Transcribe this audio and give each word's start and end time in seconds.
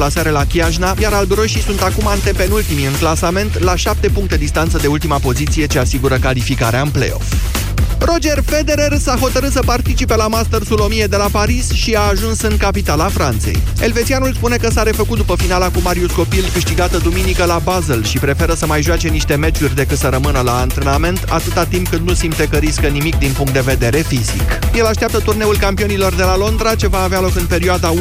deplasare 0.00 0.30
la 0.30 0.44
Chiajna, 0.44 0.94
iar 1.00 1.12
albiroșii 1.12 1.60
sunt 1.60 1.82
acum 1.82 2.06
antepenultimii 2.06 2.84
în 2.84 2.92
clasament, 2.92 3.58
la 3.58 3.76
7 3.76 4.08
puncte 4.08 4.36
distanță 4.36 4.78
de 4.78 4.86
ultima 4.86 5.18
poziție 5.18 5.66
ce 5.66 5.78
asigură 5.78 6.18
calificarea 6.18 6.80
în 6.80 6.90
play-off. 6.90 7.59
Roger 7.98 8.42
Federer 8.46 8.98
s-a 8.98 9.16
hotărât 9.16 9.52
să 9.52 9.62
participe 9.64 10.16
la 10.16 10.28
Mastersul 10.28 10.80
1000 10.80 11.06
de 11.06 11.16
la 11.16 11.28
Paris 11.32 11.70
și 11.70 11.94
a 11.94 12.00
ajuns 12.00 12.40
în 12.40 12.56
capitala 12.56 13.08
Franței. 13.08 13.62
Elvețianul 13.80 14.32
spune 14.34 14.56
că 14.56 14.70
s-a 14.70 14.82
refăcut 14.82 15.16
după 15.16 15.34
finala 15.36 15.68
cu 15.70 15.80
Marius 15.82 16.12
Copil 16.12 16.44
câștigată 16.52 16.98
duminică 16.98 17.44
la 17.44 17.60
Basel 17.64 18.04
și 18.04 18.18
preferă 18.18 18.54
să 18.54 18.66
mai 18.66 18.82
joace 18.82 19.08
niște 19.08 19.34
meciuri 19.34 19.74
decât 19.74 19.98
să 19.98 20.08
rămână 20.08 20.40
la 20.40 20.58
antrenament 20.58 21.24
atâta 21.28 21.64
timp 21.64 21.88
cât 21.88 22.00
nu 22.00 22.14
simte 22.14 22.46
că 22.50 22.56
riscă 22.56 22.86
nimic 22.86 23.18
din 23.18 23.32
punct 23.32 23.52
de 23.52 23.60
vedere 23.60 23.98
fizic. 23.98 24.58
El 24.74 24.86
așteaptă 24.86 25.18
turneul 25.18 25.56
campionilor 25.56 26.14
de 26.14 26.22
la 26.22 26.36
Londra 26.36 26.74
ce 26.74 26.86
va 26.86 27.02
avea 27.02 27.20
loc 27.20 27.36
în 27.36 27.46
perioada 27.46 27.92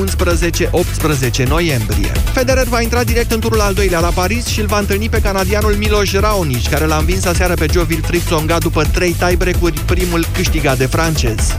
11-18 1.43 1.47
noiembrie. 1.47 2.11
Federer 2.33 2.67
va 2.67 2.81
intra 2.81 3.03
direct 3.03 3.31
în 3.31 3.39
turul 3.39 3.61
al 3.61 3.73
doilea 3.73 3.99
la 3.99 4.07
Paris 4.07 4.45
și 4.45 4.59
îl 4.59 4.65
va 4.65 4.79
întâlni 4.79 5.09
pe 5.09 5.21
canadianul 5.21 5.73
Miloš 5.73 6.13
Raonic, 6.13 6.69
care 6.69 6.85
l-a 6.85 6.97
învins 6.97 7.25
aseară 7.25 7.53
pe 7.53 7.65
Joe 7.71 7.85
Wilfried 7.89 8.23
Tsonga 8.23 8.57
după 8.57 8.83
3 8.91 9.15
tiebreak-uri 9.69 9.97
primul 9.99 10.25
câștigat 10.33 10.77
de 10.77 10.85
francez. 10.85 11.57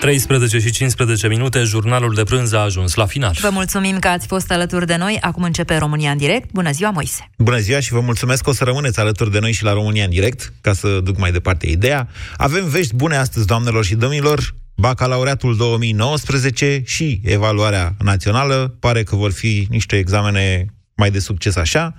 13 0.00 0.58
și 0.58 0.70
15 0.70 1.28
minute, 1.28 1.62
jurnalul 1.62 2.14
de 2.14 2.22
prânz 2.22 2.52
a 2.52 2.58
ajuns 2.58 2.94
la 2.94 3.06
final. 3.06 3.36
Vă 3.40 3.48
mulțumim 3.52 3.98
că 3.98 4.08
ați 4.08 4.26
fost 4.26 4.50
alături 4.50 4.86
de 4.86 4.96
noi. 4.96 5.18
Acum 5.20 5.42
începe 5.42 5.76
România 5.76 6.10
în 6.10 6.16
direct. 6.16 6.52
Bună 6.52 6.70
ziua, 6.70 6.90
Moise! 6.90 7.30
Bună 7.38 7.58
ziua 7.58 7.80
și 7.80 7.92
vă 7.92 8.00
mulțumesc 8.00 8.42
că 8.42 8.50
o 8.50 8.52
să 8.52 8.64
rămâneți 8.64 9.00
alături 9.00 9.30
de 9.30 9.38
noi 9.38 9.52
și 9.52 9.64
la 9.64 9.72
România 9.72 10.04
în 10.04 10.10
direct, 10.10 10.52
ca 10.60 10.72
să 10.72 11.00
duc 11.02 11.18
mai 11.18 11.32
departe 11.32 11.66
ideea. 11.66 12.08
Avem 12.36 12.68
vești 12.68 12.94
bune 12.94 13.16
astăzi, 13.16 13.46
doamnelor 13.46 13.84
și 13.84 13.94
domnilor. 13.94 14.54
Bacalaureatul 14.76 15.56
2019 15.56 16.82
și 16.84 17.20
evaluarea 17.24 17.94
națională 17.98 18.76
pare 18.80 19.02
că 19.02 19.16
vor 19.16 19.32
fi 19.32 19.66
niște 19.70 19.96
examene 19.96 20.66
mai 20.96 21.10
de 21.10 21.18
succes 21.18 21.56
așa, 21.56 21.94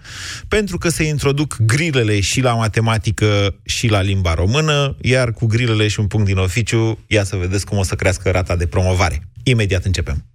pentru 0.47 0.77
că 0.77 0.89
se 0.89 1.03
introduc 1.03 1.57
grilele 1.59 2.19
și 2.19 2.41
la 2.41 2.53
matematică 2.53 3.55
și 3.63 3.87
la 3.87 4.01
limba 4.01 4.33
română, 4.33 4.95
iar 5.01 5.31
cu 5.31 5.45
grilele 5.45 5.87
și 5.87 5.99
un 5.99 6.07
punct 6.07 6.25
din 6.25 6.37
oficiu, 6.37 6.99
ia 7.07 7.23
să 7.23 7.35
vedeți 7.35 7.65
cum 7.65 7.77
o 7.77 7.83
să 7.83 7.95
crească 7.95 8.29
rata 8.31 8.55
de 8.55 8.67
promovare. 8.67 9.27
Imediat 9.43 9.85
începem. 9.85 10.25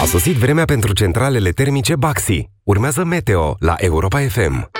A 0.00 0.04
sosit 0.04 0.34
vremea 0.34 0.64
pentru 0.64 0.92
centralele 0.92 1.50
termice 1.50 1.96
Baxi. 1.96 2.48
Urmează 2.62 3.04
Meteo 3.04 3.56
la 3.58 3.74
Europa 3.78 4.20
FM. 4.20 4.70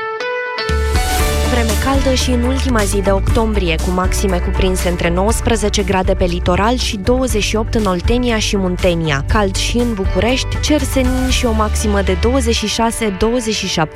Vreme 1.50 1.72
caldă 1.84 2.14
și 2.14 2.30
în 2.30 2.42
ultima 2.42 2.82
zi 2.82 3.00
de 3.00 3.10
octombrie, 3.10 3.74
cu 3.84 3.90
maxime 3.90 4.38
cuprinse 4.38 4.88
între 4.88 5.10
19 5.10 5.82
grade 5.82 6.14
pe 6.14 6.24
litoral 6.24 6.76
și 6.76 6.96
28 6.96 7.74
în 7.74 7.84
Oltenia 7.84 8.38
și 8.38 8.56
Muntenia. 8.56 9.24
Cald 9.28 9.54
și 9.54 9.76
în 9.76 9.94
București, 9.94 10.60
cer 10.60 10.80
senin 10.80 11.28
și 11.28 11.46
o 11.46 11.52
maximă 11.52 12.02
de 12.02 12.16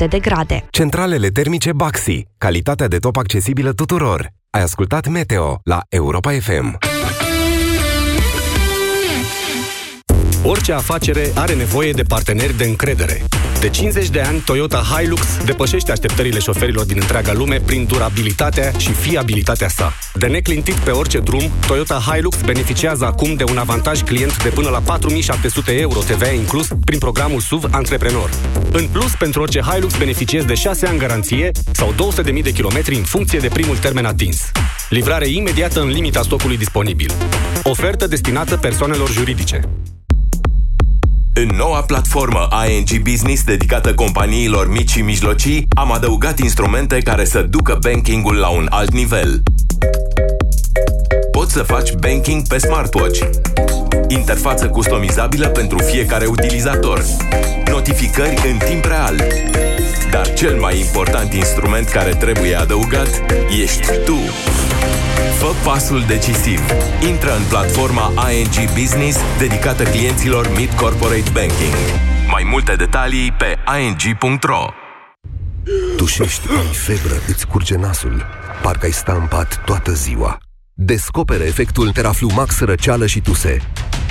26-27 0.05 0.09
de 0.09 0.19
grade. 0.19 0.65
Centralele 0.71 1.29
termice 1.29 1.73
Baxi. 1.73 2.27
Calitatea 2.39 2.89
de 2.89 2.97
top 2.97 3.17
accesibilă 3.17 3.73
tuturor. 3.73 4.29
Ai 4.51 4.63
ascultat 4.63 5.09
Meteo 5.09 5.61
la 5.65 5.81
Europa 5.89 6.31
FM. 6.31 6.79
Orice 10.45 10.73
afacere 10.73 11.31
are 11.35 11.55
nevoie 11.55 11.93
de 11.93 12.03
parteneri 12.03 12.57
de 12.57 12.65
încredere. 12.65 13.23
De 13.61 13.69
50 13.69 14.09
de 14.09 14.21
ani, 14.21 14.39
Toyota 14.39 14.83
Hilux 14.95 15.23
depășește 15.45 15.93
așteptările 15.93 16.39
șoferilor 16.39 16.85
din 16.85 16.97
întreaga 17.01 17.33
lume 17.33 17.61
prin 17.67 17.85
durabilitatea 17.85 18.73
și 18.77 18.93
fiabilitatea 18.93 19.69
sa. 19.69 19.93
De 20.15 20.27
neclintit 20.27 20.75
pe 20.75 20.91
orice 20.91 21.19
drum, 21.19 21.51
Toyota 21.67 22.03
Hilux 22.07 22.41
beneficiază 22.41 23.05
acum 23.05 23.35
de 23.35 23.45
un 23.51 23.57
avantaj 23.57 24.03
client 24.03 24.43
de 24.43 24.49
până 24.49 24.69
la 24.69 24.79
4700 24.79 25.73
euro 25.73 26.01
TVA 26.01 26.31
inclus 26.31 26.69
prin 26.85 26.99
programul 26.99 27.41
SUV 27.41 27.65
Antreprenor. 27.71 28.31
În 28.73 28.89
plus, 28.93 29.15
pentru 29.19 29.41
orice 29.43 29.61
Hilux 29.61 29.97
beneficiezi 29.97 30.47
de 30.47 30.55
6 30.55 30.87
ani 30.87 30.99
garanție 30.99 31.51
sau 31.73 31.95
200.000 32.35 32.43
de 32.43 32.53
kilometri 32.53 32.95
în 32.95 33.03
funcție 33.03 33.39
de 33.39 33.49
primul 33.49 33.77
termen 33.77 34.05
atins. 34.05 34.51
Livrare 34.89 35.29
imediată 35.29 35.81
în 35.81 35.89
limita 35.89 36.23
stocului 36.23 36.57
disponibil. 36.57 37.13
Ofertă 37.63 38.07
destinată 38.07 38.57
persoanelor 38.57 39.11
juridice. 39.11 39.61
În 41.35 41.49
noua 41.57 41.83
platformă 41.83 42.49
ING 42.69 43.03
Business 43.03 43.45
dedicată 43.45 43.95
companiilor 43.95 44.71
mici 44.71 44.91
și 44.91 45.01
mijlocii, 45.03 45.67
am 45.77 45.93
adăugat 45.93 46.39
instrumente 46.39 46.99
care 46.99 47.25
să 47.25 47.43
ducă 47.43 47.79
bankingul 47.83 48.35
la 48.37 48.49
un 48.49 48.67
alt 48.71 48.93
nivel. 48.93 49.43
Poți 51.31 51.53
să 51.53 51.63
faci 51.63 51.93
banking 51.93 52.47
pe 52.47 52.59
smartwatch. 52.59 53.21
Interfață 54.09 54.69
customizabilă 54.69 55.49
pentru 55.49 55.79
fiecare 55.79 56.27
utilizator. 56.27 57.05
Notificări 57.71 58.51
în 58.51 58.59
timp 58.69 58.85
real. 58.85 59.17
Dar 60.11 60.33
cel 60.33 60.61
mai 60.61 60.79
important 60.79 61.33
instrument 61.33 61.89
care 61.89 62.15
trebuie 62.15 62.55
adăugat 62.55 63.23
ești 63.63 63.89
tu. 64.05 64.19
Fă 65.39 65.55
pasul 65.65 66.05
decisiv. 66.07 66.61
Intră 67.09 67.37
în 67.37 67.43
platforma 67.49 68.13
ING 68.33 68.71
Business 68.79 69.19
dedicată 69.39 69.83
clienților 69.83 70.53
Mid 70.57 70.73
Corporate 70.73 71.31
Banking. 71.33 71.75
Mai 72.31 72.47
multe 72.51 72.75
detalii 72.75 73.33
pe 73.33 73.59
ing.ro 73.81 74.67
Tușești, 75.97 76.49
ai 76.51 76.67
febră, 76.73 77.15
îți 77.29 77.47
curge 77.47 77.77
nasul. 77.77 78.27
Parcă 78.63 78.87
ai 78.87 78.93
sta 78.93 79.13
în 79.13 79.27
pat 79.27 79.63
toată 79.65 79.93
ziua. 79.93 80.39
Descoperă 80.75 81.43
efectul 81.43 81.91
Teraflu 81.91 82.31
Max 82.35 82.61
răceală 82.61 83.07
și 83.07 83.21
tuse. 83.21 83.59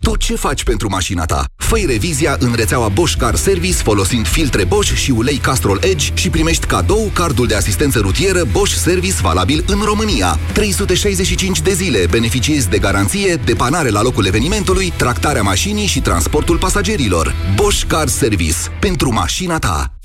Tu 0.00 0.16
ce 0.16 0.34
faci 0.34 0.64
pentru 0.64 0.88
mașina 0.88 1.24
ta? 1.24 1.44
fă 1.56 1.80
revizia 1.86 2.36
în 2.38 2.52
rețeaua 2.54 2.88
Bosch 2.88 3.16
Car 3.18 3.34
Service 3.34 3.76
folosind 3.76 4.26
filtre 4.26 4.64
Bosch 4.64 4.94
și 4.94 5.10
ulei 5.10 5.36
Castrol 5.36 5.78
Edge 5.82 6.10
și 6.14 6.30
primești 6.30 6.66
cadou 6.66 7.10
cardul 7.12 7.46
de 7.46 7.54
asistență 7.54 7.98
rutieră 7.98 8.44
Bosch 8.44 8.74
Service 8.76 9.14
valabil 9.20 9.64
în 9.66 9.80
România. 9.84 10.38
365 10.52 11.60
de 11.60 11.72
zile 11.72 12.06
beneficiezi 12.10 12.68
de 12.68 12.78
garanție, 12.78 13.34
depanare 13.34 13.88
la 13.88 14.02
locul 14.02 14.26
evenimentului, 14.26 14.92
tractarea 14.96 15.42
mașinii 15.42 15.86
și 15.86 16.00
transportul 16.00 16.58
pasagerilor. 16.58 17.34
Bosch 17.54 17.84
Car 17.86 18.08
Service. 18.08 18.56
Pentru 18.80 19.12
mașina 19.12 19.58
ta. 19.58 19.98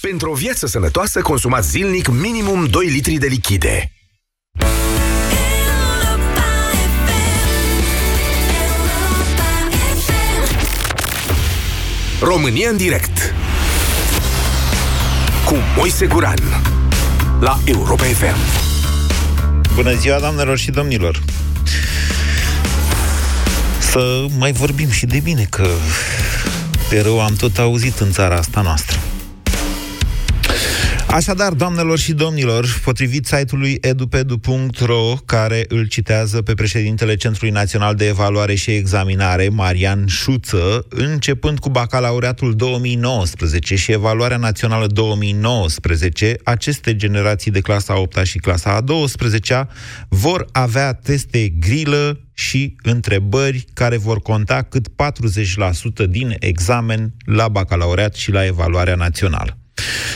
Pentru 0.00 0.30
o 0.30 0.34
viață 0.34 0.66
sănătoasă, 0.66 1.20
consumați 1.20 1.68
zilnic 1.68 2.08
minimum 2.08 2.66
2 2.66 2.86
litri 2.86 3.14
de 3.14 3.26
lichide. 3.26 3.90
România 12.20 12.68
în 12.68 12.76
direct 12.76 13.34
Cu 15.44 15.54
Moise 15.76 16.06
Guran 16.06 16.38
La 17.40 17.58
Europa 17.64 18.02
FM 18.04 18.36
Bună 19.74 19.94
ziua, 19.94 20.18
doamnelor 20.18 20.58
și 20.58 20.70
domnilor! 20.70 21.22
Să 23.78 24.26
mai 24.38 24.52
vorbim 24.52 24.90
și 24.90 25.06
de 25.06 25.20
bine, 25.20 25.46
că 25.50 25.68
de 26.88 27.00
rău 27.00 27.20
am 27.20 27.34
tot 27.34 27.58
auzit 27.58 27.98
în 27.98 28.12
țara 28.12 28.34
asta 28.36 28.60
noastră. 28.60 28.98
Așadar, 31.10 31.52
doamnelor 31.52 31.98
și 31.98 32.12
domnilor, 32.12 32.80
potrivit 32.84 33.26
site-ului 33.26 33.78
edupedu.ro, 33.80 35.14
care 35.24 35.64
îl 35.68 35.86
citează 35.86 36.42
pe 36.42 36.54
președintele 36.54 37.16
Centrului 37.16 37.52
Național 37.52 37.94
de 37.94 38.06
Evaluare 38.06 38.54
și 38.54 38.70
Examinare, 38.70 39.48
Marian 39.48 40.06
Șuță, 40.06 40.86
începând 40.88 41.58
cu 41.58 41.70
bacalaureatul 41.70 42.54
2019 42.54 43.76
și 43.76 43.92
evaluarea 43.92 44.36
națională 44.36 44.86
2019, 44.86 46.36
aceste 46.44 46.96
generații 46.96 47.50
de 47.50 47.60
clasa 47.60 48.00
8 48.00 48.24
și 48.24 48.38
clasa 48.38 48.70
a 48.70 48.80
12 48.80 49.68
vor 50.08 50.46
avea 50.52 50.92
teste 50.92 51.48
grilă 51.48 52.20
și 52.34 52.76
întrebări 52.82 53.64
care 53.74 53.96
vor 53.96 54.20
conta 54.20 54.62
cât 54.62 54.88
40% 54.88 56.08
din 56.08 56.36
examen 56.38 57.14
la 57.24 57.48
bacalaureat 57.48 58.14
și 58.14 58.30
la 58.30 58.46
evaluarea 58.46 58.94
națională. 58.94 59.58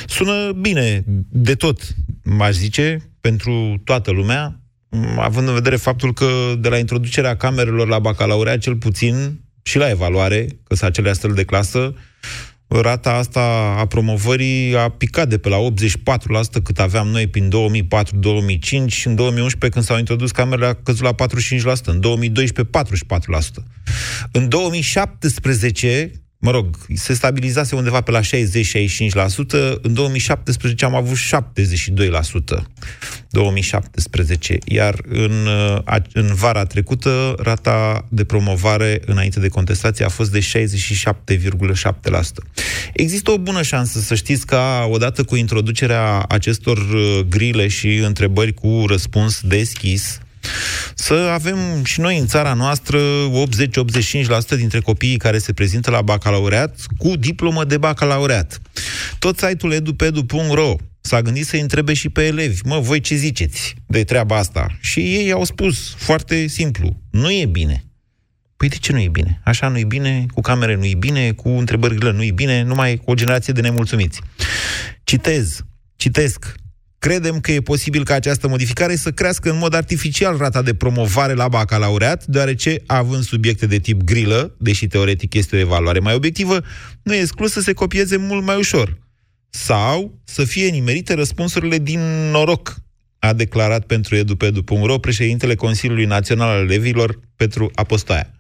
Sună 0.07 0.53
bine 0.53 1.05
de 1.29 1.55
tot, 1.55 1.81
m-aș 2.23 2.55
zice, 2.55 3.11
pentru 3.21 3.81
toată 3.85 4.11
lumea, 4.11 4.61
având 5.19 5.49
în 5.49 5.55
vedere 5.55 5.77
faptul 5.77 6.13
că 6.13 6.27
de 6.59 6.69
la 6.69 6.79
introducerea 6.79 7.37
camerelor 7.37 7.89
la 7.89 7.99
bacalaureat, 7.99 8.59
cel 8.59 8.77
puțin 8.77 9.41
și 9.63 9.79
la 9.79 9.91
evaluare, 9.91 10.47
că 10.65 10.75
sunt 10.75 10.91
acele 10.91 11.11
astfel 11.11 11.33
de 11.33 11.45
clasă, 11.45 11.95
rata 12.69 13.11
asta 13.11 13.75
a 13.79 13.87
promovării 13.87 14.77
a 14.77 14.89
picat 14.89 15.29
de 15.29 15.39
pe 15.39 15.49
la 15.49 15.57
84% 15.57 16.63
cât 16.63 16.79
aveam 16.79 17.09
noi 17.09 17.27
prin 17.27 17.51
2004-2005 17.51 18.87
și 18.87 19.07
în 19.07 19.15
2011 19.15 19.69
când 19.69 19.85
s-au 19.85 19.99
introdus 19.99 20.31
camerele 20.31 20.67
a 20.67 20.75
căzut 20.75 21.03
la 21.03 21.15
45%, 21.15 21.85
în 21.85 22.01
2012 22.01 22.79
44%. 23.63 23.65
În 24.33 24.49
2017 24.49 26.11
mă 26.43 26.51
rog, 26.51 26.77
se 26.95 27.15
stabilizase 27.15 27.75
undeva 27.75 28.01
pe 28.01 28.11
la 28.11 28.21
60-65%, 28.21 28.25
în 29.83 29.95
2017 29.95 30.85
am 30.85 30.95
avut 30.95 31.17
72%, 31.17 31.21
2017, 33.29 34.59
iar 34.65 35.01
în, 35.09 35.49
în 36.13 36.35
vara 36.35 36.65
trecută 36.65 37.35
rata 37.39 38.07
de 38.09 38.25
promovare 38.25 39.03
înainte 39.07 39.41
de 39.41 39.49
contestație 39.49 40.05
a 40.05 40.09
fost 40.09 40.33
de 40.33 40.39
67,7%. 40.39 40.43
Există 42.93 43.31
o 43.31 43.39
bună 43.39 43.63
șansă 43.63 43.99
să 44.01 44.15
știți 44.15 44.47
că 44.47 44.61
odată 44.89 45.25
cu 45.25 45.37
introducerea 45.37 46.25
acestor 46.29 46.79
uh, 46.79 47.21
grile 47.29 47.69
și 47.69 47.97
întrebări 47.97 48.55
cu 48.55 48.85
răspuns 48.87 49.41
deschis, 49.41 50.21
să 50.95 51.15
avem 51.15 51.85
și 51.85 52.01
noi 52.01 52.19
în 52.19 52.27
țara 52.27 52.55
noastră 52.55 52.99
80-85% 54.55 54.57
dintre 54.57 54.81
copiii 54.81 55.17
care 55.17 55.39
se 55.39 55.53
prezintă 55.53 55.91
la 55.91 56.03
bacalaureat 56.03 56.77
cu 56.99 57.17
diplomă 57.17 57.65
de 57.65 57.79
bacalaureat. 57.79 58.61
Tot 59.19 59.39
site-ul 59.39 59.73
edupedu.ro 59.73 60.75
s-a 61.01 61.23
gândit 61.23 61.47
să 61.47 61.57
întrebe 61.57 61.93
și 61.93 62.09
pe 62.09 62.23
elevi, 62.27 62.61
mă, 62.65 62.79
voi 62.79 63.01
ce 63.01 63.15
ziceți 63.15 63.75
de 63.87 64.05
treaba 64.05 64.37
asta? 64.37 64.67
Și 64.81 65.01
ei 65.01 65.33
au 65.33 65.45
spus 65.45 65.95
foarte 65.97 66.47
simplu, 66.47 67.01
nu 67.11 67.33
e 67.33 67.47
bine. 67.47 67.85
Păi 68.57 68.69
de 68.69 68.77
ce 68.77 68.93
nu 68.93 69.01
e 69.01 69.09
bine? 69.09 69.41
Așa 69.45 69.69
nu 69.69 69.79
e 69.79 69.85
bine, 69.85 70.27
cu 70.35 70.41
camere 70.41 70.75
nu 70.75 70.85
e 70.85 70.95
bine, 70.95 71.33
cu 71.33 71.49
întrebările 71.49 72.13
nu 72.13 72.23
e 72.23 72.31
bine, 72.31 72.63
numai 72.63 72.97
cu 72.97 73.11
o 73.11 73.15
generație 73.15 73.53
de 73.53 73.61
nemulțumiți. 73.61 74.21
Citez, 75.05 75.61
citesc, 75.97 76.55
Credem 77.01 77.41
că 77.41 77.53
e 77.53 77.61
posibil 77.61 78.05
ca 78.05 78.15
această 78.15 78.49
modificare 78.49 78.97
să 78.97 79.11
crească 79.11 79.51
în 79.51 79.59
mod 79.59 79.75
artificial 79.75 80.37
rata 80.37 80.63
de 80.63 80.75
promovare 80.75 81.33
la 81.33 81.49
bacalaureat, 81.49 82.27
deoarece, 82.27 82.83
având 82.87 83.23
subiecte 83.23 83.67
de 83.67 83.79
tip 83.79 84.03
grilă, 84.03 84.55
deși 84.59 84.87
teoretic 84.87 85.35
este 85.35 85.57
o 85.57 85.59
evaluare 85.59 85.99
mai 85.99 86.15
obiectivă, 86.15 86.61
nu 87.03 87.15
e 87.15 87.21
exclus 87.21 87.53
să 87.53 87.61
se 87.61 87.73
copieze 87.73 88.17
mult 88.17 88.45
mai 88.45 88.57
ușor. 88.57 88.99
Sau 89.51 90.21
să 90.25 90.45
fie 90.45 90.69
nimerite 90.69 91.15
răspunsurile 91.15 91.79
din 91.79 92.01
noroc, 92.31 92.77
a 93.19 93.33
declarat 93.33 93.87
pentru 93.87 94.17
edupedu.ro 94.17 94.99
președintele 94.99 95.55
Consiliului 95.55 96.05
Național 96.05 96.49
al 96.49 96.63
Elevilor, 96.63 97.21
Petru 97.37 97.71
Apostoaia. 97.75 98.35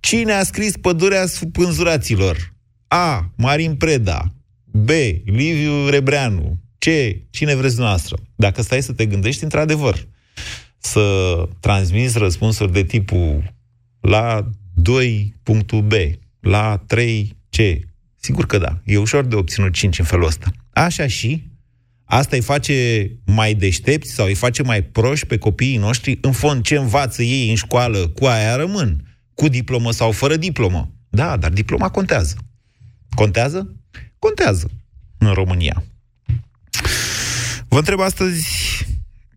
Cine 0.00 0.32
a 0.32 0.42
scris 0.42 0.76
Pădurea 0.76 1.24
Pânzuraților? 1.52 2.54
A. 2.88 3.32
Marin 3.36 3.74
Preda 3.74 4.34
B. 4.64 4.88
Liviu 5.24 5.88
Rebreanu 5.88 6.58
ce, 6.80 7.22
cine 7.30 7.54
vreți 7.54 7.74
dumneavoastră. 7.74 8.16
Dacă 8.34 8.62
stai 8.62 8.82
să 8.82 8.92
te 8.92 9.06
gândești, 9.06 9.42
într-adevăr, 9.42 10.08
să 10.78 11.02
transmiți 11.60 12.18
răspunsuri 12.18 12.72
de 12.72 12.84
tipul 12.84 13.54
la 14.00 14.50
2.b, 14.90 15.92
la 16.40 16.84
3c, 16.94 17.78
sigur 18.16 18.46
că 18.46 18.58
da, 18.58 18.80
e 18.84 18.98
ușor 18.98 19.24
de 19.24 19.34
obținut 19.34 19.72
5 19.72 19.98
în 19.98 20.04
felul 20.04 20.26
ăsta. 20.26 20.50
Așa 20.70 21.06
și, 21.06 21.44
asta 22.04 22.36
îi 22.36 22.42
face 22.42 23.10
mai 23.24 23.54
deștepți 23.54 24.12
sau 24.12 24.26
îi 24.26 24.34
face 24.34 24.62
mai 24.62 24.82
proști 24.82 25.26
pe 25.26 25.38
copiii 25.38 25.76
noștri, 25.76 26.18
în 26.20 26.32
fond, 26.32 26.64
ce 26.64 26.76
învață 26.76 27.22
ei 27.22 27.48
în 27.48 27.56
școală, 27.56 28.08
cu 28.08 28.24
aia 28.24 28.56
rămân, 28.56 29.18
cu 29.34 29.48
diplomă 29.48 29.90
sau 29.90 30.10
fără 30.12 30.36
diplomă. 30.36 30.92
Da, 31.08 31.36
dar 31.36 31.50
diploma 31.50 31.88
contează. 31.88 32.36
Contează? 33.14 33.76
Contează 34.18 34.70
în 35.18 35.32
România. 35.32 35.84
Vă 37.70 37.78
întreb 37.78 38.00
astăzi 38.00 38.46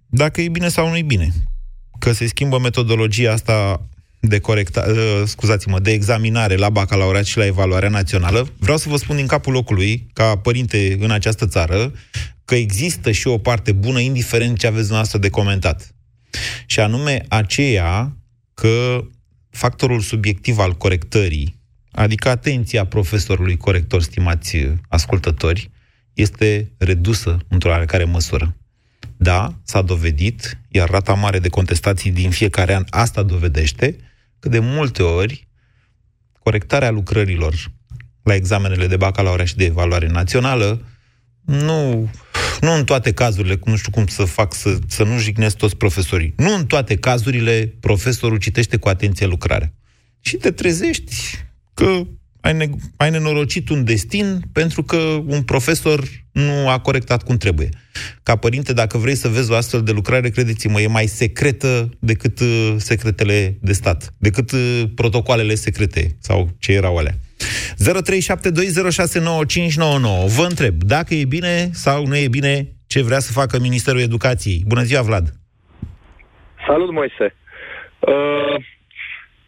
dacă 0.07 0.41
e 0.41 0.49
bine 0.49 0.67
sau 0.67 0.89
nu 0.89 0.97
e 0.97 1.01
bine. 1.01 1.33
Că 1.99 2.11
se 2.11 2.27
schimbă 2.27 2.59
metodologia 2.59 3.31
asta 3.31 3.87
de 4.19 4.39
corecta, 4.39 4.85
uh, 4.89 5.21
scuzați-mă, 5.25 5.79
de 5.79 5.91
examinare 5.91 6.55
la 6.55 6.69
bacalaureat 6.69 7.25
și 7.25 7.37
la 7.37 7.45
evaluarea 7.45 7.89
națională. 7.89 8.47
Vreau 8.57 8.77
să 8.77 8.89
vă 8.89 8.97
spun 8.97 9.15
din 9.15 9.27
capul 9.27 9.53
locului, 9.53 10.07
ca 10.13 10.37
părinte 10.37 10.97
în 10.99 11.11
această 11.11 11.47
țară, 11.47 11.93
că 12.45 12.55
există 12.55 13.11
și 13.11 13.27
o 13.27 13.37
parte 13.37 13.71
bună, 13.71 13.99
indiferent 13.99 14.57
ce 14.57 14.67
aveți 14.67 14.87
dumneavoastră 14.87 15.19
de 15.19 15.29
comentat. 15.29 15.95
Și 16.65 16.79
anume 16.79 17.25
aceea 17.27 18.17
că 18.53 19.03
factorul 19.49 19.99
subiectiv 19.99 20.57
al 20.57 20.73
corectării, 20.73 21.59
adică 21.91 22.29
atenția 22.29 22.85
profesorului 22.85 23.57
corector, 23.57 24.01
stimați 24.01 24.57
ascultători, 24.87 25.71
este 26.13 26.71
redusă 26.77 27.37
într-o 27.47 27.69
oarecare 27.69 28.03
măsură. 28.03 28.55
Da, 29.17 29.59
s-a 29.63 29.81
dovedit, 29.81 30.57
iar 30.69 30.89
rata 30.89 31.13
mare 31.13 31.39
de 31.39 31.49
contestații 31.49 32.11
din 32.11 32.29
fiecare 32.29 32.75
an 32.75 32.85
asta 32.89 33.23
dovedește, 33.23 33.95
că 34.39 34.49
de 34.49 34.59
multe 34.59 35.03
ori 35.03 35.47
corectarea 36.39 36.91
lucrărilor 36.91 37.71
la 38.23 38.35
examenele 38.35 38.87
de 38.87 38.97
bacalaureat 38.97 39.47
și 39.47 39.55
de 39.55 39.65
evaluare 39.65 40.07
națională 40.07 40.85
nu, 41.41 42.09
nu 42.61 42.73
în 42.73 42.83
toate 42.85 43.13
cazurile, 43.13 43.59
nu 43.65 43.75
știu 43.75 43.91
cum 43.91 44.07
să 44.07 44.23
fac 44.23 44.53
să, 44.53 44.77
să 44.87 45.03
nu 45.03 45.19
jignesc 45.19 45.57
toți 45.57 45.75
profesorii, 45.75 46.33
nu 46.37 46.53
în 46.55 46.65
toate 46.65 46.97
cazurile 46.97 47.75
profesorul 47.79 48.37
citește 48.37 48.77
cu 48.77 48.89
atenție 48.89 49.25
lucrarea. 49.25 49.73
Și 50.19 50.35
te 50.35 50.51
trezești 50.51 51.15
că 51.73 52.07
ai, 52.43 52.53
ne- 52.53 52.69
ai 52.97 53.09
nenorocit 53.09 53.69
un 53.69 53.83
destin 53.83 54.39
pentru 54.53 54.83
că 54.83 54.97
un 55.25 55.43
profesor 55.43 55.99
nu 56.31 56.69
a 56.69 56.79
corectat 56.79 57.23
cum 57.23 57.37
trebuie. 57.37 57.69
Ca 58.23 58.35
părinte, 58.35 58.73
dacă 58.73 58.97
vrei 58.97 59.15
să 59.15 59.27
vezi 59.27 59.51
o 59.51 59.55
astfel 59.55 59.83
de 59.83 59.91
lucrare, 59.91 60.29
credeți-mă, 60.29 60.81
e 60.81 60.87
mai 60.87 61.05
secretă 61.05 61.89
decât 61.99 62.39
uh, 62.39 62.73
secretele 62.77 63.57
de 63.61 63.73
stat, 63.73 64.13
decât 64.17 64.51
uh, 64.51 64.83
protocoalele 64.95 65.55
secrete 65.55 66.15
sau 66.19 66.49
ce 66.59 66.71
erau 66.71 66.97
alea. 66.97 67.13
0372069599. 67.13 67.17
Vă 70.37 70.45
întreb, 70.49 70.83
dacă 70.83 71.13
e 71.13 71.25
bine 71.25 71.69
sau 71.71 72.05
nu 72.05 72.17
e 72.17 72.27
bine 72.27 72.67
ce 72.87 73.01
vrea 73.01 73.19
să 73.19 73.31
facă 73.31 73.59
Ministerul 73.59 74.01
Educației. 74.01 74.63
Bună 74.67 74.83
ziua, 74.83 75.01
Vlad! 75.01 75.33
Salut, 76.67 76.91
Moise! 76.91 77.35
Uh, 77.99 78.55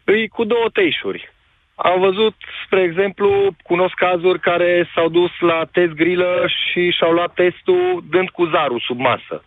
îi 0.03 0.27
cu 0.27 0.43
două 0.43 0.69
teișuri. 0.73 1.33
Am 1.75 1.99
văzut, 1.99 2.33
spre 2.65 2.81
exemplu, 2.81 3.55
cunosc 3.63 3.93
cazuri 3.93 4.39
care 4.39 4.89
s-au 4.93 5.09
dus 5.09 5.31
la 5.39 5.65
test 5.71 5.91
grilă 5.91 6.45
și 6.47 6.91
și-au 6.91 7.11
luat 7.11 7.33
testul 7.33 8.03
dând 8.09 8.29
cu 8.29 8.45
zarul 8.45 8.79
sub 8.79 8.99
masă. 8.99 9.43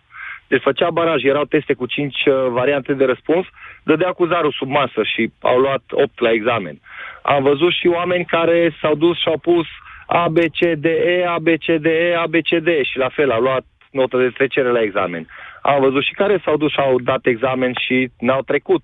Deci 0.49 0.63
făcea 0.63 0.91
baraj, 0.91 1.25
erau 1.25 1.45
teste 1.45 1.75
cu 1.75 1.87
cinci 1.87 2.25
uh, 2.27 2.35
variante 2.51 2.93
de 2.93 3.05
răspuns, 3.05 3.47
dădea 3.83 4.13
cu 4.13 4.27
zarul 4.27 4.53
sub 4.53 4.69
masă 4.69 5.03
și 5.03 5.33
au 5.41 5.59
luat 5.59 5.83
8 5.91 6.21
la 6.21 6.31
examen. 6.31 6.81
Am 7.23 7.43
văzut 7.43 7.73
și 7.73 7.87
oameni 7.87 8.25
care 8.25 8.75
s-au 8.81 8.95
dus 8.95 9.19
și 9.19 9.29
au 9.29 9.39
pus 9.39 9.67
A, 10.07 10.29
B, 10.29 10.39
C, 10.39 10.59
D, 10.75 10.85
E, 10.85 11.27
A, 11.27 11.39
B, 11.39 11.47
C, 11.47 11.67
D, 11.67 11.87
E, 11.87 12.17
A, 12.17 12.27
B, 12.27 12.35
C, 12.35 12.49
D 12.49 12.69
și 12.83 12.99
la 12.99 13.09
fel 13.09 13.31
au 13.31 13.41
luat 13.41 13.65
notă 13.91 14.19
de 14.19 14.29
trecere 14.29 14.71
la 14.71 14.83
examen. 14.83 15.27
Am 15.63 15.81
văzut 15.81 16.03
și 16.03 16.13
care 16.13 16.41
s-au 16.45 16.57
dus 16.57 16.71
și 16.71 16.81
au 16.81 17.01
dat 17.01 17.27
examen 17.27 17.73
și 17.87 18.11
n-au 18.19 18.43
trecut 18.43 18.83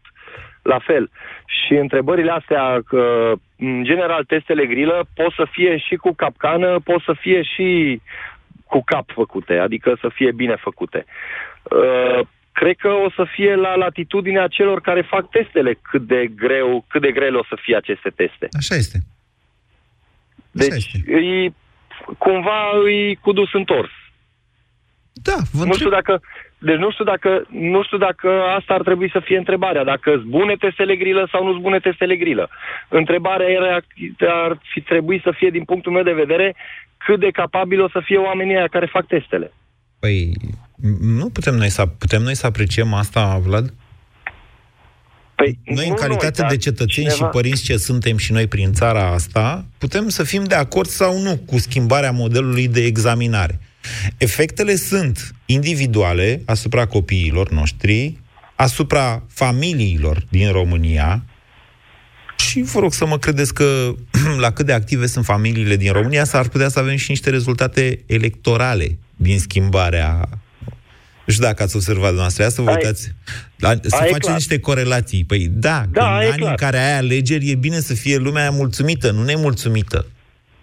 la 0.65 0.79
fel. 0.79 1.11
Și 1.47 1.73
întrebările 1.73 2.31
astea, 2.31 2.81
că, 2.89 3.33
în 3.59 3.85
general, 3.85 4.25
testele 4.25 4.67
grilă 4.67 5.07
pot 5.15 5.33
să 5.33 5.47
fie 5.51 5.79
și 5.79 5.97
cu 5.97 6.13
capcană, 6.13 6.81
pot 6.85 7.03
să 7.03 7.15
fie 7.21 7.43
și 7.43 8.01
cu 8.67 8.83
cap 8.85 9.11
făcute, 9.15 9.55
adică 9.59 9.97
să 10.01 10.09
fie 10.15 10.33
bine 10.33 10.57
făcute. 10.57 11.05
Uh, 11.63 12.27
cred 12.53 12.77
că 12.77 12.89
o 12.89 13.11
să 13.11 13.25
fie 13.35 13.55
la 13.55 13.75
latitudinea 13.75 14.47
celor 14.47 14.81
care 14.81 15.03
fac 15.03 15.31
testele 15.31 15.79
cât 15.91 16.03
de 16.07 16.27
greu, 16.37 16.85
cât 16.89 17.01
de 17.01 17.13
greu 17.13 17.35
o 17.35 17.45
să 17.49 17.57
fie 17.61 17.77
aceste 17.77 18.11
teste. 18.11 18.49
Așa 18.59 18.75
este. 18.75 18.99
Deci, 20.51 20.73
Așa 20.73 20.77
este. 20.77 20.99
Îi, 21.07 21.55
cumva 22.19 22.61
îi 22.85 23.19
cu 23.21 23.33
dus 23.33 23.53
întors. 23.53 23.91
Da, 25.13 25.37
vă 25.53 25.65
nu 25.65 25.75
știu 25.75 25.91
dacă 25.91 26.21
deci 26.65 26.77
nu 26.85 26.91
știu, 26.91 27.05
dacă, 27.05 27.47
nu 27.51 27.83
știu 27.83 27.99
dacă 27.99 28.29
asta 28.59 28.75
ar 28.75 28.83
trebui 28.83 29.11
să 29.11 29.21
fie 29.25 29.37
întrebarea, 29.37 29.85
dacă 29.85 30.11
sunt 30.11 30.25
bune 30.25 30.55
testele 30.55 30.97
grilă 30.97 31.29
sau 31.33 31.45
nu 31.45 31.51
sunt 31.51 31.63
bune 31.63 31.79
testele 31.79 32.17
grilă. 32.17 32.51
Întrebarea 32.89 33.49
era, 33.49 33.75
ar 34.47 34.61
fi 34.73 34.81
trebuit 34.81 35.23
să 35.23 35.33
fie, 35.37 35.51
din 35.51 35.65
punctul 35.65 35.93
meu 35.93 36.03
de 36.03 36.13
vedere, 36.13 36.57
cât 36.97 37.21
de 37.21 37.31
capabil 37.31 37.83
o 37.83 37.89
să 37.89 38.01
fie 38.05 38.17
oamenii 38.17 38.57
aia 38.57 38.69
care 38.69 38.87
fac 38.87 39.07
testele. 39.07 39.53
Păi, 39.99 40.33
nu 41.01 41.29
putem 41.29 41.55
noi 41.55 41.71
să, 41.71 41.87
putem 41.87 42.23
noi 42.23 42.35
să 42.35 42.47
apreciem 42.47 42.95
asta, 42.95 43.41
Vlad? 43.47 43.73
Păi, 45.35 45.59
noi, 45.65 45.89
în 45.89 45.95
calitate 45.95 46.43
nu, 46.43 46.49
de 46.49 46.57
cetățeni 46.57 47.07
cineva... 47.09 47.15
și 47.15 47.25
părinți 47.25 47.65
ce 47.65 47.77
suntem 47.77 48.17
și 48.17 48.33
noi 48.33 48.47
prin 48.47 48.73
țara 48.73 49.11
asta, 49.11 49.65
putem 49.79 50.09
să 50.09 50.25
fim 50.25 50.45
de 50.45 50.55
acord 50.55 50.89
sau 50.89 51.19
nu 51.19 51.37
cu 51.47 51.59
schimbarea 51.59 52.11
modelului 52.13 52.69
de 52.69 52.85
examinare. 52.85 53.61
Efectele 54.17 54.77
sunt 54.77 55.35
individuale 55.47 56.43
asupra 56.45 56.87
copiilor 56.87 57.51
noștri, 57.51 58.21
asupra 58.55 59.23
familiilor 59.29 60.25
din 60.31 60.53
România 60.53 61.25
și 62.39 62.49
și 62.49 62.63
vă 62.63 62.81
rog 62.81 62.93
să 62.93 63.07
mă 63.07 63.19
credeți 63.19 63.55
că 63.55 63.93
la 64.45 64.51
cât 64.53 64.67
de 64.67 64.73
active 64.73 65.07
sunt 65.07 65.25
familiile 65.25 65.77
din 65.77 65.93
România, 65.93 66.25
s-ar 66.25 66.49
putea 66.49 66.69
să 66.69 66.79
avem 66.79 66.97
și 66.97 67.11
niște 67.11 67.31
rezultate 67.31 68.03
electorale 68.07 68.99
din 69.17 69.39
schimbarea 69.39 70.29
nu 71.27 71.33
știu 71.33 71.45
dacă 71.45 71.63
ați 71.63 71.77
observat 71.77 72.05
dumneavoastră, 72.05 72.49
să 72.49 72.63
vă 72.63 72.69
Ai- 72.71 72.77
uitați. 72.77 73.13
La, 73.57 73.69
să 73.83 73.97
Ai 73.97 74.07
faceți 74.07 74.19
clar. 74.19 74.35
niște 74.35 74.59
corelații. 74.59 75.25
Păi 75.25 75.49
da, 75.53 75.87
Da, 75.91 76.01
că 76.01 76.07
în 76.15 76.21
e 76.21 76.25
anii 76.25 76.37
clar. 76.39 76.51
în 76.51 76.57
care 76.57 76.79
ai 76.79 76.97
alegeri, 76.97 77.51
e 77.51 77.55
bine 77.55 77.81
să 77.81 77.95
fie 77.95 78.17
lumea 78.17 78.51
mulțumită, 78.51 79.11
nu 79.11 79.23
nemulțumită. 79.25 80.07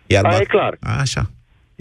Iar 0.08 0.26
Aia 0.26 0.38
ba- 0.38 0.42
e 0.42 0.46
clar. 0.46 0.78
Așa. 0.80 1.32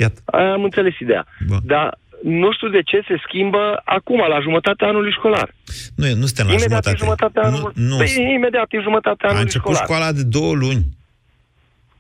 Iată. 0.03 0.21
Aia 0.25 0.53
am 0.53 0.63
înțeles 0.63 0.95
ideea. 0.99 1.25
Bun. 1.47 1.59
Dar 1.73 1.99
nu 2.23 2.53
știu 2.53 2.69
de 2.69 2.83
ce 2.83 2.99
se 3.09 3.15
schimbă 3.27 3.81
acum, 3.85 4.19
la 4.29 4.41
jumătatea 4.41 4.87
anului 4.89 5.13
școlar. 5.19 5.49
Nu, 5.97 6.07
e- 6.07 6.15
nu 6.23 6.27
suntem 6.31 6.47
la 6.47 6.53
imediat 6.53 6.69
jumătate. 6.85 6.91
în 6.91 6.97
jumătatea 7.05 7.43
nu, 7.43 7.49
anului. 7.57 7.73
nu. 7.91 7.97
Păi, 7.97 8.33
imediat 8.35 8.69
în 8.71 8.83
jumătatea 8.83 9.27
A 9.27 9.31
anului 9.31 9.43
început 9.49 9.75
școlar. 9.75 9.85
școala 9.89 10.13
de 10.13 10.23
două 10.37 10.53
luni. 10.55 10.83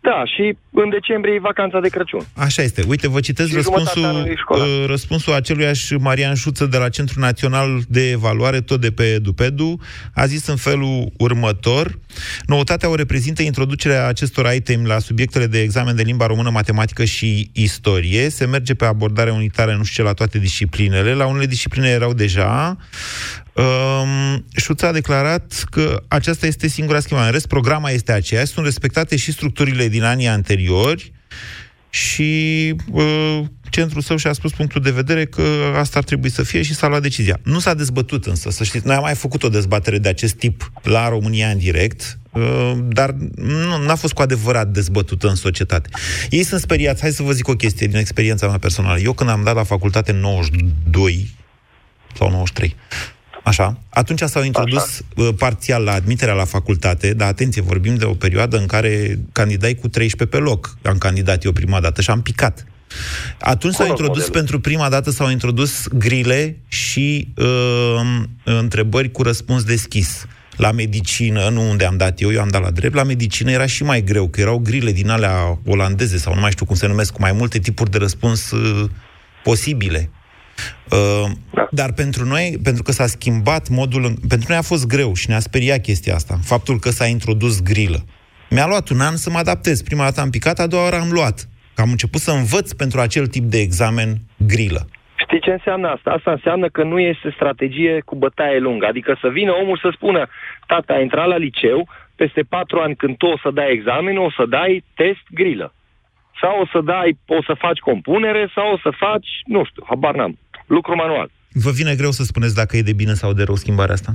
Da, 0.02 0.22
și 0.24 0.56
în 0.70 0.88
decembrie 0.90 1.34
e 1.34 1.38
vacanța 1.40 1.80
de 1.80 1.88
Crăciun. 1.88 2.26
Așa 2.34 2.62
este. 2.62 2.84
Uite, 2.88 3.08
vă 3.08 3.20
citesc 3.20 3.48
Și 3.48 3.54
răspunsul, 3.54 3.90
jumătatea 3.94 4.18
anului 4.18 4.36
școlar. 4.36 4.66
uh, 4.66 4.84
răspunsul 4.86 5.32
aceluiași 5.32 5.94
Marian 5.94 6.34
Șuță 6.34 6.66
de 6.66 6.76
la 6.76 6.88
Centrul 6.88 7.22
Național 7.22 7.80
de 7.88 8.10
Evaluare, 8.10 8.60
tot 8.60 8.80
de 8.80 8.90
pe 8.90 9.02
EduPedu. 9.02 9.80
A 10.14 10.26
zis 10.26 10.46
în 10.46 10.56
felul 10.56 11.12
următor. 11.18 11.98
Noutatea 12.46 12.88
o 12.88 12.94
reprezintă 12.94 13.42
introducerea 13.42 14.06
acestor 14.06 14.52
item 14.54 14.84
la 14.86 14.98
subiectele 14.98 15.46
de 15.46 15.60
examen 15.60 15.96
de 15.96 16.02
limba 16.02 16.26
română, 16.26 16.50
matematică 16.50 17.04
și 17.04 17.50
istorie. 17.52 18.28
Se 18.28 18.46
merge 18.46 18.74
pe 18.74 18.84
abordare 18.84 19.30
unitară, 19.30 19.74
nu 19.74 19.82
știu 19.84 20.02
ce, 20.02 20.08
la 20.08 20.14
toate 20.14 20.38
disciplinele. 20.38 21.14
La 21.14 21.26
unele 21.26 21.46
discipline 21.46 21.88
erau 21.88 22.12
deja. 22.12 22.76
Um, 23.54 24.44
Șuța 24.56 24.86
a 24.86 24.92
declarat 24.92 25.64
că 25.70 26.02
aceasta 26.08 26.46
este 26.46 26.68
singura 26.68 27.00
schimbare. 27.00 27.26
În 27.26 27.32
rest, 27.32 27.46
programa 27.46 27.90
este 27.90 28.12
aceeași, 28.12 28.52
sunt 28.52 28.64
respectate 28.64 29.16
și 29.16 29.32
structurile 29.32 29.88
din 29.88 30.02
anii 30.02 30.26
anteriori 30.26 31.12
și 31.90 32.74
uh, 32.90 33.40
centrul 33.70 34.02
său 34.02 34.16
și-a 34.16 34.32
spus 34.32 34.52
punctul 34.52 34.80
de 34.80 34.90
vedere 34.90 35.26
că 35.26 35.42
asta 35.76 35.98
ar 35.98 36.04
trebui 36.04 36.30
să 36.30 36.42
fie 36.42 36.62
și 36.62 36.74
s-a 36.74 36.88
luat 36.88 37.02
decizia. 37.02 37.40
Nu 37.42 37.58
s-a 37.58 37.74
dezbătut 37.74 38.26
însă, 38.26 38.50
să 38.50 38.64
știți. 38.64 38.86
Noi 38.86 38.96
am 38.96 39.02
mai 39.02 39.14
făcut 39.14 39.42
o 39.42 39.48
dezbatere 39.48 39.98
de 39.98 40.08
acest 40.08 40.34
tip 40.34 40.72
la 40.82 41.08
România 41.08 41.48
în 41.48 41.58
direct, 41.58 42.18
uh, 42.30 42.72
dar 42.88 43.10
nu 43.34 43.84
n-a 43.84 43.94
fost 43.94 44.12
cu 44.12 44.22
adevărat 44.22 44.68
dezbătută 44.68 45.28
în 45.28 45.34
societate. 45.34 45.88
Ei 46.30 46.42
sunt 46.42 46.60
speriați. 46.60 47.00
Hai 47.00 47.10
să 47.10 47.22
vă 47.22 47.32
zic 47.32 47.48
o 47.48 47.54
chestie 47.54 47.86
din 47.86 47.96
experiența 47.96 48.48
mea 48.48 48.58
personală. 48.58 48.98
Eu 48.98 49.12
când 49.12 49.30
am 49.30 49.42
dat 49.42 49.54
la 49.54 49.64
facultate 49.64 50.10
în 50.10 50.18
92 50.18 51.38
sau 52.16 52.30
93, 52.30 52.76
Așa. 53.50 53.78
Atunci 53.88 54.20
s-au 54.20 54.42
introdus 54.42 55.02
Așa. 55.16 55.32
parțial 55.38 55.82
la 55.82 55.92
admiterea 55.92 56.34
la 56.34 56.44
facultate, 56.44 57.12
dar 57.14 57.28
atenție, 57.28 57.62
vorbim 57.62 57.94
de 57.96 58.04
o 58.04 58.14
perioadă 58.14 58.56
în 58.56 58.66
care 58.66 59.18
candidai 59.32 59.74
cu 59.74 59.88
13 59.88 60.36
pe 60.36 60.42
loc. 60.42 60.76
Am 60.82 60.98
candidat 60.98 61.44
eu 61.44 61.52
prima 61.52 61.80
dată 61.80 62.00
și 62.00 62.10
am 62.10 62.22
picat. 62.22 62.66
Atunci 63.40 63.74
s-au 63.74 63.84
Cunosc 63.84 64.00
introdus, 64.00 64.26
modelul. 64.26 64.38
pentru 64.40 64.60
prima 64.60 64.88
dată 64.88 65.10
s-au 65.10 65.30
introdus 65.30 65.86
grile 65.88 66.56
și 66.68 67.28
uh, 67.36 68.00
întrebări 68.44 69.10
cu 69.10 69.22
răspuns 69.22 69.62
deschis. 69.62 70.26
La 70.56 70.72
medicină, 70.72 71.48
nu 71.48 71.68
unde 71.70 71.84
am 71.84 71.96
dat 71.96 72.20
eu, 72.20 72.32
eu 72.32 72.40
am 72.40 72.48
dat 72.48 72.62
la 72.62 72.70
drept, 72.70 72.94
la 72.94 73.02
medicină 73.02 73.50
era 73.50 73.66
și 73.66 73.82
mai 73.82 74.02
greu, 74.02 74.28
că 74.28 74.40
erau 74.40 74.58
grile 74.58 74.92
din 74.92 75.08
alea 75.08 75.58
olandeze 75.64 76.18
sau 76.18 76.34
nu 76.34 76.40
mai 76.40 76.50
știu 76.50 76.66
cum 76.66 76.76
se 76.76 76.86
numesc, 76.86 77.12
cu 77.12 77.20
mai 77.20 77.32
multe 77.32 77.58
tipuri 77.58 77.90
de 77.90 77.98
răspuns 77.98 78.50
uh, 78.50 78.90
posibile. 79.42 80.10
Uh, 80.90 81.30
Da. 81.52 81.68
Dar 81.70 81.92
pentru 81.92 82.24
noi, 82.24 82.58
pentru 82.62 82.82
că 82.82 82.92
s-a 82.92 83.06
schimbat 83.06 83.68
modul, 83.68 84.04
în, 84.04 84.14
pentru 84.28 84.46
noi 84.48 84.58
a 84.58 84.62
fost 84.62 84.86
greu 84.86 85.14
și 85.14 85.28
ne-a 85.28 85.38
speriat 85.38 85.80
chestia 85.80 86.14
asta, 86.14 86.34
faptul 86.42 86.78
că 86.78 86.90
s-a 86.90 87.06
introdus 87.06 87.62
grilă. 87.62 88.04
Mi-a 88.50 88.66
luat 88.66 88.88
un 88.88 89.00
an 89.00 89.16
să 89.16 89.30
mă 89.30 89.38
adaptez. 89.38 89.82
Prima 89.82 90.02
dată 90.02 90.20
am 90.20 90.30
picat, 90.30 90.58
a 90.58 90.66
doua 90.66 90.82
oară 90.82 90.96
am 90.96 91.10
luat. 91.10 91.48
Că 91.74 91.82
am 91.82 91.90
început 91.90 92.20
să 92.20 92.30
învăț 92.30 92.72
pentru 92.72 93.00
acel 93.00 93.26
tip 93.26 93.42
de 93.42 93.58
examen 93.58 94.16
grilă. 94.36 94.86
Știi 95.14 95.40
ce 95.40 95.50
înseamnă 95.50 95.88
asta? 95.88 96.10
Asta 96.10 96.30
înseamnă 96.30 96.68
că 96.68 96.82
nu 96.82 96.98
este 96.98 97.30
strategie 97.34 98.02
cu 98.04 98.14
bătaie 98.16 98.58
lungă. 98.58 98.86
Adică 98.86 99.18
să 99.20 99.28
vină 99.28 99.52
omul 99.52 99.78
să 99.82 99.90
spună, 99.92 100.28
tata, 100.66 100.92
a 100.92 101.00
intrat 101.00 101.26
la 101.26 101.36
liceu, 101.36 101.88
peste 102.16 102.42
patru 102.48 102.78
ani 102.78 102.96
când 102.96 103.16
tu 103.16 103.26
o 103.26 103.38
să 103.42 103.50
dai 103.50 103.70
examenul, 103.72 104.24
o 104.24 104.30
să 104.30 104.44
dai 104.48 104.84
test 104.94 105.24
grilă. 105.30 105.74
Sau 106.40 106.60
o 106.60 106.66
să 106.72 106.80
dai, 106.84 107.18
o 107.26 107.42
să 107.42 107.54
faci 107.58 107.78
compunere, 107.78 108.50
sau 108.54 108.72
o 108.72 108.78
să 108.78 108.90
faci, 108.98 109.28
nu 109.46 109.64
știu, 109.64 109.82
habar 109.86 110.14
n-am, 110.14 110.38
lucru 110.76 110.94
manual. 110.96 111.28
Vă 111.52 111.70
vine 111.70 111.94
greu 111.94 112.10
să 112.10 112.22
spuneți 112.24 112.54
dacă 112.54 112.76
e 112.76 112.82
de 112.82 112.92
bine 112.92 113.14
sau 113.14 113.32
de 113.32 113.42
rău 113.42 113.54
schimbarea 113.54 113.94
asta? 113.94 114.12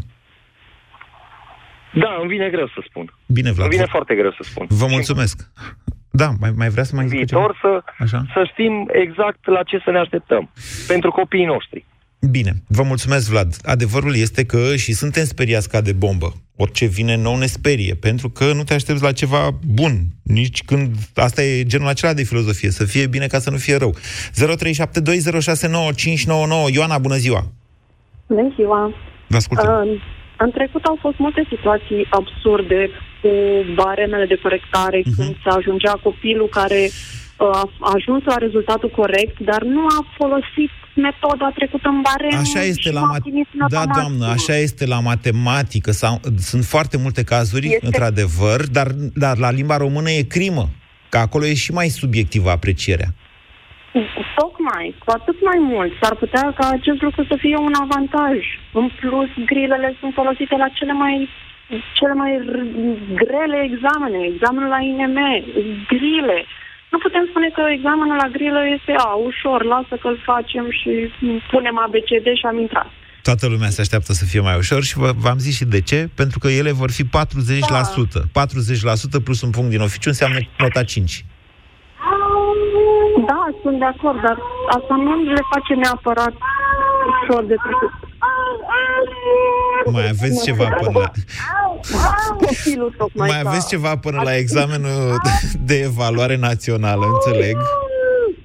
Da, 1.93 2.17
îmi 2.19 2.27
vine 2.29 2.49
greu 2.49 2.67
să 2.67 2.81
spun. 2.89 3.13
Bine, 3.27 3.51
Vlad. 3.51 3.65
Îmi 3.65 3.69
vine 3.75 3.83
vă- 3.83 3.89
foarte 3.91 4.15
greu 4.15 4.31
să 4.31 4.39
spun. 4.41 4.65
Vă 4.69 4.87
mulțumesc. 4.89 5.49
Da, 6.11 6.29
mai, 6.39 6.51
mai 6.61 6.69
vrea 6.69 6.83
să 6.83 6.95
mai 6.95 7.07
zică 7.07 7.23
ceva? 7.23 7.39
Viitor 7.39 7.57
să, 7.61 8.03
Așa. 8.03 8.25
să 8.33 8.47
știm 8.51 8.89
exact 8.91 9.45
la 9.47 9.63
ce 9.63 9.77
să 9.83 9.91
ne 9.91 9.99
așteptăm 9.99 10.49
pentru 10.87 11.11
copiii 11.11 11.45
noștri. 11.45 11.85
Bine, 12.29 12.53
vă 12.67 12.83
mulțumesc, 12.83 13.29
Vlad. 13.29 13.55
Adevărul 13.63 14.15
este 14.15 14.45
că 14.45 14.75
și 14.75 14.93
suntem 14.93 15.23
speriați 15.23 15.69
ca 15.69 15.81
de 15.81 15.91
bombă. 15.91 16.33
Orice 16.57 16.85
vine 16.85 17.15
nou 17.15 17.37
ne 17.37 17.45
sperie, 17.45 17.93
pentru 17.93 18.29
că 18.29 18.53
nu 18.53 18.63
te 18.63 18.73
aștepți 18.73 19.03
la 19.03 19.11
ceva 19.11 19.49
bun. 19.73 19.91
Nici 20.23 20.63
când... 20.63 20.89
Asta 21.15 21.43
e 21.43 21.63
genul 21.63 21.87
acela 21.87 22.13
de 22.13 22.23
filozofie, 22.23 22.69
să 22.69 22.85
fie 22.85 23.07
bine 23.07 23.27
ca 23.27 23.39
să 23.39 23.49
nu 23.49 23.57
fie 23.57 23.75
rău. 23.75 23.95
0372069599. 23.95 23.97
Ioana, 26.73 26.97
bună 26.97 27.15
ziua! 27.15 27.43
Bună 28.27 28.53
ziua! 28.55 28.93
Vă 29.27 29.35
ascultăm. 29.35 29.87
Uh, 29.87 30.01
în 30.37 30.51
trecut 30.51 30.83
au 30.83 30.97
fost 31.01 31.17
multe 31.17 31.45
situații 31.49 32.07
absurde 32.09 32.89
cu 33.21 33.29
baremele 33.73 34.25
de 34.25 34.39
corectare, 34.41 34.99
uh-huh. 34.99 35.15
când 35.15 35.35
se 35.43 35.49
ajungea 35.57 35.99
copilul 36.03 36.47
care 36.47 36.81
uh, 36.85 37.61
a 37.79 37.91
ajuns 37.93 38.23
la 38.23 38.35
rezultatul 38.35 38.89
corect, 38.89 39.39
dar 39.39 39.61
nu 39.61 39.85
a 39.85 40.05
folosit 40.17 40.71
metoda 40.95 41.51
trecută 41.55 41.87
în 41.89 42.01
barem 42.01 42.39
Așa 42.39 42.61
este 42.61 42.81
și 42.81 42.93
la 42.93 42.99
nu 42.99 43.05
a 43.05 43.09
mat- 43.17 43.21
primit 43.21 43.47
Da, 43.53 43.65
nota 43.79 43.91
doamnă, 43.99 44.25
maximă. 44.25 44.31
așa 44.53 44.55
este 44.61 44.85
la 44.85 44.99
matematică. 44.99 45.91
Sau, 45.91 46.19
sunt 46.37 46.63
foarte 46.63 46.97
multe 46.97 47.23
cazuri, 47.23 47.65
Este- 47.67 47.85
într-adevăr, 47.85 48.59
dar, 48.71 48.87
dar 49.13 49.37
la 49.37 49.51
limba 49.51 49.77
română 49.77 50.09
e 50.09 50.21
crimă. 50.21 50.69
Că 51.09 51.17
acolo 51.17 51.45
e 51.45 51.53
și 51.53 51.71
mai 51.71 51.87
subiectivă 51.87 52.49
aprecierea. 52.49 53.07
Tocmai, 54.39 54.95
cu 55.03 55.11
atât 55.17 55.37
mai 55.49 55.59
mult. 55.71 55.91
S-ar 56.01 56.15
putea 56.15 56.53
ca 56.59 56.65
acest 56.77 57.01
lucru 57.01 57.21
să 57.31 57.35
fie 57.39 57.57
un 57.57 57.73
avantaj. 57.85 58.37
În 58.73 58.87
plus, 58.99 59.29
grilele 59.45 59.95
sunt 59.99 60.13
folosite 60.13 60.55
la 60.63 60.67
cele 60.77 60.91
mai 61.03 61.29
cele 61.97 62.13
mai 62.13 62.31
r- 62.51 62.67
grele 63.21 63.57
examene, 63.69 64.19
examenul 64.33 64.69
la 64.75 64.81
INM, 64.89 65.17
grile. 65.87 66.37
Nu 66.91 66.97
putem 67.05 67.23
spune 67.29 67.49
că 67.57 67.61
examenul 67.77 68.15
la 68.23 68.29
grilă 68.35 68.61
este 68.77 68.93
a, 68.97 69.11
ușor, 69.29 69.59
lasă 69.63 69.95
că-l 70.01 70.17
facem 70.31 70.65
și 70.79 70.91
punem 71.51 71.75
ABCD 71.85 72.27
și 72.39 72.45
am 72.51 72.57
intrat. 72.59 72.89
Toată 73.21 73.47
lumea 73.47 73.69
se 73.69 73.81
așteaptă 73.81 74.11
să 74.13 74.25
fie 74.25 74.39
mai 74.39 74.57
ușor 74.57 74.83
și 74.83 74.97
v- 74.97 75.17
v-am 75.25 75.37
zis 75.37 75.55
și 75.55 75.65
de 75.65 75.81
ce. 75.81 76.09
Pentru 76.15 76.39
că 76.39 76.47
ele 76.47 76.71
vor 76.71 76.91
fi 76.91 77.03
40%. 77.03 77.07
40% 79.19 79.23
plus 79.23 79.41
un 79.41 79.49
punct 79.49 79.69
din 79.69 79.81
oficiu 79.81 80.09
înseamnă 80.09 80.37
nota 80.57 80.83
5. 80.83 81.25
Da, 83.27 83.41
sunt 83.61 83.79
de 83.79 83.85
acord, 83.85 84.21
dar 84.21 84.37
asta 84.77 84.95
nu 84.95 85.23
le 85.23 85.41
face 85.53 85.73
neapărat 85.73 86.33
ușor 87.11 87.43
de 87.43 87.55
trecut. 87.63 87.93
Mai 89.91 90.07
aveți 90.09 90.43
ceva 90.43 90.67
până 90.67 90.99
la... 90.99 91.11
Copilul 92.45 92.93
tocmai 92.97 93.27
Mai 93.29 93.39
s-a- 93.43 93.49
aveți 93.49 93.67
ceva 93.67 93.97
până 93.97 94.21
la 94.23 94.35
examenul 94.37 95.21
de 95.59 95.79
evaluare 95.79 96.35
națională, 96.35 97.05
înțeleg. 97.13 97.57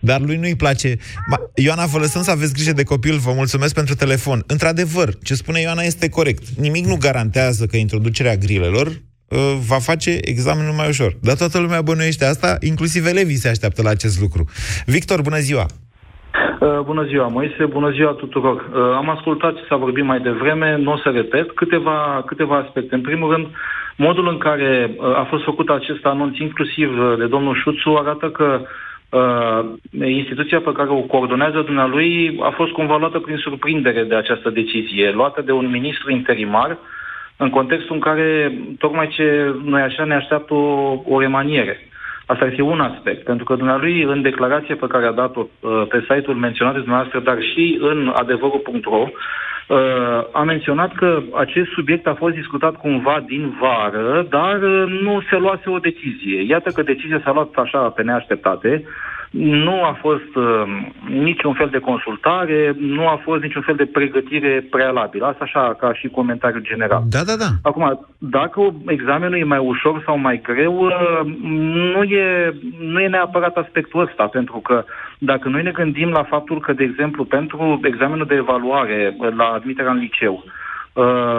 Dar 0.01 0.21
lui 0.21 0.37
nu-i 0.37 0.57
place. 0.57 0.97
Ma, 1.31 1.37
Ioana, 1.55 1.87
vă 1.87 1.99
lăsăm 1.99 2.23
să 2.23 2.31
aveți 2.31 2.53
grijă 2.53 2.73
de 2.73 2.83
copil, 2.83 3.19
vă 3.19 3.33
mulțumesc 3.33 3.75
pentru 3.75 3.95
telefon. 3.95 4.45
Într-adevăr, 4.47 5.19
ce 5.23 5.35
spune 5.35 5.61
Ioana 5.61 5.83
este 5.83 6.09
corect. 6.09 6.43
Nimic 6.57 6.85
nu 6.87 6.97
garantează 6.97 7.67
că 7.67 7.77
introducerea 7.77 8.37
grilelor 8.37 8.87
uh, 9.29 9.59
va 9.67 9.79
face 9.79 10.19
examenul 10.23 10.73
mai 10.73 10.89
ușor. 10.89 11.17
Dar 11.21 11.37
toată 11.37 11.59
lumea 11.59 11.83
bănuiește 11.83 12.25
asta, 12.25 12.57
inclusiv 12.61 13.07
elevii 13.07 13.37
se 13.37 13.49
așteaptă 13.49 13.83
la 13.83 13.91
acest 13.91 14.21
lucru. 14.21 14.45
Victor, 14.87 15.21
bună 15.23 15.39
ziua! 15.39 15.67
Uh, 16.61 16.79
Bună 16.85 17.03
ziua, 17.05 17.27
Moise, 17.27 17.65
bună 17.67 17.91
ziua 17.91 18.11
tuturor. 18.11 18.57
Uh, 18.57 18.97
Am 18.97 19.09
ascultat 19.09 19.57
ce 19.57 19.65
s-a 19.69 19.77
vorbit 19.77 20.05
mai 20.05 20.21
devreme, 20.21 20.77
nu 20.77 20.93
o 20.93 20.97
să 20.97 21.09
repet, 21.09 21.51
câteva, 21.51 22.23
câteva 22.27 22.57
aspecte. 22.57 22.95
În 22.95 23.01
primul 23.01 23.33
rând, 23.33 23.47
modul 23.97 24.29
în 24.29 24.39
care 24.39 24.95
uh, 24.97 25.17
a 25.17 25.27
fost 25.29 25.45
făcut 25.45 25.69
acest 25.69 26.05
anunț, 26.05 26.39
inclusiv 26.39 26.99
uh, 26.99 27.15
de 27.19 27.27
domnul 27.27 27.55
Șuțu, 27.55 27.91
arată 27.91 28.31
că 28.31 28.61
uh, 29.11 30.09
instituția 30.09 30.61
pe 30.61 30.73
care 30.73 30.89
o 30.89 31.01
coordonează 31.01 31.61
dumnealui 31.61 32.39
a 32.43 32.51
fost 32.51 32.73
cumva 32.73 32.97
luată 32.97 33.19
prin 33.19 33.37
surprindere 33.37 34.03
de 34.03 34.15
această 34.15 34.51
decizie, 34.51 35.11
luată 35.11 35.43
de 35.43 35.53
un 35.53 35.71
ministru 35.71 36.11
interimar, 36.11 36.79
în 37.37 37.51
contextul 37.51 37.95
în 37.95 38.01
care 38.01 38.59
tocmai 38.79 39.09
ce 39.09 39.55
noi 39.65 39.81
așa 39.83 40.05
ne 40.05 40.15
așteaptă 40.15 40.55
o, 40.55 41.03
o 41.05 41.21
remaniere. 41.21 41.90
Asta 42.33 42.45
ar 42.45 42.53
fi 42.55 42.61
un 42.61 42.81
aspect, 42.81 43.25
pentru 43.25 43.45
că 43.45 43.55
dumnealui, 43.55 44.03
în 44.03 44.23
declarația 44.23 44.77
pe 44.81 44.87
care 44.87 45.07
a 45.07 45.13
dat-o 45.13 45.47
uh, 45.61 45.83
pe 45.89 45.99
site-ul 46.01 46.37
menționat 46.37 46.73
de 46.73 46.79
dumneavoastră, 46.79 47.21
dar 47.21 47.39
și 47.43 47.79
în 47.81 48.13
adevărul.ro, 48.15 49.09
Uh, 49.71 49.77
a 50.33 50.43
menționat 50.43 50.95
că 50.95 51.23
acest 51.35 51.71
subiect 51.71 52.07
a 52.07 52.15
fost 52.15 52.35
discutat 52.35 52.77
cumva 52.77 53.25
din 53.27 53.55
vară, 53.61 54.27
dar 54.31 54.63
uh, 54.63 55.01
nu 55.03 55.21
se 55.31 55.37
luase 55.37 55.71
o 55.71 55.79
decizie. 55.79 56.43
Iată 56.43 56.71
că 56.71 56.83
decizia 56.83 57.21
s-a 57.25 57.33
luat 57.33 57.55
așa 57.55 57.79
pe 57.79 58.03
neașteptate. 58.03 58.85
Nu 59.31 59.85
a 59.85 59.99
fost 60.01 60.35
uh, 60.35 60.63
niciun 61.09 61.55
fel 61.55 61.69
de 61.69 61.79
consultare, 61.79 62.77
nu 62.79 63.09
a 63.09 63.21
fost 63.25 63.43
niciun 63.43 63.63
fel 63.63 63.75
de 63.75 63.87
pregătire 63.87 64.67
prealabilă. 64.71 65.27
Asta 65.27 65.45
așa 65.45 65.77
ca 65.79 65.95
și 65.95 66.09
comentariu 66.09 66.61
general. 66.61 67.03
Da, 67.09 67.23
da, 67.23 67.37
da. 67.37 67.51
Acum, 67.63 68.07
dacă 68.19 68.75
examenul 68.87 69.39
e 69.39 69.45
mai 69.45 69.59
ușor 69.59 70.03
sau 70.07 70.19
mai 70.19 70.41
greu, 70.43 70.85
uh, 70.85 71.35
nu 71.95 72.03
e, 72.03 72.55
nu 72.81 73.01
e 73.01 73.09
neapărat 73.09 73.57
aspectul 73.57 74.01
ăsta, 74.01 74.27
pentru 74.27 74.59
că 74.59 74.85
dacă 75.19 75.49
noi 75.49 75.63
ne 75.63 75.71
gândim 75.71 76.09
la 76.09 76.23
faptul 76.23 76.61
că, 76.61 76.73
de 76.73 76.85
exemplu, 76.85 77.25
pentru 77.25 77.81
examenul 77.83 78.27
de 78.27 78.35
evaluare 78.35 79.17
uh, 79.19 79.35
la 79.37 79.45
admiterea 79.45 79.93
în 79.93 79.99
liceu, 79.99 80.45
Uh, 80.45 80.60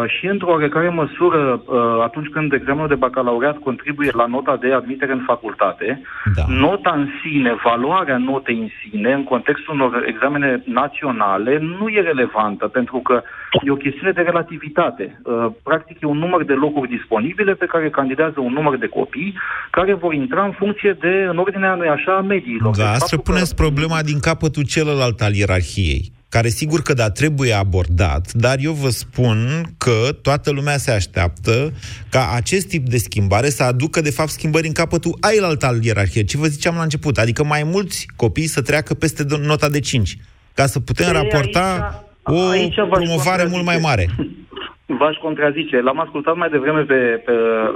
și 0.07 0.25
într-o 0.25 0.51
oarecare 0.51 0.89
măsură, 0.89 1.61
uh, 1.65 2.01
atunci 2.03 2.27
când 2.27 2.53
examenul 2.53 2.87
de 2.87 2.95
bacalaureat 2.95 3.57
contribuie 3.57 4.11
la 4.13 4.25
nota 4.25 4.57
de 4.61 4.73
admitere 4.73 5.11
în 5.11 5.23
facultate, 5.25 6.01
da. 6.35 6.43
nota 6.47 6.93
în 6.95 7.07
sine, 7.21 7.55
valoarea 7.63 8.17
notei 8.17 8.57
în 8.59 8.69
sine, 8.81 9.13
în 9.13 9.23
contextul 9.23 9.73
unor 9.73 10.03
examene 10.07 10.63
naționale, 10.65 11.57
nu 11.79 11.87
e 11.87 12.01
relevantă, 12.01 12.67
pentru 12.67 12.97
că 12.97 13.21
e 13.65 13.71
o 13.71 13.75
chestiune 13.85 14.11
de 14.11 14.21
relativitate. 14.21 15.21
Uh, 15.23 15.47
practic 15.63 15.97
e 16.01 16.05
un 16.05 16.17
număr 16.17 16.43
de 16.43 16.53
locuri 16.53 16.89
disponibile 16.89 17.53
pe 17.53 17.65
care 17.65 17.89
candidează 17.89 18.39
un 18.39 18.53
număr 18.53 18.77
de 18.77 18.87
copii 18.87 19.33
care 19.71 19.93
vor 19.93 20.13
intra 20.13 20.43
în 20.45 20.51
funcție 20.51 20.97
de, 20.99 21.25
în 21.29 21.37
ordinea, 21.37 21.75
noi 21.75 21.87
așa, 21.87 22.21
mediilor. 22.21 22.75
Da, 22.75 22.83
Deci, 22.83 22.85
asta 22.85 23.15
faptul 23.15 23.33
puneți 23.33 23.55
că- 23.55 23.61
problema 23.63 24.01
din 24.01 24.19
capătul 24.19 24.63
celălalt 24.63 25.21
al 25.21 25.33
ierarhiei 25.33 26.11
care 26.31 26.49
sigur 26.49 26.81
că 26.81 26.93
da, 26.93 27.09
trebuie 27.09 27.53
abordat, 27.53 28.33
dar 28.33 28.57
eu 28.59 28.73
vă 28.73 28.89
spun 28.89 29.63
că 29.77 30.17
toată 30.21 30.51
lumea 30.51 30.77
se 30.77 30.91
așteaptă 30.91 31.73
ca 32.09 32.31
acest 32.35 32.67
tip 32.67 32.89
de 32.89 32.97
schimbare 32.97 33.49
să 33.49 33.63
aducă, 33.63 34.01
de 34.01 34.09
fapt, 34.11 34.29
schimbări 34.29 34.67
în 34.67 34.73
capătul 34.73 35.17
ailaltă 35.19 35.65
al 35.65 35.83
ierarhiei. 35.83 36.23
Ce 36.23 36.37
vă 36.37 36.47
ziceam 36.47 36.75
la 36.75 36.81
început, 36.83 37.17
adică 37.17 37.43
mai 37.43 37.63
mulți 37.63 38.07
copii 38.15 38.47
să 38.47 38.61
treacă 38.61 38.93
peste 38.93 39.23
do- 39.25 39.41
nota 39.41 39.69
de 39.69 39.79
5, 39.79 40.17
ca 40.53 40.65
să 40.65 40.79
putem 40.79 41.05
Ei, 41.07 41.13
raporta 41.13 41.93
aici- 42.03 42.35
o 42.35 42.47
aici 42.47 42.75
v-aș 42.75 43.03
promovare 43.03 43.45
mult 43.45 43.63
mai 43.65 43.77
mare. 43.77 44.09
V-aș 44.99 45.15
contrazice. 45.15 45.81
L-am 45.81 45.99
ascultat 45.99 46.35
mai 46.35 46.49
devreme 46.49 46.81
pe, 46.81 46.99
pe 47.25 47.31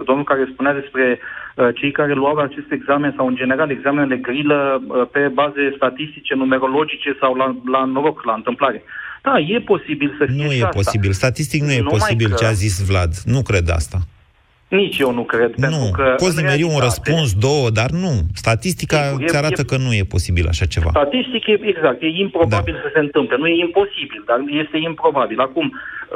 domnul 0.05 0.23
care 0.23 0.49
spunea 0.53 0.73
despre 0.73 1.19
uh, 1.55 1.67
cei 1.75 1.91
care 1.91 2.13
luau 2.13 2.35
acest 2.37 2.71
examen 2.71 3.13
sau, 3.17 3.27
în 3.27 3.35
general, 3.35 3.69
examenele 3.71 4.15
grilă 4.15 4.81
uh, 4.87 5.07
pe 5.11 5.19
baze 5.33 5.73
statistice, 5.75 6.33
numerologice 6.35 7.17
sau 7.19 7.33
la, 7.35 7.55
la 7.71 7.83
noroc, 7.85 8.23
la 8.25 8.33
întâmplare. 8.33 8.83
Da, 9.21 9.39
e 9.39 9.59
posibil 9.59 10.15
să 10.17 10.25
fie 10.25 10.43
Nu 10.43 10.49
și 10.49 10.59
e 10.59 10.63
asta. 10.63 10.75
posibil. 10.75 11.11
Statistic 11.11 11.61
nu 11.63 11.71
e 11.71 11.77
Numai 11.77 11.91
posibil 11.97 12.29
că- 12.29 12.35
ce 12.35 12.45
a 12.45 12.51
zis 12.51 12.85
Vlad. 12.89 13.11
Nu 13.25 13.41
cred 13.41 13.69
asta. 13.69 13.97
Nici 14.67 14.97
eu 14.99 15.11
nu 15.13 15.23
cred. 15.23 15.51
pentru 15.55 15.79
Nu, 15.79 15.91
că, 15.91 16.13
poți 16.17 16.37
în 16.37 16.43
nimeri 16.43 16.63
un 16.63 16.69
realitate, 16.69 16.85
răspuns, 17.11 17.33
două, 17.47 17.69
dar 17.69 17.89
nu. 17.89 18.13
Statistica 18.33 18.97
Sigur, 19.03 19.21
e- 19.21 19.23
îți 19.25 19.37
arată 19.37 19.61
e- 19.61 19.69
că 19.69 19.77
nu 19.77 19.91
e 19.93 20.03
posibil 20.15 20.45
așa 20.47 20.65
ceva. 20.65 20.89
Statistic, 20.89 21.47
e, 21.47 21.59
exact, 21.73 22.01
e 22.01 22.07
improbabil 22.07 22.73
da. 22.73 22.79
să 22.85 22.89
se 22.93 22.99
întâmple. 22.99 23.35
Nu 23.37 23.47
e 23.47 23.55
imposibil, 23.67 24.23
dar 24.25 24.37
este 24.63 24.77
improbabil. 24.77 25.39
Acum, 25.39 25.65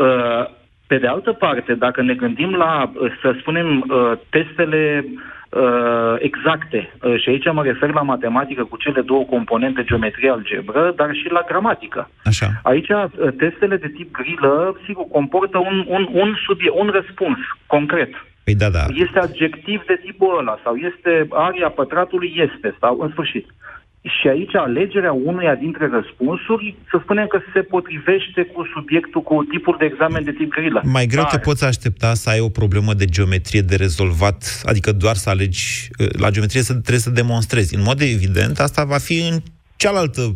uh, 0.05 0.43
pe 0.89 0.97
de 0.97 1.07
altă 1.07 1.31
parte, 1.31 1.73
dacă 1.73 2.01
ne 2.01 2.13
gândim 2.13 2.51
la, 2.63 2.91
uh, 2.93 3.11
să 3.21 3.35
spunem, 3.39 3.67
uh, 3.79 4.11
testele 4.29 5.05
uh, 5.49 6.15
exacte, 6.17 6.79
uh, 7.01 7.21
și 7.21 7.29
aici 7.29 7.51
mă 7.51 7.63
refer 7.63 7.89
la 7.93 8.01
matematică 8.01 8.63
cu 8.63 8.77
cele 8.77 9.01
două 9.01 9.23
componente, 9.23 9.83
geometrie, 9.83 10.29
algebră, 10.29 10.93
dar 10.95 11.09
și 11.13 11.27
la 11.31 11.43
gramatică. 11.47 12.09
Așa. 12.23 12.47
Aici, 12.63 12.89
uh, 12.89 13.05
testele 13.37 13.77
de 13.77 13.87
tip 13.87 14.11
grilă, 14.11 14.79
sigur, 14.85 15.05
comportă 15.11 15.57
un, 15.57 15.85
un, 15.87 16.07
un, 16.11 16.35
subie, 16.45 16.71
un 16.73 16.87
răspuns 16.97 17.37
concret. 17.65 18.11
Păi 18.43 18.55
da, 18.55 18.69
da. 18.69 18.83
Este 19.05 19.19
adjectiv 19.19 19.83
de 19.85 19.99
tipul 20.05 20.37
ăla 20.39 20.59
sau 20.63 20.75
este 20.75 21.27
aria 21.29 21.69
pătratului 21.69 22.33
este 22.35 22.75
sau 22.79 22.99
în 22.99 23.09
sfârșit. 23.09 23.45
Și 24.01 24.27
aici 24.27 24.55
alegerea 24.55 25.11
unuia 25.11 25.55
dintre 25.55 25.89
răspunsuri, 25.91 26.75
să 26.89 26.99
spunem 27.01 27.27
că 27.27 27.39
se 27.53 27.61
potrivește 27.61 28.43
cu 28.53 28.69
subiectul, 28.73 29.21
cu 29.21 29.43
tipul 29.43 29.75
de 29.79 29.85
examen 29.85 30.23
de 30.23 30.31
tip 30.31 30.51
grilă. 30.51 30.81
Mai 30.85 31.05
greu 31.05 31.21
Dar- 31.21 31.31
te 31.31 31.37
poți 31.39 31.65
aștepta 31.65 32.13
să 32.13 32.29
ai 32.29 32.39
o 32.39 32.49
problemă 32.49 32.93
de 32.93 33.05
geometrie 33.05 33.61
de 33.61 33.75
rezolvat, 33.75 34.61
adică 34.65 34.91
doar 34.91 35.15
să 35.15 35.29
alegi, 35.29 35.89
la 36.11 36.29
geometrie 36.29 36.61
să, 36.61 36.73
trebuie 36.73 36.99
să 36.99 37.09
demonstrezi. 37.09 37.75
În 37.75 37.81
mod 37.81 38.01
evident, 38.01 38.59
asta 38.59 38.83
va 38.83 38.97
fi 38.97 39.27
în 39.31 39.39
cealaltă 39.75 40.35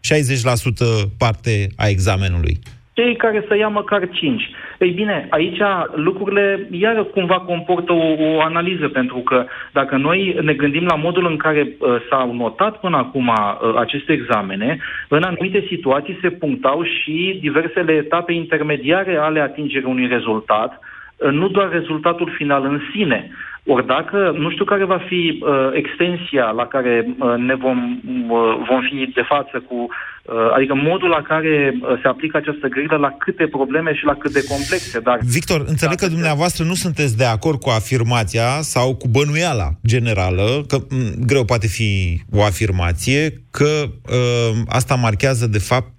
60% 0.00 1.10
parte 1.18 1.68
a 1.76 1.86
examenului. 1.86 2.58
Cei 2.92 3.16
care 3.16 3.44
să 3.48 3.56
ia 3.56 3.68
măcar 3.68 4.08
5. 4.08 4.50
Ei 4.78 4.90
bine, 4.90 5.26
aici 5.30 5.60
lucrurile 5.94 6.68
iar 6.70 7.04
cumva 7.04 7.40
comportă 7.40 7.92
o, 7.92 8.14
o 8.18 8.40
analiză, 8.40 8.88
pentru 8.88 9.18
că 9.18 9.44
dacă 9.72 9.96
noi 9.96 10.38
ne 10.42 10.52
gândim 10.52 10.84
la 10.84 10.94
modul 10.94 11.26
în 11.26 11.36
care 11.36 11.76
uh, 11.78 11.96
s-au 12.10 12.34
notat 12.34 12.80
până 12.80 12.96
acum 12.96 13.26
uh, 13.28 13.74
aceste 13.76 14.12
examene, 14.12 14.78
în 15.08 15.22
anumite 15.22 15.64
situații 15.68 16.18
se 16.20 16.30
punctau 16.30 16.82
și 16.82 17.38
diversele 17.40 17.92
etape 17.92 18.32
intermediare 18.32 19.16
ale 19.16 19.40
atingerii 19.40 19.88
unui 19.88 20.06
rezultat, 20.06 20.72
uh, 20.72 20.91
nu 21.30 21.48
doar 21.48 21.68
rezultatul 21.70 22.34
final 22.36 22.64
în 22.64 22.80
sine. 22.94 23.30
Ori 23.66 23.86
dacă, 23.86 24.34
nu 24.38 24.50
știu 24.50 24.64
care 24.64 24.84
va 24.84 24.98
fi 25.08 25.38
uh, 25.42 25.68
extensia 25.72 26.50
la 26.50 26.66
care 26.66 27.06
uh, 27.18 27.34
ne 27.36 27.54
vom, 27.54 28.00
uh, 28.28 28.56
vom 28.68 28.80
fi 28.90 29.10
de 29.14 29.22
față 29.28 29.64
cu, 29.68 29.74
uh, 29.74 30.52
adică 30.54 30.74
modul 30.74 31.08
la 31.08 31.22
care 31.22 31.74
uh, 31.80 31.98
se 32.02 32.08
aplică 32.08 32.36
această 32.36 32.66
grilă 32.68 32.96
la 32.96 33.14
câte 33.18 33.46
probleme 33.46 33.94
și 33.94 34.04
la 34.04 34.14
cât 34.14 34.32
de 34.32 34.44
complexe. 34.48 35.00
Dar 35.00 35.18
Victor, 35.32 35.64
înțeleg 35.66 35.98
că 35.98 36.06
dumneavoastră 36.06 36.64
nu 36.64 36.74
sunteți 36.74 37.16
de 37.16 37.24
acord 37.24 37.58
cu 37.60 37.68
afirmația 37.70 38.48
sau 38.60 38.94
cu 38.96 39.08
bănuiala 39.08 39.68
generală, 39.86 40.64
că 40.68 40.76
m, 40.76 41.24
greu 41.26 41.44
poate 41.44 41.66
fi 41.66 42.20
o 42.32 42.42
afirmație, 42.42 43.32
că 43.50 43.70
uh, 43.88 44.52
asta 44.68 44.94
marchează, 44.94 45.46
de 45.46 45.58
fapt, 45.58 45.92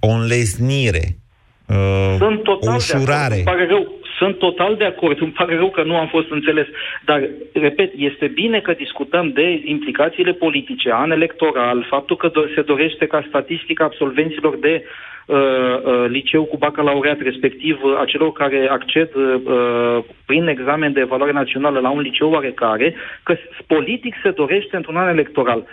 o 0.00 0.08
înlesnire, 0.08 1.04
uh, 1.66 2.14
Sunt 2.18 2.42
total 2.42 2.58
o 2.60 2.60
de 2.60 2.66
acord. 2.66 2.76
ușurare. 2.76 3.34
Îmi 3.34 3.44
pare 3.44 3.66
rău. 3.66 3.93
Sunt 4.24 4.38
total 4.38 4.76
de 4.76 4.84
acord. 4.84 5.20
Îmi 5.20 5.32
pare 5.32 5.56
rău 5.56 5.70
că 5.70 5.82
nu 5.82 5.96
am 5.96 6.06
fost 6.06 6.30
înțeles. 6.30 6.66
Dar, 7.04 7.28
repet, 7.52 7.92
este 7.96 8.26
bine 8.26 8.60
că 8.60 8.72
discutăm 8.72 9.30
de 9.32 9.60
implicațiile 9.64 10.32
politice, 10.32 10.92
an 10.92 11.10
electoral, 11.10 11.86
faptul 11.88 12.16
că 12.16 12.30
do- 12.30 12.54
se 12.54 12.62
dorește 12.62 13.06
ca 13.06 13.24
statistica 13.28 13.84
absolvenților 13.84 14.56
de 14.56 14.82
uh, 14.82 14.82
uh, 14.84 15.13
liceu 16.08 16.44
cu 16.44 16.56
bacalaureat, 16.56 17.20
respectiv 17.20 17.78
uh, 17.82 17.98
a 18.00 18.04
celor 18.04 18.32
care 18.32 18.68
acced 18.70 19.10
uh, 19.14 19.98
prin 20.26 20.46
examen 20.46 20.92
de 20.92 21.00
evaluare 21.00 21.32
națională 21.32 21.80
la 21.80 21.90
un 21.90 22.00
liceu 22.00 22.30
oarecare, 22.30 22.94
că 23.22 23.34
s- 23.34 23.64
politic 23.66 24.14
se 24.22 24.30
dorește 24.30 24.76
într-un 24.76 24.96
an 24.96 25.08
electoral. 25.08 25.66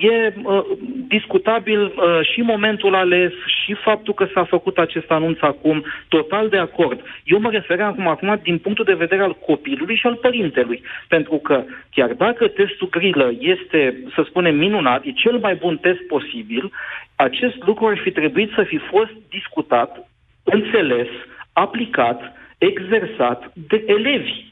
E 0.00 0.32
uh, 0.42 0.64
discutabil 1.08 1.80
uh, 1.80 1.92
și 2.32 2.40
momentul 2.40 2.94
ales 2.94 3.32
și 3.64 3.74
faptul 3.74 4.14
că 4.14 4.26
s-a 4.34 4.44
făcut 4.44 4.78
acest 4.78 5.10
anunț 5.10 5.38
acum, 5.40 5.84
total 6.08 6.48
de 6.48 6.56
acord. 6.58 7.00
Eu 7.24 7.38
mă 7.40 7.50
refeream 7.50 7.90
acum, 7.90 8.08
acum 8.08 8.40
din 8.42 8.58
punctul 8.58 8.84
de 8.84 8.94
vedere 8.94 9.22
al 9.22 9.36
copilului 9.46 9.96
și 9.96 10.06
al 10.06 10.14
părintelui, 10.14 10.82
pentru 11.08 11.36
că 11.36 11.64
chiar 11.90 12.12
dacă 12.12 12.48
testul 12.48 12.88
grilă 12.88 13.32
este, 13.38 14.02
să 14.14 14.22
spunem, 14.28 14.56
minunat, 14.56 15.04
e 15.04 15.10
cel 15.10 15.38
mai 15.38 15.54
bun 15.54 15.76
test 15.76 16.00
posibil, 16.06 16.72
acest 17.16 17.56
lucru 17.66 17.86
ar 17.86 17.98
fi 17.98 18.10
trebuit 18.10 18.50
să 18.54 18.62
fi 18.62 18.78
fost 18.78 19.12
discutat, 19.30 20.08
înțeles, 20.44 21.08
aplicat, 21.52 22.20
exersat 22.58 23.52
de 23.54 23.84
elevi. 23.86 24.44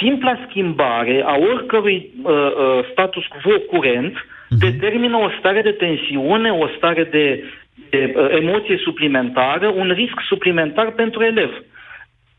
Simpla 0.00 0.38
schimbare 0.48 1.22
a 1.26 1.36
oricărui 1.36 2.10
uh, 2.22 2.32
uh, 2.32 2.84
status 2.92 3.24
quo 3.26 3.58
curent 3.58 4.16
determină 4.48 5.16
o 5.16 5.30
stare 5.38 5.62
de 5.62 5.70
tensiune, 5.70 6.50
o 6.50 6.68
stare 6.76 7.04
de, 7.04 7.44
de 7.90 8.14
uh, 8.16 8.28
emoție 8.30 8.76
suplimentară, 8.76 9.68
un 9.68 9.90
risc 9.90 10.20
suplimentar 10.28 10.90
pentru 10.90 11.22
elev. 11.22 11.50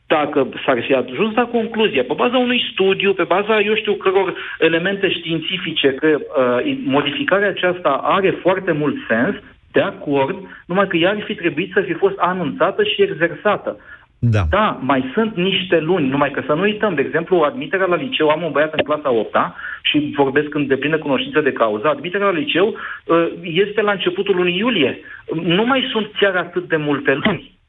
Dacă 0.07 0.49
s-ar 0.65 0.84
fi 0.84 0.93
ajuns 0.93 1.36
la 1.36 1.45
concluzie, 1.45 2.03
pe 2.03 2.13
baza 2.13 2.38
unui 2.38 2.69
studiu, 2.71 3.13
pe 3.13 3.23
baza, 3.23 3.60
eu 3.60 3.75
știu, 3.75 3.93
căror 3.93 4.34
elemente 4.60 5.12
științifice, 5.12 5.93
că 5.93 6.07
uh, 6.19 6.77
modificarea 6.84 7.47
aceasta 7.47 7.89
are 7.89 8.29
foarte 8.29 8.71
mult 8.71 8.95
sens, 9.07 9.36
de 9.71 9.81
acord, 9.81 10.36
numai 10.65 10.88
că 10.88 10.97
ea 10.97 11.10
ar 11.10 11.21
fi 11.25 11.36
trebuit 11.36 11.71
să 11.73 11.81
fi 11.81 11.93
fost 11.93 12.17
anunțată 12.17 12.84
și 12.84 13.01
exersată. 13.01 13.77
Da. 14.23 14.41
Da, 14.49 14.79
mai 14.81 15.12
sunt 15.13 15.36
niște 15.36 15.79
luni, 15.79 16.07
numai 16.07 16.31
că 16.31 16.43
să 16.45 16.53
nu 16.53 16.62
uităm, 16.62 16.93
de 16.93 17.01
exemplu, 17.01 17.38
admiterea 17.38 17.86
la 17.86 17.95
liceu, 17.95 18.27
am 18.27 18.43
un 18.43 18.51
băiat 18.51 18.73
în 18.73 18.84
clasa 18.84 19.12
8 19.12 19.36
și 19.81 20.13
vorbesc 20.15 20.53
în 20.53 20.67
deplină 20.67 20.97
cunoștință 20.97 21.41
de 21.41 21.51
cauză, 21.51 21.88
admiterea 21.88 22.25
la 22.25 22.38
liceu 22.38 22.67
uh, 23.05 23.27
este 23.41 23.81
la 23.81 23.91
începutul 23.91 24.36
lunii 24.36 24.57
iulie. 24.57 24.99
Nu 25.43 25.65
mai 25.65 25.88
sunt 25.91 26.12
chiar 26.19 26.36
atât 26.36 26.67
de 26.67 26.75
multe 26.75 27.19
luni. 27.23 27.60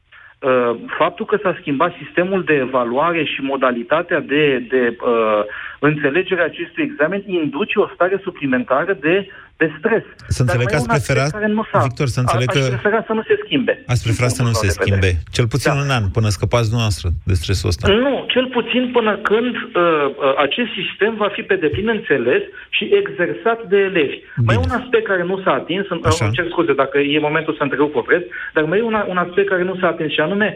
Uh, 0.43 0.77
faptul 0.99 1.27
că 1.27 1.39
s-a 1.43 1.57
schimbat 1.61 1.95
sistemul 2.05 2.45
de 2.45 2.55
evaluare 2.55 3.25
și 3.25 3.41
modalitatea 3.41 4.21
de, 4.21 4.59
de 4.69 4.97
uh, 5.01 5.43
înțelegere 5.81 6.41
a 6.41 6.45
acestui 6.45 6.83
examen 6.83 7.23
induce 7.27 7.79
o 7.79 7.89
stare 7.95 8.21
suplimentară 8.23 8.93
de 9.01 9.29
de 9.61 9.67
stres. 9.79 10.05
Să 10.37 10.41
înțeleg 10.45 10.67
Dar 10.69 10.81
că 10.81 10.85
mai 10.87 10.87
ați 10.87 10.87
e 10.87 10.89
un 10.89 10.97
aspect 10.97 11.05
preferat, 11.07 11.31
care 11.39 11.47
nu 11.59 11.65
s-a- 11.71 11.83
Victor, 11.89 12.07
să 12.17 12.21
înțeleg 12.25 12.49
a- 12.51 12.53
că... 12.55 12.59
Aș 12.59 12.69
prefera 12.75 13.01
să 13.09 13.13
nu 13.19 13.23
se 13.31 13.35
schimbe. 13.45 13.73
Ați 13.93 14.03
preferat 14.07 14.33
să 14.39 14.43
nu 14.49 14.53
se 14.61 14.67
Din 14.67 14.69
punctul 14.69 14.69
meu 14.69 14.77
de 14.77 14.83
schimbe. 14.83 15.07
vedere. 15.07 15.31
Cel 15.37 15.47
puțin 15.55 15.73
Da. 15.75 15.81
un 15.85 15.91
an, 15.97 16.05
până 16.17 16.29
scăpați 16.37 16.69
dumneavoastră 16.73 17.07
de 17.31 17.35
stresul 17.41 17.69
ăsta. 17.73 17.85
Nu, 18.07 18.15
cel 18.35 18.47
puțin 18.57 18.83
până 18.97 19.13
când 19.31 19.55
uh, 19.57 19.63
uh, 19.83 20.47
acest 20.47 20.71
sistem 20.79 21.13
va 21.23 21.29
fi 21.37 21.43
pe 21.51 21.57
deplin 21.65 21.89
înțeles 21.99 22.43
și 22.77 22.85
exersat 23.01 23.59
de 23.73 23.79
elevi. 23.91 24.17
Bine. 24.21 24.47
Mai 24.47 24.55
e 24.59 24.65
un 24.69 24.75
aspect 24.81 25.05
care 25.13 25.23
nu 25.31 25.37
s-a 25.45 25.53
atins, 25.61 25.85
îmi 25.95 26.03
Așa. 26.11 26.25
îmi 26.25 26.35
cer 26.39 26.47
scuze 26.55 26.73
dacă 26.83 26.97
e 26.99 27.27
momentul 27.29 27.55
să 27.59 27.63
întrerup 27.63 27.93
opresc, 28.03 28.25
dar 28.55 28.65
mai 28.65 28.79
e 28.79 28.89
un, 28.91 28.97
un 29.15 29.17
aspect 29.25 29.49
care 29.49 29.63
nu 29.71 29.77
s-a 29.81 29.87
atins 29.95 30.13
și 30.13 30.21
anume, 30.21 30.49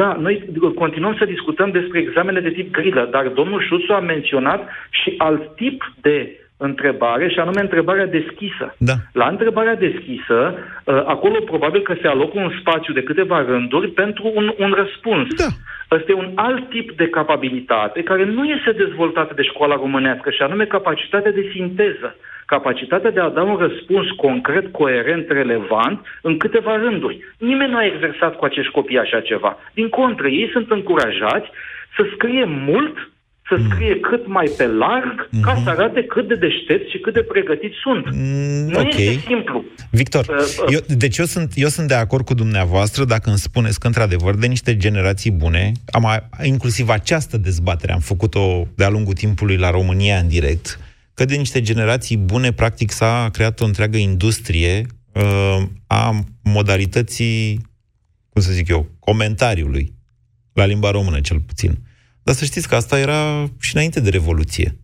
da, 0.00 0.16
noi 0.20 0.34
continuăm 0.74 1.14
să 1.18 1.24
discutăm 1.34 1.70
despre 1.70 1.98
examene 2.00 2.40
de 2.40 2.50
tip 2.50 2.68
grilă, 2.78 3.08
dar 3.10 3.26
domnul 3.26 3.62
Șuțu 3.68 3.92
a 3.92 4.00
menționat 4.00 4.60
și 4.90 5.14
alt 5.18 5.56
tip 5.56 5.92
de 6.00 6.38
întrebare, 6.56 7.28
și 7.28 7.38
anume 7.38 7.60
întrebarea 7.60 8.06
deschisă. 8.06 8.74
Da. 8.78 8.92
La 9.12 9.26
întrebarea 9.26 9.74
deschisă, 9.74 10.54
uh, 10.84 11.02
acolo 11.06 11.38
probabil 11.40 11.82
că 11.82 11.94
se 12.00 12.08
alocă 12.08 12.38
un 12.38 12.52
spațiu 12.60 12.92
de 12.92 13.02
câteva 13.02 13.44
rânduri 13.44 13.88
pentru 13.90 14.32
un, 14.34 14.54
un 14.58 14.72
răspuns. 14.76 15.34
Da. 15.34 15.48
Ăsta 15.90 16.12
e 16.12 16.14
un 16.14 16.32
alt 16.34 16.68
tip 16.68 16.96
de 16.96 17.08
capabilitate 17.08 18.02
care 18.02 18.24
nu 18.24 18.44
este 18.44 18.72
dezvoltată 18.72 19.34
de 19.34 19.42
școala 19.42 19.74
românească, 19.74 20.30
și 20.30 20.42
anume 20.42 20.64
capacitatea 20.64 21.32
de 21.32 21.50
sinteză. 21.52 22.16
Capacitatea 22.46 23.10
de 23.10 23.20
a 23.20 23.28
da 23.28 23.42
un 23.42 23.56
răspuns 23.56 24.10
concret, 24.10 24.72
coerent, 24.72 25.30
relevant, 25.30 26.00
în 26.22 26.36
câteva 26.36 26.76
rânduri. 26.76 27.18
Nimeni 27.38 27.70
nu 27.70 27.76
a 27.76 27.84
exersat 27.84 28.36
cu 28.36 28.44
acești 28.44 28.72
copii 28.72 28.98
așa 28.98 29.20
ceva. 29.20 29.58
Din 29.72 29.88
contră, 29.88 30.28
ei 30.28 30.50
sunt 30.52 30.70
încurajați 30.70 31.48
să 31.96 32.06
scrie 32.14 32.44
mult, 32.44 33.10
să 33.48 33.56
scrie 33.70 34.00
cât 34.00 34.26
mai 34.26 34.50
pe 34.56 34.66
larg, 34.66 35.28
ca 35.42 35.60
să 35.64 35.70
arate 35.70 36.02
cât 36.04 36.28
de 36.28 36.34
deștepți 36.34 36.90
și 36.90 36.98
cât 36.98 37.12
de 37.14 37.22
pregătiți 37.22 37.74
sunt. 37.82 38.04
nu 38.70 38.78
ok. 38.80 38.94
este 38.98 39.20
simplu. 39.26 39.64
Victor, 39.90 40.26
Uh, 40.28 40.36
uh. 40.66 40.72
eu, 40.72 40.96
deci 40.96 41.16
eu 41.18 41.24
sunt, 41.24 41.52
eu 41.54 41.68
sunt 41.68 41.88
de 41.88 41.94
acord 41.94 42.24
cu 42.24 42.34
dumneavoastră 42.34 43.04
dacă 43.04 43.28
îmi 43.28 43.38
spuneți 43.38 43.80
că, 43.80 43.86
într-adevăr, 43.86 44.34
de 44.34 44.46
niște 44.46 44.76
generații 44.76 45.30
bune, 45.30 45.72
am, 45.92 46.04
a- 46.06 46.28
inclusiv 46.42 46.88
această 46.88 47.36
dezbatere 47.36 47.92
am 47.92 48.00
făcut-o 48.00 48.66
de-a 48.74 48.88
lungul 48.88 49.14
timpului 49.14 49.56
la 49.56 49.70
România 49.70 50.18
în 50.18 50.28
direct, 50.28 50.78
că 51.14 51.24
de 51.24 51.34
niște 51.36 51.60
generații 51.60 52.16
bune, 52.16 52.52
practic, 52.52 52.90
s-a 52.90 53.28
creat 53.32 53.60
o 53.60 53.64
întreagă 53.64 53.96
industrie 53.96 54.86
uh, 55.12 55.62
a 55.86 56.14
modalității, 56.42 57.60
cum 58.28 58.42
să 58.42 58.52
zic 58.52 58.68
eu, 58.68 58.86
comentariului, 58.98 59.92
la 60.52 60.64
limba 60.64 60.90
română 60.90 61.20
cel 61.20 61.40
puțin. 61.40 61.78
Dar 62.24 62.34
să 62.34 62.44
știți 62.44 62.68
că 62.68 62.74
asta 62.74 62.98
era 62.98 63.50
și 63.60 63.74
înainte 63.74 64.00
de 64.00 64.10
Revoluție. 64.10 64.78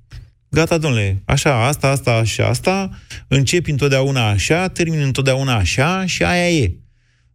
Gata, 0.49 0.79
domnule, 0.79 1.23
așa, 1.25 1.67
asta, 1.67 1.89
asta 1.89 2.25
și 2.25 2.41
asta, 2.41 2.91
începi 3.29 3.71
întotdeauna 3.71 4.29
așa, 4.29 4.69
termin 4.69 5.01
întotdeauna 5.01 5.55
așa 5.55 6.07
și 6.07 6.25
aia 6.25 6.51
e. 6.51 6.75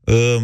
Uh, 0.04 0.44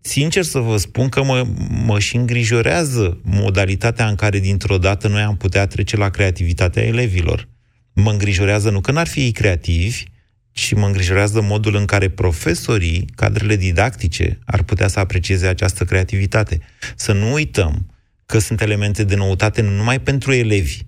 sincer 0.00 0.44
să 0.44 0.58
vă 0.58 0.76
spun 0.76 1.08
că 1.08 1.22
mă, 1.22 1.46
mă 1.84 1.98
și 1.98 2.16
îngrijorează 2.16 3.20
modalitatea 3.22 4.08
în 4.08 4.14
care 4.14 4.38
dintr-o 4.38 4.78
dată 4.78 5.08
noi 5.08 5.22
am 5.22 5.36
putea 5.36 5.66
trece 5.66 5.96
la 5.96 6.08
creativitatea 6.08 6.82
elevilor. 6.82 7.48
Mă 7.92 8.10
îngrijorează 8.10 8.70
nu 8.70 8.80
că 8.80 8.92
n-ar 8.92 9.06
fi 9.06 9.20
ei 9.20 9.32
creativi, 9.32 10.04
ci 10.52 10.74
mă 10.74 10.86
îngrijorează 10.86 11.40
modul 11.40 11.74
în 11.74 11.84
care 11.84 12.08
profesorii, 12.08 13.08
cadrele 13.14 13.56
didactice, 13.56 14.38
ar 14.44 14.62
putea 14.62 14.88
să 14.88 14.98
aprecieze 14.98 15.46
această 15.46 15.84
creativitate. 15.84 16.60
Să 16.96 17.12
nu 17.12 17.32
uităm 17.32 17.86
că 18.26 18.38
sunt 18.38 18.60
elemente 18.60 19.04
de 19.04 19.16
noutate 19.16 19.62
nu 19.62 19.70
numai 19.70 19.98
pentru 20.00 20.32
elevi, 20.32 20.78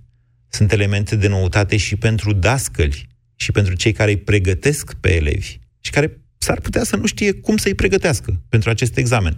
sunt 0.49 0.73
elemente 0.73 1.17
de 1.17 1.29
noutate 1.29 1.77
și 1.77 1.97
pentru 1.97 2.33
dascăli 2.33 3.07
și 3.37 3.53
pentru 3.53 3.75
cei 3.75 3.93
care 3.93 4.11
îi 4.11 4.19
pregătesc 4.19 5.01
pe 5.01 5.15
elevi 5.15 5.59
și 5.81 5.91
care 5.91 6.09
s-ar 6.39 6.61
putea 6.61 6.83
să 6.83 6.97
nu 6.97 7.07
știe 7.07 7.41
cum 7.41 7.57
să-i 7.57 7.75
pregătească 7.75 8.33
pentru 8.51 8.71
acest 8.71 8.99
examen. 8.99 9.33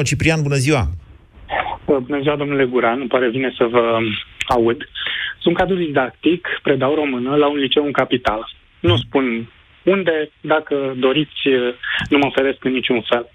0372069599 0.00 0.04
Ciprian, 0.04 0.42
bună 0.42 0.54
ziua! 0.54 0.88
Bună 1.86 2.20
ziua, 2.20 2.36
domnule 2.36 2.64
Guran, 2.64 3.00
îmi 3.00 3.08
pare 3.08 3.28
bine 3.30 3.54
să 3.56 3.64
vă 3.64 3.98
aud. 4.46 4.76
Sunt 5.40 5.56
cadru 5.56 5.76
didactic, 5.76 6.48
predau 6.62 6.94
română 6.94 7.36
la 7.36 7.48
un 7.48 7.56
liceu 7.56 7.84
în 7.84 7.92
capitală. 7.92 8.48
Nu 8.80 8.96
spun 8.96 9.50
unde, 9.82 10.30
dacă 10.40 10.94
doriți, 10.96 11.40
nu 12.08 12.18
mă 12.18 12.26
oferesc 12.26 12.64
în 12.64 12.72
niciun 12.72 13.00
fel. 13.10 13.30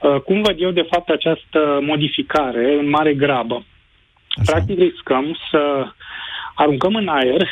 Uh, 0.00 0.20
Cum 0.20 0.42
văd 0.42 0.54
eu, 0.58 0.70
de 0.70 0.86
fapt, 0.90 1.08
această 1.08 1.78
modificare 1.82 2.74
în 2.74 2.88
mare 2.88 3.14
grabă? 3.14 3.64
Practic 4.44 4.78
riscăm 4.78 5.38
să 5.50 5.86
aruncăm 6.54 6.94
în 6.94 7.08
aer 7.08 7.48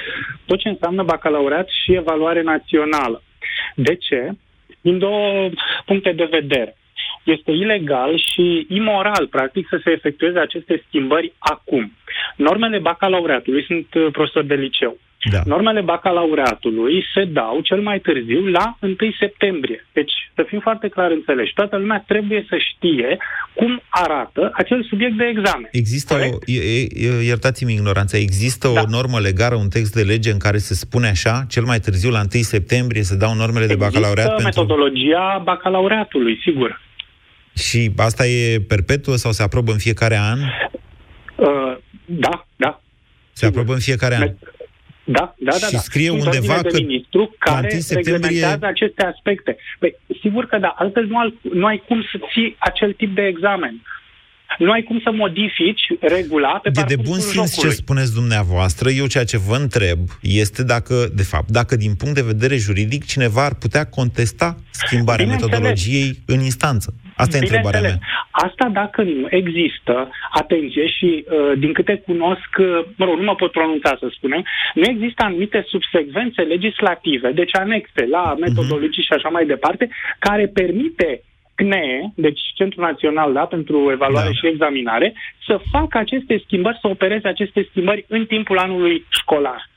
tot 0.46 0.58
ce 0.58 0.68
înseamnă 0.68 1.02
bacalaureat 1.02 1.68
și 1.68 1.92
evaluare 1.92 2.42
națională. 2.42 3.22
De 3.74 3.94
ce? 3.94 4.30
Din 4.80 4.98
două 4.98 5.50
puncte 5.84 6.12
de 6.12 6.28
vedere. 6.30 6.76
Este 7.24 7.50
ilegal 7.50 8.18
și 8.18 8.66
imoral, 8.68 9.26
practic, 9.26 9.66
să 9.68 9.80
se 9.84 9.90
efectueze 9.90 10.38
aceste 10.38 10.84
schimbări 10.86 11.32
acum. 11.38 11.92
Normele 12.36 12.78
bacalaureatului 12.78 13.64
sunt 13.64 13.94
uh, 13.94 14.06
profesori 14.12 14.46
de 14.46 14.54
liceu. 14.54 14.96
Da. 15.30 15.40
Normele 15.44 15.80
bacalaureatului 15.80 17.04
se 17.14 17.24
dau 17.24 17.60
cel 17.60 17.80
mai 17.80 17.98
târziu 18.00 18.46
la 18.46 18.76
1 18.80 18.96
septembrie. 19.18 19.86
Deci, 19.92 20.12
să 20.34 20.44
fim 20.48 20.60
foarte 20.60 20.88
clar 20.88 21.10
înțeleși, 21.10 21.52
toată 21.54 21.76
lumea 21.76 22.04
trebuie 22.06 22.44
să 22.48 22.56
știe 22.70 23.16
cum 23.54 23.82
arată 23.88 24.50
acel 24.54 24.84
subiect 24.88 25.16
de 25.16 25.24
examen. 25.24 25.68
Există 25.72 26.14
o, 26.14 26.38
e- 26.46 26.86
e- 27.06 27.24
iertați-mi 27.24 27.72
ignoranța, 27.72 28.16
există 28.18 28.68
da. 28.74 28.80
o 28.80 28.84
normă 28.88 29.18
legală, 29.18 29.54
un 29.54 29.68
text 29.68 29.94
de 29.94 30.02
lege 30.02 30.30
în 30.30 30.38
care 30.38 30.58
se 30.58 30.74
spune 30.74 31.08
așa, 31.08 31.44
cel 31.48 31.64
mai 31.64 31.78
târziu 31.78 32.10
la 32.10 32.22
1 32.34 32.42
septembrie 32.42 33.02
se 33.02 33.16
dau 33.16 33.34
normele 33.34 33.66
de 33.66 33.74
bacalaureat 33.74 34.32
Există 34.32 34.42
pentru... 34.42 34.60
metodologia 34.60 35.40
bacalaureatului, 35.44 36.40
sigur. 36.42 36.80
Și 37.54 37.90
asta 37.96 38.26
e 38.26 38.60
perpetuă 38.68 39.16
sau 39.16 39.32
se 39.32 39.42
aprobă 39.42 39.72
în 39.72 39.78
fiecare 39.78 40.16
an? 40.16 40.38
Uh, 41.36 41.76
da, 42.04 42.46
da. 42.56 42.80
Se 43.32 43.46
aprobă 43.46 43.72
în 43.72 43.78
fiecare 43.78 44.14
an. 44.14 44.28
Da, 45.04 45.34
da, 45.38 45.50
da. 45.60 45.66
Și 45.66 45.72
da. 45.72 45.78
scrie 45.78 46.08
Sunt 46.08 46.22
undeva 46.24 46.54
ordine 46.54 46.70
de 46.70 46.76
că 46.76 46.82
ministru 46.84 47.20
la 47.44 47.52
care 47.52 47.68
1 47.72 47.80
septembrie- 47.80 48.12
reglementează 48.12 48.66
aceste 48.66 49.02
aspecte. 49.04 49.56
Păi, 49.78 49.96
sigur 50.20 50.46
că 50.46 50.58
da, 50.58 50.74
altfel 50.78 51.06
nu, 51.06 51.18
al, 51.18 51.34
nu 51.54 51.66
ai 51.66 51.82
cum 51.86 52.02
să 52.02 52.18
ții 52.32 52.56
acel 52.58 52.92
tip 52.92 53.14
de 53.14 53.22
examen. 53.22 53.82
Nu 54.58 54.70
ai 54.70 54.82
cum 54.82 55.00
să 55.04 55.10
modifici 55.12 55.80
regula 56.00 56.48
pe 56.62 56.68
E 56.68 56.70
de 56.70 56.80
parcursul 56.80 57.04
bun 57.12 57.20
simț 57.20 57.48
ce 57.48 57.54
jocului. 57.54 57.74
spuneți 57.74 58.14
dumneavoastră. 58.14 58.90
Eu 58.90 59.06
ceea 59.06 59.24
ce 59.24 59.38
vă 59.38 59.56
întreb 59.56 59.98
este 60.22 60.62
dacă, 60.64 60.94
de 61.14 61.22
fapt, 61.22 61.48
dacă 61.50 61.76
din 61.76 61.94
punct 61.94 62.14
de 62.14 62.22
vedere 62.22 62.56
juridic 62.56 63.04
cineva 63.04 63.44
ar 63.44 63.54
putea 63.54 63.84
contesta 63.86 64.56
schimbarea 64.70 65.24
Bineînțeles. 65.24 65.52
metodologiei 65.52 66.22
în 66.26 66.40
instanță. 66.40 66.94
Asta 67.22 67.36
e 67.36 67.40
întrebarea 67.40 67.80
mea. 67.80 67.96
Bineînțeles. 67.96 68.44
Asta 68.46 68.66
dacă 68.80 69.02
nu 69.02 69.26
există, 69.30 69.94
atenție 70.30 70.86
și 70.96 71.08
uh, 71.24 71.52
din 71.58 71.72
câte 71.72 72.02
cunosc, 72.06 72.50
uh, 72.58 72.66
mă 72.96 73.04
rog, 73.04 73.16
nu 73.18 73.24
mă 73.24 73.34
pot 73.34 73.50
pronunța 73.50 73.96
să 74.00 74.06
spunem, 74.10 74.42
nu 74.74 74.84
există 74.94 75.22
anumite 75.24 75.64
subsecvențe 75.68 76.42
legislative, 76.42 77.28
deci 77.32 77.56
anexe 77.56 78.06
la 78.10 78.34
metodologii 78.40 79.02
și 79.02 79.12
așa 79.12 79.28
mai 79.28 79.46
departe, 79.46 79.88
care 80.18 80.46
permite 80.46 81.22
CNE, 81.54 82.12
deci 82.14 82.40
Centrul 82.54 82.84
Național 82.84 83.32
da, 83.32 83.44
pentru 83.44 83.90
Evaluare 83.90 84.26
Da. 84.26 84.32
și 84.32 84.46
Examinare, 84.46 85.14
să 85.46 85.60
facă 85.70 85.98
aceste 85.98 86.42
schimbări, 86.44 86.78
să 86.80 86.88
opereze 86.88 87.28
aceste 87.28 87.66
schimbări 87.70 88.04
în 88.08 88.24
timpul 88.26 88.58
anului 88.58 89.04
școlar. 89.08 89.70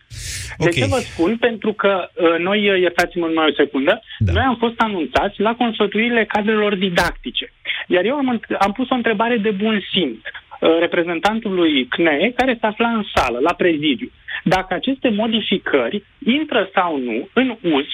De 0.58 0.66
Ok. 0.68 0.74
ce 0.74 0.86
vă 0.86 0.98
spun? 0.98 1.38
Pentru 1.38 1.74
că 1.74 2.10
uh, 2.14 2.36
noi, 2.38 2.70
uh, 2.70 2.80
iertați-mă 2.80 3.28
numai 3.28 3.50
o 3.50 3.54
secundă, 3.54 4.02
da. 4.20 4.32
noi 4.32 4.44
am 4.44 4.56
fost 4.56 4.80
anunțați 4.80 5.42
la 5.42 5.56
consfătuirile 5.56 6.26
cadrelor 6.26 6.76
didactice. 6.76 7.52
Iar 7.88 8.06
eu 8.06 8.16
am, 8.16 8.40
înt- 8.40 8.58
am 8.60 8.72
pus 8.72 8.90
o 8.90 8.96
întrebare 8.96 9.38
de 9.38 9.52
bun 9.52 9.82
simț 9.92 10.18
uh, 10.26 10.78
reprezentantului 10.80 11.86
CNE 11.88 12.34
care 12.36 12.58
se 12.60 12.66
afla 12.66 12.88
în 12.88 13.06
sală, 13.16 13.40
la 13.40 13.54
prezidiu. 13.54 14.12
Dacă 14.44 14.74
aceste 14.74 15.10
modificări 15.10 16.04
intră 16.26 16.70
sau 16.74 16.98
nu 16.98 17.28
în 17.34 17.58
uz, 17.62 17.86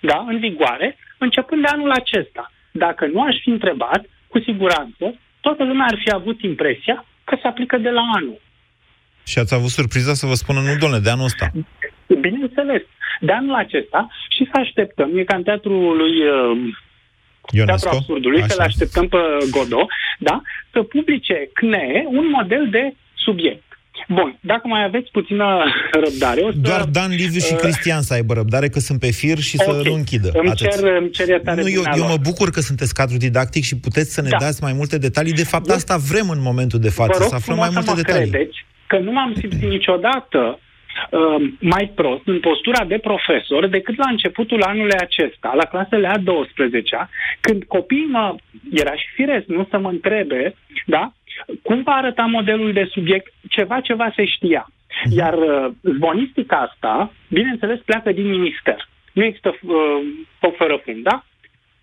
da, 0.00 0.24
în 0.28 0.38
vigoare, 0.38 0.96
începând 1.18 1.60
de 1.60 1.68
anul 1.72 1.90
acesta. 1.90 2.52
Dacă 2.72 3.06
nu 3.06 3.20
aș 3.22 3.36
fi 3.42 3.48
întrebat, 3.48 4.04
cu 4.28 4.40
siguranță, 4.40 5.14
toată 5.40 5.64
lumea 5.64 5.86
ar 5.90 5.98
fi 6.04 6.10
avut 6.10 6.42
impresia 6.42 7.04
că 7.24 7.38
se 7.42 7.46
aplică 7.46 7.76
de 7.78 7.90
la 7.90 8.02
anul. 8.14 8.40
Și 9.24 9.38
ați 9.38 9.54
avut 9.54 9.70
surpriza 9.70 10.14
să 10.14 10.26
vă 10.26 10.34
spună, 10.34 10.60
nu, 10.60 10.76
domnule, 10.76 11.00
de 11.02 11.10
anul 11.10 11.24
ăsta. 11.24 11.50
Bineînțeles, 12.20 12.82
de 13.20 13.32
anul 13.32 13.54
acesta 13.54 14.08
și 14.28 14.44
să 14.52 14.58
așteptăm, 14.60 15.18
e 15.18 15.24
ca 15.24 15.36
în 15.36 15.42
teatrul 15.42 15.96
lui 15.96 16.14
uh, 16.28 16.74
Ionesco? 17.50 17.80
Teatrul 17.80 17.98
Absurdului, 17.98 18.38
Așa. 18.42 18.48
să-l 18.48 18.60
așteptăm 18.60 19.08
pe 19.08 19.16
Godot, 19.50 19.88
da? 20.18 20.42
să 20.72 20.82
publice 20.82 21.50
CNE 21.52 22.04
un 22.06 22.26
model 22.36 22.68
de 22.70 22.94
subiect. 23.14 23.62
Bun, 24.08 24.38
dacă 24.40 24.68
mai 24.68 24.84
aveți 24.84 25.10
puțină 25.10 25.46
răbdare, 26.04 26.40
o 26.40 26.50
să... 26.50 26.56
Doar 26.58 26.82
Dan 26.84 27.10
Liviu 27.10 27.40
și 27.40 27.52
uh, 27.52 27.58
Cristian 27.58 28.02
să 28.02 28.12
aibă 28.14 28.34
răbdare, 28.34 28.68
că 28.68 28.78
sunt 28.78 29.00
pe 29.00 29.10
fir 29.10 29.38
și 29.38 29.56
să 29.56 29.70
Ok. 29.78 29.84
nu 29.86 29.94
închidă. 29.94 30.30
Îmi 30.34 30.48
Atât. 30.50 30.70
cer, 30.70 30.84
îmi 30.98 31.10
cer 31.10 31.28
iertare 31.28 31.60
Nu, 31.60 31.68
eu, 31.68 31.74
eu 31.74 31.82
dumnealor. 31.82 32.08
mă 32.16 32.22
bucur 32.22 32.50
că 32.50 32.60
sunteți 32.60 32.94
cadru 32.94 33.16
didactic 33.16 33.64
și 33.64 33.76
puteți 33.76 34.12
să 34.14 34.20
ne 34.22 34.28
Da. 34.28 34.36
dați 34.36 34.62
mai 34.62 34.72
multe 34.72 34.98
detalii. 34.98 35.32
De 35.32 35.44
fapt, 35.44 35.68
asta 35.70 35.96
vrem 35.96 36.28
în 36.28 36.40
momentul 36.40 36.78
de 36.78 36.88
față, 36.88 37.10
Vă 37.12 37.18
rog 37.18 37.28
să 37.28 37.34
aflăm 37.34 37.56
frumos 37.56 37.72
mai 37.74 37.74
multe 37.74 37.88
să 37.88 37.94
mă 37.96 38.02
detalii. 38.02 38.30
credeți 38.30 38.64
că 38.86 38.98
nu 38.98 39.12
m-am 39.12 39.34
simțit 39.34 39.68
niciodată 39.68 40.58
uh, 41.10 41.50
mai 41.60 41.92
prost 41.94 42.22
în 42.26 42.40
postura 42.40 42.84
de 42.84 42.98
profesor 42.98 43.66
decât 43.66 43.96
la 43.96 44.08
începutul 44.10 44.62
anului 44.62 44.98
acesta, 44.98 45.52
la 45.54 45.64
clasele 45.64 46.08
a 46.08 46.18
12 46.18 47.08
când 47.40 47.64
copiii 47.64 48.06
mă, 48.10 48.34
era 48.70 48.94
și 48.94 49.06
firesc, 49.14 49.46
nu 49.46 49.66
să 49.70 49.78
mă 49.78 49.88
întrebe, 49.88 50.54
da, 50.86 51.12
cum 51.62 51.82
va 51.82 51.92
arăta 51.92 52.22
modelul 52.22 52.72
de 52.72 52.88
subiect, 52.90 53.32
ceva, 53.48 53.80
ceva 53.80 54.12
se 54.16 54.24
știa. 54.24 54.68
Mhm. 55.04 55.18
Iar 55.18 55.34
uh, 55.34 55.70
zvonistica 55.82 56.56
asta, 56.56 57.12
bineînțeles, 57.28 57.80
pleacă 57.84 58.12
din 58.12 58.28
minister. 58.28 58.88
Nu 59.12 59.24
există 59.24 59.58
uh, 59.62 59.74
foc 60.38 60.56
fără 60.56 60.80
fund, 60.84 61.02
da? 61.02 61.24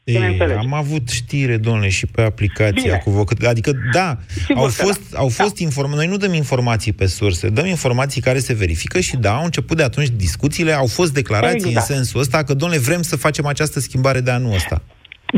Ei, 0.04 0.38
am 0.58 0.74
avut 0.74 1.10
știre, 1.10 1.58
domnule, 1.58 1.90
și 1.90 2.06
pe 2.08 2.22
aplicația 2.22 2.82
Bine. 2.84 3.02
cu 3.04 3.10
vocât. 3.10 3.42
Adică, 3.42 3.72
da, 3.94 4.18
Sigur 4.28 4.62
au 4.62 4.66
că 4.66 4.72
fost, 4.72 5.16
au 5.16 5.30
fost 5.30 5.58
informații. 5.58 5.98
Noi 5.98 6.08
nu 6.08 6.18
dăm 6.18 6.34
informații 6.34 6.94
pe 6.94 7.06
surse, 7.06 7.50
dăm 7.50 7.66
informații 7.66 8.22
care 8.22 8.38
se 8.38 8.54
verifică 8.54 9.00
și, 9.00 9.18
da, 9.18 9.32
au 9.32 9.44
început 9.44 9.78
de 9.78 9.84
atunci 9.84 10.08
discuțiile, 10.08 10.72
au 10.72 10.88
fost 10.88 11.14
declarații 11.14 11.70
Exact. 11.70 11.90
în 11.90 11.96
sensul 11.96 12.20
ăsta 12.20 12.44
că, 12.44 12.54
domnule, 12.54 12.82
vrem 12.82 13.02
să 13.02 13.16
facem 13.16 13.46
această 13.46 13.80
schimbare 13.80 14.20
de 14.22 14.32
anul 14.32 14.54
ăsta. 14.54 14.82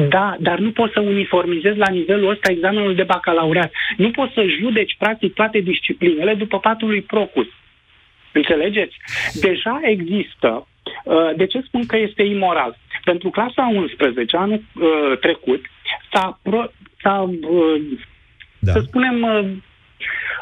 Da, 0.10 0.38
dar 0.40 0.60
nu 0.60 0.72
poți 0.72 0.94
să 0.94 1.00
uniformizezi 1.00 1.78
la 1.78 1.90
nivelul 1.90 2.30
ăsta 2.30 2.52
examenul 2.52 2.96
de 2.96 3.04
bacalaureat. 3.04 3.72
Nu 3.98 4.12
poți 4.12 4.34
să 4.34 4.44
judeci 4.60 4.96
practic 4.98 5.34
toate 5.34 5.60
disciplinele 5.60 6.34
după 6.34 6.60
patul 6.60 6.88
lui 6.88 7.02
Procus. 7.02 7.48
Înțelegeți? 8.32 8.96
Deja 9.34 9.80
există. 9.84 10.68
Uh, 11.04 11.32
De 11.36 11.46
ce 11.46 11.62
spun 11.62 11.86
că 11.86 11.98
este 11.98 12.24
imoral? 12.24 12.78
Pentru 13.04 13.30
clasa 13.30 13.72
11, 13.74 14.38
anul 14.38 14.64
uh, 14.76 15.18
trecut, 15.20 15.66
s-a, 16.12 16.40
pro, 16.44 16.66
s-a 17.02 17.22
uh, 17.22 17.82
da. 18.60 18.72
să 18.72 18.80
spunem, 18.80 19.22
uh, 19.22 19.52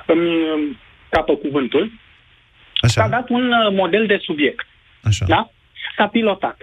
îmi 0.05 0.77
capă 1.09 1.35
cuvântul, 1.35 1.91
Așa. 2.81 3.01
s-a 3.01 3.07
dat 3.07 3.29
un 3.29 3.51
uh, 3.51 3.73
model 3.73 4.05
de 4.05 4.19
subiect. 4.21 4.67
Așa. 5.03 5.25
Da? 5.27 5.49
S-a 5.95 6.07
pilotat. 6.07 6.57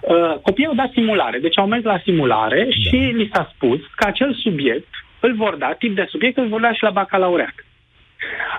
Uh, 0.00 0.38
copiii 0.42 0.66
au 0.66 0.74
dat 0.74 0.90
simulare, 0.92 1.38
deci 1.38 1.58
au 1.58 1.66
mers 1.66 1.84
la 1.84 2.00
simulare 2.04 2.62
da. 2.62 2.70
și 2.70 2.96
li 2.96 3.30
s-a 3.32 3.52
spus 3.54 3.80
că 3.96 4.06
acel 4.06 4.34
subiect 4.34 4.88
îl 5.20 5.34
vor 5.34 5.54
da, 5.54 5.72
tip 5.78 5.94
de 5.94 6.06
subiect 6.08 6.36
îl 6.36 6.48
vor 6.48 6.60
da 6.60 6.72
și 6.72 6.82
la 6.82 6.90
bacalaureat. 6.90 7.54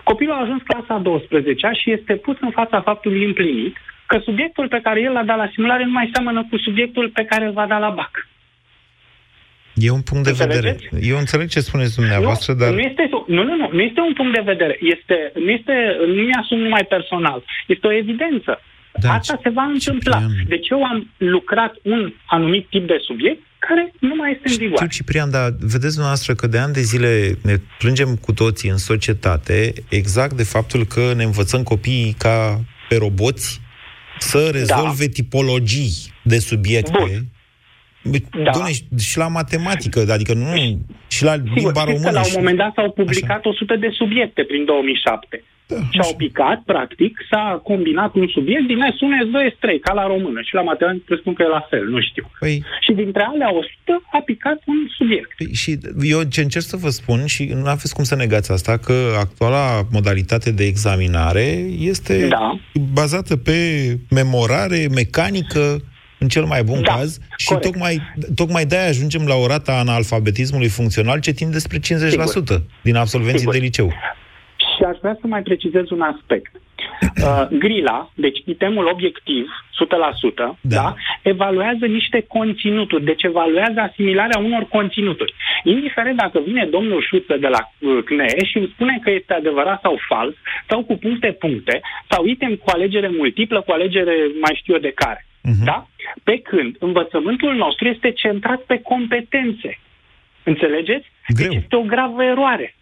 Copilul 0.03 0.33
a 0.33 0.41
ajuns 0.41 0.61
clasa 0.61 0.93
a 0.93 0.97
12 0.97 1.69
și 1.81 1.91
este 1.91 2.13
pus 2.15 2.37
în 2.41 2.51
fața 2.51 2.81
faptului 2.81 3.25
împlinit 3.25 3.75
că 4.05 4.19
subiectul 4.23 4.67
pe 4.67 4.79
care 4.83 5.01
el 5.01 5.11
l-a 5.11 5.23
dat 5.23 5.37
la 5.37 5.49
simulare 5.53 5.83
nu 5.85 5.91
mai 5.91 6.09
seamănă 6.13 6.47
cu 6.49 6.57
subiectul 6.57 7.09
pe 7.09 7.23
care 7.23 7.45
îl 7.45 7.51
va 7.51 7.65
da 7.65 7.77
la 7.77 7.89
bac. 7.89 8.27
E 9.73 9.89
un 9.91 10.01
punct 10.01 10.23
de 10.23 10.29
Înțelegeți? 10.29 10.87
vedere. 10.87 11.07
Eu 11.11 11.17
înțeleg 11.17 11.47
ce 11.47 11.59
spuneți 11.59 11.95
dumneavoastră, 11.95 12.53
dar... 12.53 12.71
Nu 12.73 12.79
este, 12.79 13.09
nu, 13.27 13.43
nu, 13.43 13.55
nu, 13.55 13.69
nu 13.71 13.81
este 13.81 13.99
un 13.99 14.13
punct 14.13 14.33
de 14.33 14.41
vedere. 14.45 14.77
Este, 14.81 15.31
nu 15.35 15.49
este, 15.49 15.73
nu 16.07 16.21
mi-asum 16.21 16.59
numai 16.59 16.85
personal. 16.89 17.43
Este 17.67 17.87
o 17.87 17.93
evidență. 17.93 18.61
Da, 18.93 19.13
Asta 19.13 19.39
se 19.43 19.49
va 19.49 19.63
întâmpla. 19.63 20.19
Deci 20.47 20.69
eu 20.69 20.83
am 20.83 21.09
lucrat 21.17 21.75
un 21.81 22.13
anumit 22.25 22.67
tip 22.69 22.87
de 22.87 22.97
subiect 23.01 23.41
care 23.59 23.93
nu 23.99 24.15
mai 24.15 24.31
este 24.31 24.49
în 24.49 24.55
vigoare. 24.57 24.75
Știu, 24.75 24.87
Ciprian, 24.87 25.29
dar 25.29 25.55
vedeți 25.59 25.93
dumneavoastră 25.93 26.35
că 26.35 26.47
de 26.47 26.57
ani 26.57 26.73
de 26.73 26.81
zile 26.81 27.37
ne 27.41 27.57
plângem 27.77 28.15
cu 28.15 28.33
toții 28.33 28.69
în 28.69 28.77
societate 28.77 29.73
exact 29.89 30.33
de 30.33 30.43
faptul 30.43 30.85
că 30.85 31.13
ne 31.15 31.23
învățăm 31.23 31.63
copiii 31.63 32.15
ca 32.17 32.63
pe 32.89 32.95
roboți 32.95 33.61
să 34.19 34.49
rezolve 34.51 35.05
da. 35.05 35.11
tipologii 35.13 35.93
de 36.23 36.39
subiecte. 36.39 36.91
Bun. 36.99 37.25
Da. 38.17 38.51
Doamne, 38.51 38.71
și 38.99 39.17
la 39.17 39.27
matematică, 39.27 39.99
adică 40.11 40.33
nu, 40.33 40.53
și 41.07 41.23
la 41.23 41.33
Sigur, 41.33 41.55
limba 41.55 41.79
știți 41.79 41.85
română. 41.85 42.07
că 42.07 42.11
la 42.11 42.19
un 42.19 42.33
și... 42.33 42.37
moment 42.37 42.57
dat 42.57 42.71
s-au 42.75 42.91
publicat 42.91 43.39
așa. 43.39 43.49
100 43.49 43.75
de 43.75 43.89
subiecte 43.91 44.41
prin 44.43 44.65
2007. 44.65 45.43
Da, 45.71 45.75
și 45.89 45.99
au 46.07 46.13
picat, 46.15 46.59
practic, 46.65 47.11
s-a 47.29 47.61
combinat 47.63 48.15
un 48.15 48.27
subiect 48.27 48.67
din 48.67 48.79
S1, 48.93 49.11
S2, 49.27 49.37
S3, 49.55 49.65
ca 49.81 49.93
la 49.93 50.07
română. 50.07 50.39
Și 50.41 50.53
la 50.53 50.61
matematică 50.61 51.03
presupun 51.05 51.33
că 51.33 51.43
e 51.43 51.57
la 51.59 51.67
fel, 51.69 51.85
nu 51.87 52.01
știu. 52.01 52.31
Păi... 52.39 52.63
Și 52.85 52.91
dintre 52.91 53.23
alea 53.33 53.51
100 53.53 53.69
a 54.11 54.21
picat 54.25 54.59
un 54.65 54.75
subiect. 54.97 55.31
Păi, 55.37 55.53
și 55.53 55.77
eu 56.01 56.23
ce 56.23 56.41
încerc 56.41 56.65
să 56.65 56.77
vă 56.77 56.89
spun, 56.89 57.25
și 57.25 57.43
nu 57.55 57.69
aveți 57.69 57.93
cum 57.93 58.03
să 58.03 58.15
negați 58.15 58.51
asta, 58.51 58.77
că 58.77 58.93
actuala 59.19 59.81
modalitate 59.91 60.51
de 60.51 60.65
examinare 60.65 61.47
este 61.93 62.27
da. 62.27 62.59
bazată 62.93 63.37
pe 63.37 63.57
memorare 64.09 64.87
mecanică, 64.93 65.81
în 66.19 66.27
cel 66.27 66.43
mai 66.43 66.63
bun 66.63 66.81
da, 66.81 66.93
caz, 66.93 67.19
și 67.37 67.47
corect. 67.47 67.65
tocmai, 67.65 68.01
tocmai 68.35 68.65
de-aia 68.65 68.87
ajungem 68.87 69.25
la 69.27 69.35
o 69.35 69.47
rată 69.47 69.71
a 69.71 69.79
analfabetismului 69.79 70.67
funcțional 70.67 71.19
ce 71.19 71.31
tinde 71.31 71.59
spre 71.59 71.77
50% 71.77 71.81
Sigur. 71.81 72.61
din 72.81 72.95
absolvenții 72.95 73.39
Sigur. 73.39 73.53
de 73.53 73.59
liceu. 73.59 73.89
Și 74.57 74.83
aș 74.89 74.97
vrea 75.01 75.17
să 75.21 75.27
mai 75.27 75.41
precizez 75.41 75.89
un 75.89 76.01
aspect. 76.01 76.51
Uh, 77.01 77.47
grila, 77.63 78.11
deci 78.13 78.39
itemul 78.45 78.87
obiectiv, 78.93 79.45
100%, 79.45 80.35
da. 80.35 80.55
Da, 80.61 80.95
evaluează 81.21 81.85
niște 81.85 82.25
conținuturi, 82.27 83.03
deci 83.03 83.23
evaluează 83.23 83.79
asimilarea 83.79 84.39
unor 84.39 84.67
conținuturi. 84.69 85.33
Indiferent 85.63 86.17
dacă 86.17 86.39
vine 86.45 86.65
domnul 86.65 87.05
Șuță 87.07 87.37
de 87.37 87.47
la 87.47 87.61
uh, 87.79 88.03
CNE 88.05 88.45
și 88.45 88.57
îmi 88.57 88.71
spune 88.73 88.99
că 89.03 89.09
este 89.11 89.33
adevărat 89.33 89.79
sau 89.81 89.99
fals, 90.07 90.35
sau 90.69 90.83
cu 90.83 90.95
puncte-puncte, 90.97 91.81
sau 92.09 92.25
item 92.25 92.55
cu 92.55 92.69
alegere 92.69 93.09
multiplă, 93.17 93.61
cu 93.61 93.71
alegere 93.71 94.15
mai 94.41 94.59
știu 94.59 94.73
eu 94.73 94.79
de 94.79 94.91
care. 94.95 95.28
Uh-huh. 95.43 95.63
Da? 95.63 95.87
Pe 96.23 96.39
când 96.39 96.75
învățământul 96.79 97.55
nostru 97.55 97.87
este 97.87 98.11
centrat 98.11 98.61
pe 98.61 98.79
competențe. 98.81 99.79
Înțelegeți? 100.43 101.11
Greu. 101.27 101.49
Deci 101.49 101.57
este 101.61 101.75
o 101.75 101.81
gravă 101.81 102.23
eroare. 102.23 102.75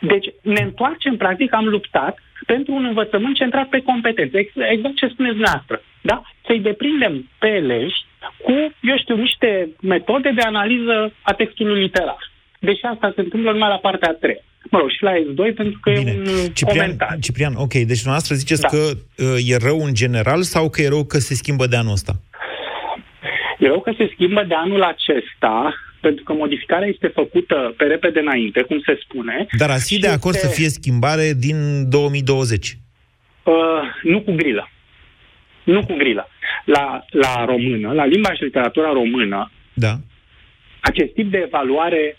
Deci 0.00 0.26
ne 0.42 0.60
întoarcem, 0.62 1.16
practic, 1.16 1.54
am 1.54 1.66
luptat 1.66 2.18
pentru 2.46 2.74
un 2.74 2.84
învățământ 2.84 3.36
centrat 3.36 3.68
pe 3.68 3.82
competențe. 3.82 4.38
Exact 4.54 4.96
ce 4.96 5.06
spuneți 5.06 5.34
dumneavoastră. 5.34 5.82
Da? 6.00 6.22
Să-i 6.46 6.60
deprindem 6.60 7.28
pe 7.38 7.46
elevi 7.46 7.94
cu, 8.42 8.52
eu 8.80 8.98
știu, 8.98 9.16
niște 9.16 9.68
metode 9.80 10.30
de 10.30 10.40
analiză 10.40 11.12
a 11.22 11.32
textului 11.32 11.80
literar. 11.80 12.30
Deși 12.64 12.84
asta 12.92 13.12
se 13.14 13.20
întâmplă 13.20 13.50
numai 13.52 13.68
la 13.68 13.84
partea 13.86 14.08
a 14.08 14.16
treia. 14.20 14.44
Mă 14.70 14.78
rog, 14.78 14.90
și 14.90 15.02
la 15.02 15.12
S2, 15.12 15.54
pentru 15.54 15.78
că 15.82 15.90
Bine. 15.90 16.10
e 16.10 16.18
un 16.18 16.52
Ciprian, 16.52 16.84
comentariu. 16.84 17.20
Ciprian, 17.20 17.54
ok, 17.56 17.72
deci 17.72 18.02
dumneavoastră 18.02 18.34
ziceți 18.34 18.60
da. 18.60 18.68
că 18.68 18.82
uh, 18.86 19.50
e 19.52 19.56
rău 19.56 19.78
în 19.88 19.94
general 19.94 20.42
sau 20.42 20.70
că 20.70 20.82
e 20.82 20.88
rău 20.88 21.04
că 21.04 21.18
se 21.18 21.34
schimbă 21.34 21.66
de 21.66 21.76
anul 21.76 21.92
ăsta? 21.92 22.12
E 23.58 23.66
rău 23.66 23.80
că 23.80 23.92
se 23.96 24.10
schimbă 24.12 24.42
de 24.48 24.54
anul 24.54 24.82
acesta, 24.82 25.74
pentru 26.00 26.24
că 26.24 26.32
modificarea 26.32 26.88
este 26.88 27.06
făcută 27.06 27.74
pe 27.76 27.84
repede 27.84 28.20
înainte, 28.20 28.62
cum 28.62 28.80
se 28.86 28.98
spune. 29.02 29.46
Dar 29.58 29.70
ați 29.70 29.92
fi 29.92 30.00
de 30.00 30.08
acord 30.08 30.34
este... 30.34 30.46
să 30.46 30.52
fie 30.52 30.68
schimbare 30.68 31.32
din 31.38 31.88
2020? 31.90 32.78
Uh, 33.42 33.54
nu 34.02 34.20
cu 34.20 34.32
grilă. 34.32 34.70
Nu 35.64 35.80
cu 35.86 35.94
grilă. 35.96 36.28
La, 36.64 37.04
la 37.10 37.44
română, 37.44 37.92
la 37.92 38.04
limba 38.04 38.32
și 38.34 38.42
literatura 38.42 38.92
română, 38.92 39.50
da. 39.74 39.94
acest 40.80 41.12
tip 41.12 41.30
de 41.30 41.42
evaluare, 41.46 42.16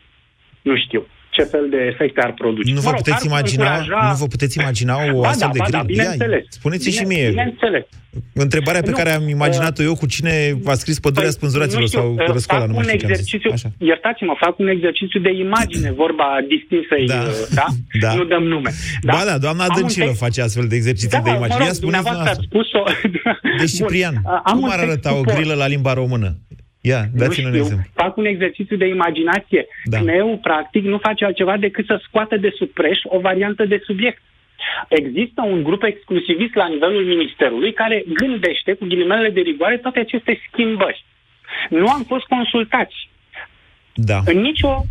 nu 0.67 0.75
știu 0.83 1.01
ce 1.35 1.43
fel 1.43 1.65
de 1.69 1.81
efecte 1.91 2.21
ar 2.21 2.33
produce. 2.33 2.73
Nu 2.73 2.79
vă, 2.79 2.89
mă 2.89 2.91
rog, 2.91 3.03
puteți, 3.03 3.25
imagina, 3.25 3.77
încuraja... 3.77 4.09
nu 4.11 4.15
vă 4.23 4.27
puteți 4.35 4.59
imagina 4.61 4.93
o 5.13 5.19
ba, 5.21 5.29
astfel 5.29 5.51
da, 5.53 5.53
de 5.53 5.59
ba, 5.59 5.65
grilă? 5.65 5.77
Da, 5.77 5.83
bineînțeles. 5.93 6.43
Spuneți 6.49 6.89
Bine, 6.89 6.95
și 6.97 7.03
mie. 7.11 7.27
Bineînțeles. 7.29 7.85
Întrebarea 8.33 8.81
pe 8.81 8.89
nu, 8.89 8.95
care 8.95 9.11
am 9.19 9.27
imaginat-o 9.37 9.83
eu 9.83 9.95
cu 9.95 10.05
cine 10.05 10.33
a 10.65 10.73
scris 10.73 10.99
Pădurea 10.99 11.29
păi, 11.29 11.37
Spânzuraților 11.37 11.87
sau 11.87 12.15
Răscoala, 12.17 12.65
nu 12.65 12.73
mai 12.73 12.83
știu 12.83 13.07
exercițiu, 13.09 13.53
Iertați-mă, 13.77 14.33
fac 14.39 14.59
un 14.59 14.67
exercițiu 14.67 15.19
de 15.19 15.31
imagine, 15.45 15.91
vorba 15.91 16.27
distinsă, 16.47 16.95
da. 17.07 17.21
da? 17.59 17.65
da? 18.03 18.13
Nu 18.13 18.23
dăm 18.23 18.43
nume. 18.43 18.71
Da? 19.01 19.13
Ba 19.13 19.23
da, 19.25 19.37
doamna 19.37 19.65
Dăncilă 19.75 20.05
text... 20.05 20.19
face 20.19 20.41
astfel 20.41 20.67
de 20.67 20.75
exerciții 20.75 21.09
da, 21.09 21.19
de 21.19 21.29
imagine. 21.29 21.47
Mă 21.47 21.57
rog, 21.57 21.67
Ia 21.67 21.73
spuneți 21.73 21.79
dumneavoastră 21.79 22.29
ați 22.29 22.45
spus-o. 22.49 22.83
Deci, 23.59 23.71
Ciprian, 23.71 24.15
Am 24.43 24.59
cum 24.59 24.69
ar 24.69 24.79
arăta 24.79 25.15
o 25.15 25.21
grilă 25.21 25.53
la 25.53 25.67
limba 25.67 25.93
română? 25.93 26.37
Ia, 26.91 27.01
dați-ne 27.13 27.47
un 27.47 27.53
exemplu. 27.53 27.85
Fac 27.93 28.17
un 28.17 28.25
exercițiu 28.25 28.77
de 28.77 28.87
imaginație. 28.87 29.65
Da. 29.83 29.97
CNEU, 29.97 30.37
practic, 30.37 30.83
nu 30.83 30.97
face 30.97 31.25
altceva 31.25 31.57
decât 31.57 31.85
să 31.85 32.01
scoată 32.07 32.37
de 32.37 32.51
sub 32.57 32.69
preș 32.69 32.99
o 33.03 33.19
variantă 33.19 33.65
de 33.65 33.81
subiect. 33.85 34.21
Există 34.89 35.41
un 35.53 35.63
grup 35.63 35.83
exclusivist 35.83 36.53
la 36.55 36.67
nivelul 36.67 37.05
Ministerului 37.05 37.73
care 37.73 38.03
gândește, 38.13 38.73
cu 38.73 38.85
ghilimelele 38.85 39.29
de 39.29 39.41
rigoare, 39.41 39.77
toate 39.77 39.99
aceste 39.99 40.39
schimbări. 40.47 41.05
Nu 41.69 41.87
am 41.87 42.03
fost 42.03 42.25
consultați. 42.25 43.09
Da. 43.93 44.19
În 44.25 44.37
nicio 44.41 44.83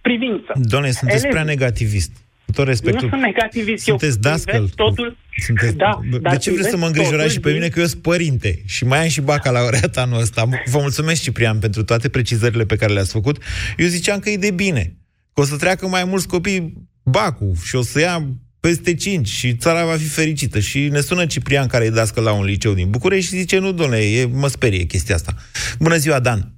privință. 0.00 0.52
Doamne, 0.54 0.90
sunteți 0.90 1.24
Elevi. 1.24 1.38
prea 1.38 1.52
negativist. 1.54 2.12
Cu 2.52 2.58
tot 2.58 2.66
respectul. 2.66 3.02
Nu 3.02 3.08
sunt 3.08 3.22
negativist. 3.22 3.84
Sunteți 3.84 4.14
eu 4.14 4.20
dascăl. 4.20 4.68
Totul... 4.74 5.16
Sunteți... 5.36 5.76
Da, 5.76 6.00
de 6.30 6.36
ce 6.36 6.52
vreți 6.52 6.68
să 6.68 6.76
mă 6.76 6.86
îngrijorați 6.86 7.32
și 7.32 7.40
pe 7.40 7.52
mine 7.52 7.68
că 7.68 7.80
eu 7.80 7.86
sunt 7.86 8.02
părinte 8.02 8.62
și 8.66 8.84
mai 8.84 9.02
am 9.02 9.08
și 9.08 9.20
bacalaureat 9.20 9.96
anul 9.96 10.20
ăsta? 10.20 10.44
Vă 10.66 10.78
mulțumesc, 10.80 11.22
Ciprian, 11.22 11.58
pentru 11.58 11.84
toate 11.84 12.08
precizările 12.08 12.64
pe 12.64 12.76
care 12.76 12.92
le-ați 12.92 13.12
făcut. 13.12 13.42
Eu 13.76 13.86
ziceam 13.86 14.18
că 14.18 14.30
e 14.30 14.36
de 14.36 14.50
bine. 14.50 14.96
Că 15.34 15.40
o 15.40 15.44
să 15.44 15.56
treacă 15.56 15.86
mai 15.86 16.04
mulți 16.04 16.28
copii 16.28 16.72
bacul 17.02 17.52
și 17.64 17.76
o 17.76 17.82
să 17.82 18.00
ia 18.00 18.26
peste 18.60 18.94
5 18.94 19.28
și 19.28 19.54
țara 19.54 19.84
va 19.84 19.96
fi 19.96 20.08
fericită. 20.08 20.58
Și 20.58 20.88
ne 20.88 21.00
sună 21.00 21.26
Ciprian, 21.26 21.66
care 21.66 21.84
e 21.84 21.90
dască 21.90 22.20
la 22.20 22.32
un 22.32 22.44
liceu 22.44 22.72
din 22.72 22.90
București 22.90 23.30
și 23.30 23.40
zice, 23.40 23.58
nu, 23.58 23.72
domnule, 23.72 23.98
e, 23.98 24.26
mă 24.26 24.48
sperie 24.48 24.84
chestia 24.84 25.14
asta. 25.14 25.32
Bună 25.78 25.96
ziua, 25.96 26.20
Dan! 26.20 26.52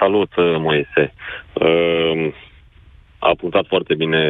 Salut, 0.00 0.30
Moise! 0.36 1.12
Uh, 3.20 3.28
a 3.28 3.34
punctat 3.34 3.66
foarte 3.66 3.94
bine 3.94 4.28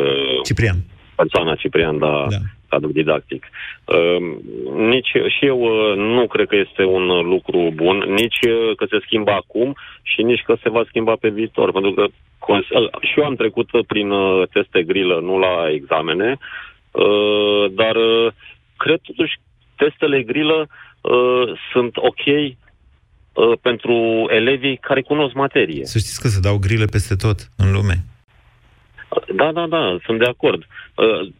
uh, 0.00 0.40
Ciprian. 0.42 0.76
persoana 1.16 1.54
Ciprian, 1.54 1.98
dar 1.98 2.26
da. 2.28 2.36
cadru 2.68 2.92
didactic. 2.92 3.46
Uh, 3.84 4.36
nici 4.76 5.12
și 5.38 5.46
eu 5.46 5.60
uh, 5.60 5.96
nu 5.96 6.26
cred 6.26 6.46
că 6.46 6.56
este 6.56 6.84
un 6.84 7.06
lucru 7.06 7.72
bun, 7.74 8.04
nici 8.08 8.40
uh, 8.48 8.76
că 8.76 8.86
se 8.90 8.98
schimbă 9.04 9.30
acum 9.30 9.76
și 10.02 10.22
nici 10.22 10.42
că 10.42 10.56
se 10.62 10.70
va 10.70 10.82
schimba 10.86 11.14
pe 11.20 11.28
viitor, 11.28 11.72
pentru 11.72 11.92
că 11.92 12.06
cons- 12.38 12.74
și 13.00 13.18
eu 13.18 13.24
am 13.24 13.34
trecut 13.34 13.68
prin 13.86 14.10
uh, 14.10 14.48
teste 14.52 14.82
grilă, 14.82 15.20
nu 15.20 15.38
la 15.38 15.70
examene, 15.70 16.38
uh, 16.90 17.72
dar 17.72 17.96
uh, 17.96 18.32
cred 18.76 19.00
totuși 19.02 19.34
testele 19.76 20.22
grilă 20.22 20.68
uh, 21.00 21.58
sunt 21.72 21.96
ok 21.96 22.24
uh, 23.32 23.58
pentru 23.60 24.26
elevii 24.30 24.76
care 24.76 25.02
cunosc 25.02 25.34
materie. 25.34 25.84
Să 25.84 25.98
știți 25.98 26.20
că 26.20 26.28
se 26.28 26.40
dau 26.40 26.58
grile 26.58 26.84
peste 26.84 27.14
tot 27.14 27.48
în 27.56 27.72
lume. 27.72 28.04
Da, 29.36 29.52
da, 29.52 29.66
da, 29.66 29.98
sunt 30.04 30.18
de 30.18 30.24
acord. 30.24 30.62
Uh, 30.94 31.32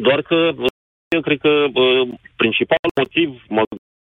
doar 0.00 0.22
că 0.22 0.34
uh, 0.56 0.66
eu 1.08 1.20
cred 1.20 1.38
că 1.38 1.48
uh, 1.48 2.08
principalul 2.36 2.92
motiv 3.00 3.28
mă 3.48 3.62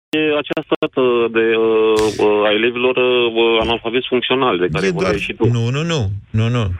e 0.10 0.38
această 0.44 0.74
dată 0.80 1.02
de 1.38 1.46
uh, 1.56 2.46
a 2.48 2.52
elevilor 2.52 2.96
uh, 2.96 3.58
analfabeti 3.62 4.08
funcționali 4.08 4.60
de 4.60 4.68
care 4.72 4.90
vorbeai 4.90 5.20
și 5.20 5.34
tu. 5.34 5.46
Nu, 5.46 5.70
nu, 5.70 5.84
nu, 5.84 6.10
nu, 6.30 6.50
nu. 6.50 6.72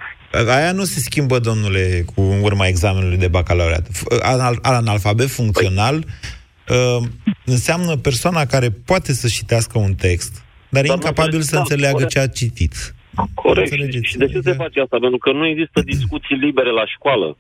Aia 0.48 0.72
nu 0.72 0.84
se 0.84 1.00
schimbă, 1.00 1.40
domnule, 1.40 2.04
cu 2.16 2.22
urma 2.42 2.68
examenului 2.68 3.18
de 3.18 3.28
bacalaureat. 3.28 3.88
Anal- 4.22 4.60
analfabet 4.62 5.28
funcțional 5.28 6.04
uh, 6.70 7.08
înseamnă 7.46 7.96
persoana 7.96 8.46
care 8.46 8.70
poate 8.70 9.14
să 9.14 9.28
citească 9.28 9.78
un 9.78 9.94
text, 9.94 10.44
dar 10.70 10.84
e 10.84 10.88
Dar 10.88 10.98
nu 10.98 11.02
incapabil 11.04 11.40
înțeleg, 11.40 11.48
să 11.48 11.56
da, 11.56 11.60
înțeleagă 11.60 11.94
corect. 11.94 12.12
ce 12.12 12.20
a 12.20 12.28
citit. 12.28 12.96
Corect. 13.34 13.72
Înțelegeți? 13.72 14.06
Și 14.06 14.18
de 14.18 14.26
ce 14.26 14.40
se 14.44 14.52
face 14.52 14.80
asta? 14.80 14.98
Pentru 15.00 15.18
că 15.18 15.32
nu 15.32 15.48
există 15.48 15.82
discuții 15.82 16.36
libere 16.36 16.72
la 16.72 16.86
școală. 16.86 17.38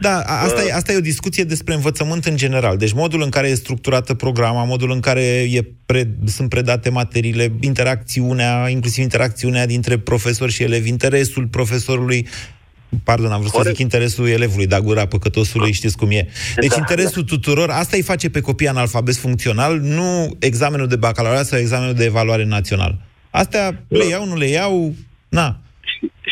Da, 0.00 0.22
a- 0.26 0.42
asta, 0.42 0.62
e, 0.62 0.72
asta 0.72 0.92
e 0.92 0.96
o 0.96 1.00
discuție 1.00 1.44
despre 1.44 1.74
învățământ 1.74 2.24
în 2.24 2.36
general. 2.36 2.76
Deci 2.76 2.92
modul 2.92 3.22
în 3.22 3.28
care 3.28 3.48
e 3.48 3.54
structurată 3.54 4.14
programa, 4.14 4.64
modul 4.64 4.90
în 4.90 5.00
care 5.00 5.22
e 5.50 5.60
pre, 5.86 6.10
sunt 6.26 6.48
predate 6.48 6.90
materiile, 6.90 7.52
interacțiunea, 7.60 8.68
inclusiv 8.68 9.02
interacțiunea 9.02 9.66
dintre 9.66 9.98
profesor 9.98 10.50
și 10.50 10.62
elevi, 10.62 10.88
interesul 10.88 11.46
profesorului, 11.46 12.26
pardon, 13.04 13.30
am 13.30 13.40
vrut 13.40 13.52
să 13.52 13.68
zic 13.68 13.78
interesul 13.78 14.28
elevului, 14.28 14.66
da, 14.66 14.80
gura 14.80 15.06
păcătosului, 15.06 15.72
știți 15.72 15.96
cum 15.96 16.10
e. 16.10 16.28
Deci 16.56 16.68
Da, 16.68 16.76
interesul 16.78 17.22
tuturor, 17.22 17.68
asta 17.70 17.96
îi 17.96 18.02
face 18.02 18.30
pe 18.30 18.40
copii 18.40 18.68
analfabet 18.68 19.14
funcțional, 19.14 19.78
nu 19.78 20.36
examenul 20.40 20.86
de 20.86 20.96
bacalaureat 20.96 21.44
sau 21.44 21.58
examenul 21.58 21.94
de 21.94 22.04
evaluare 22.04 22.44
național. 22.44 22.94
Astea 23.30 23.84
le 23.88 24.04
iau, 24.04 24.26
nu 24.26 24.36
le 24.36 24.46
iau, 24.46 24.92
na. 25.28 25.56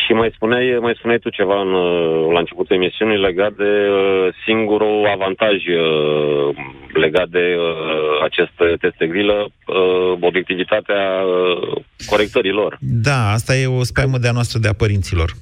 Și 0.05 0.13
mai 0.13 0.31
spuneai, 0.35 0.77
mai 0.81 0.95
spuneai 0.97 1.19
tu 1.19 1.29
ceva 1.29 1.61
în, 1.61 1.73
uh, 1.73 2.31
la 2.33 2.39
începutul 2.39 2.75
emisiunii 2.75 3.17
legat 3.17 3.53
de 3.53 3.71
uh, 3.89 4.33
singurul 4.45 5.07
avantaj 5.15 5.55
uh, 5.67 6.55
legat 6.93 7.27
de 7.29 7.55
uh, 7.57 8.23
aceste 8.23 8.65
teste 8.79 9.07
grilă, 9.07 9.37
uh, 9.43 10.17
obiectivitatea 10.19 11.01
uh, 11.21 11.83
corectărilor. 12.05 12.77
Da, 12.79 13.31
asta 13.31 13.55
e 13.55 13.67
o 13.67 13.83
spaimă 13.83 14.17
de-a 14.17 14.31
noastră 14.31 14.59
de 14.59 14.67
a 14.67 14.73
părinților. 14.73 15.33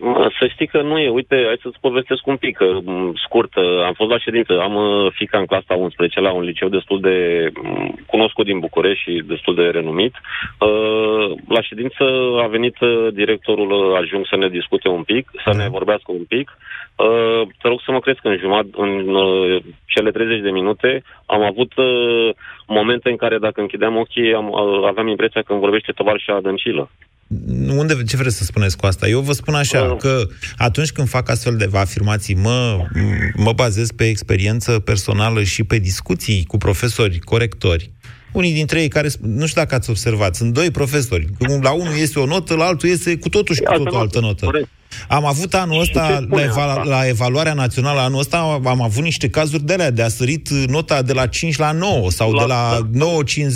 Mă, 0.00 0.30
Să 0.38 0.46
știi 0.46 0.66
că 0.66 0.82
nu 0.82 0.98
e. 0.98 1.08
Uite, 1.08 1.34
hai 1.46 1.58
să-ți 1.62 1.80
povestesc 1.80 2.26
un 2.26 2.36
pic, 2.36 2.58
uh, 2.60 2.76
m, 2.84 3.12
scurt. 3.24 3.54
uh, 3.56 3.84
Am 3.84 3.92
fost 3.92 4.10
la 4.10 4.18
ședință, 4.18 4.60
am 4.60 4.74
uh, 4.74 5.12
fica 5.12 5.38
în 5.38 5.46
clasa 5.46 5.74
11 5.74 6.20
la 6.20 6.32
un 6.32 6.42
liceu 6.42 6.68
destul 6.68 7.00
de 7.00 7.48
m, 7.62 7.98
cunoscut 8.06 8.44
din 8.44 8.58
București 8.58 9.02
și 9.10 9.22
destul 9.26 9.54
de 9.54 9.62
renumit. 9.62 10.14
Uh, 10.58 11.30
La 11.48 11.60
ședință 11.62 12.04
a 12.42 12.46
venit 12.46 12.80
uh, 12.80 13.08
directorul 13.12 13.70
uh, 13.70 13.96
adjunct 13.98 14.28
să 14.28 14.36
ne 14.36 14.48
discute 14.48 14.88
un 14.88 15.02
pic, 15.02 15.30
să 15.44 15.56
ne 15.56 15.68
vorbească 15.68 16.12
un 16.12 16.24
pic. 16.28 16.56
Uh, 16.96 17.42
Te 17.62 17.68
rog 17.68 17.80
să 17.84 17.90
mă 17.92 18.00
crezi 18.00 18.20
că 18.20 18.28
în, 18.28 18.36
jumătate, 18.38 18.70
în 18.76 19.14
uh, 19.14 19.62
cele 19.86 20.10
30 20.10 20.40
de 20.40 20.50
minute 20.50 21.02
am 21.26 21.42
avut 21.42 21.76
uh, 21.76 22.30
momente 22.66 23.10
în 23.10 23.16
care 23.16 23.38
dacă 23.38 23.60
închideam 23.60 23.96
ochii 23.96 24.34
am, 24.34 24.48
uh, 24.50 24.84
aveam 24.86 25.06
impresia 25.08 25.42
că 25.42 25.52
îmi 25.52 25.60
vorbește 25.60 25.92
tovarășa 25.92 26.40
Dăncilă. 26.40 26.90
Unde, 27.68 28.02
ce 28.02 28.16
vreți 28.16 28.36
să 28.36 28.44
spuneți 28.44 28.76
cu 28.76 28.86
asta? 28.86 29.08
Eu 29.08 29.20
vă 29.20 29.32
spun 29.32 29.54
așa, 29.54 29.96
că 29.96 30.26
atunci 30.56 30.92
când 30.92 31.08
fac 31.08 31.28
astfel 31.28 31.56
de 31.56 31.68
afirmații, 31.72 32.34
mă, 32.34 32.86
mă 33.34 33.52
bazez 33.52 33.90
pe 33.90 34.08
experiență 34.08 34.78
personală 34.78 35.42
și 35.42 35.64
pe 35.64 35.78
discuții 35.78 36.44
cu 36.44 36.58
profesori 36.58 37.18
corectori. 37.18 37.92
Unii 38.32 38.52
dintre 38.52 38.80
ei 38.80 38.88
care, 38.88 39.08
nu 39.20 39.46
știu 39.46 39.60
dacă 39.60 39.74
ați 39.74 39.90
observat, 39.90 40.34
sunt 40.36 40.52
doi 40.52 40.70
profesori. 40.70 41.28
La 41.60 41.70
unul 41.70 41.96
este 41.98 42.18
o 42.18 42.26
notă, 42.26 42.54
la 42.54 42.64
altul 42.64 42.88
este 42.88 43.16
cu 43.16 43.28
totul 43.28 43.54
și 43.54 43.60
cu 43.60 43.72
totul 43.72 43.94
o 43.94 43.98
altă 43.98 44.20
notă. 44.20 44.50
Am 45.08 45.26
avut 45.26 45.54
anul 45.54 45.80
ăsta, 45.80 46.26
la, 46.28 46.42
eva- 46.42 46.82
la 46.84 47.06
evaluarea 47.06 47.52
națională, 47.52 48.00
anul 48.00 48.18
ăsta 48.18 48.60
am 48.64 48.82
avut 48.82 49.02
niște 49.02 49.28
cazuri 49.28 49.64
de 49.64 49.72
alea, 49.72 49.90
de 49.90 50.02
a 50.02 50.08
sărit 50.08 50.48
nota 50.48 51.02
de 51.02 51.12
la 51.12 51.26
5 51.26 51.56
la 51.56 51.72
9 51.72 52.10
sau 52.10 52.32
de 52.32 52.44
la 52.46 52.88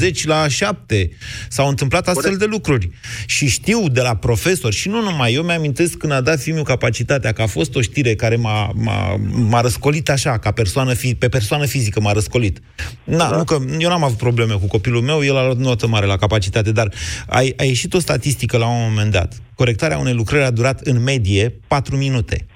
9,50 0.08 0.24
la 0.24 0.48
7. 0.48 1.10
S-au 1.48 1.68
întâmplat 1.68 2.08
astfel 2.08 2.36
de 2.36 2.44
lucruri. 2.44 2.90
Și 3.26 3.48
știu 3.48 3.88
de 3.88 4.00
la 4.00 4.14
profesori, 4.14 4.74
și 4.74 4.88
nu 4.88 5.00
numai, 5.00 5.32
eu 5.32 5.42
mi-amintesc 5.42 5.96
când 5.96 6.12
a 6.12 6.20
dat 6.20 6.40
filmul 6.40 6.62
Capacitatea, 6.62 7.32
că 7.32 7.42
a 7.42 7.46
fost 7.46 7.74
o 7.74 7.80
știre 7.80 8.14
care 8.14 8.36
m-a, 8.36 8.70
m-a, 8.74 9.20
m-a 9.48 9.60
răscolit 9.60 10.10
așa, 10.10 10.38
ca 10.38 10.50
persoană 10.50 10.94
fi, 10.94 11.14
pe 11.14 11.28
persoană 11.28 11.66
fizică 11.66 12.00
m-a 12.00 12.12
răscolit. 12.12 12.62
Na, 13.04 13.16
da. 13.16 13.36
nu 13.36 13.44
că 13.44 13.58
eu 13.78 13.88
n-am 13.88 14.04
avut 14.04 14.16
probleme 14.16 14.52
cu 14.52 14.66
copilul 14.66 15.02
meu, 15.02 15.24
el 15.24 15.36
a 15.36 15.44
luat 15.44 15.56
notă 15.56 15.86
mare 15.86 16.06
la 16.06 16.16
capacitate, 16.16 16.72
dar 16.72 16.92
a, 17.26 17.42
a 17.56 17.64
ieșit 17.64 17.94
o 17.94 17.98
statistică 17.98 18.56
la 18.56 18.66
un 18.66 18.86
moment 18.88 19.10
dat. 19.10 19.32
Corectarea 19.54 19.98
unei 19.98 20.14
lucrări 20.14 20.44
a 20.44 20.50
durat 20.50 20.80
în 20.80 21.02
medie 21.02 21.54
4 21.68 21.96
minute. 21.96 22.46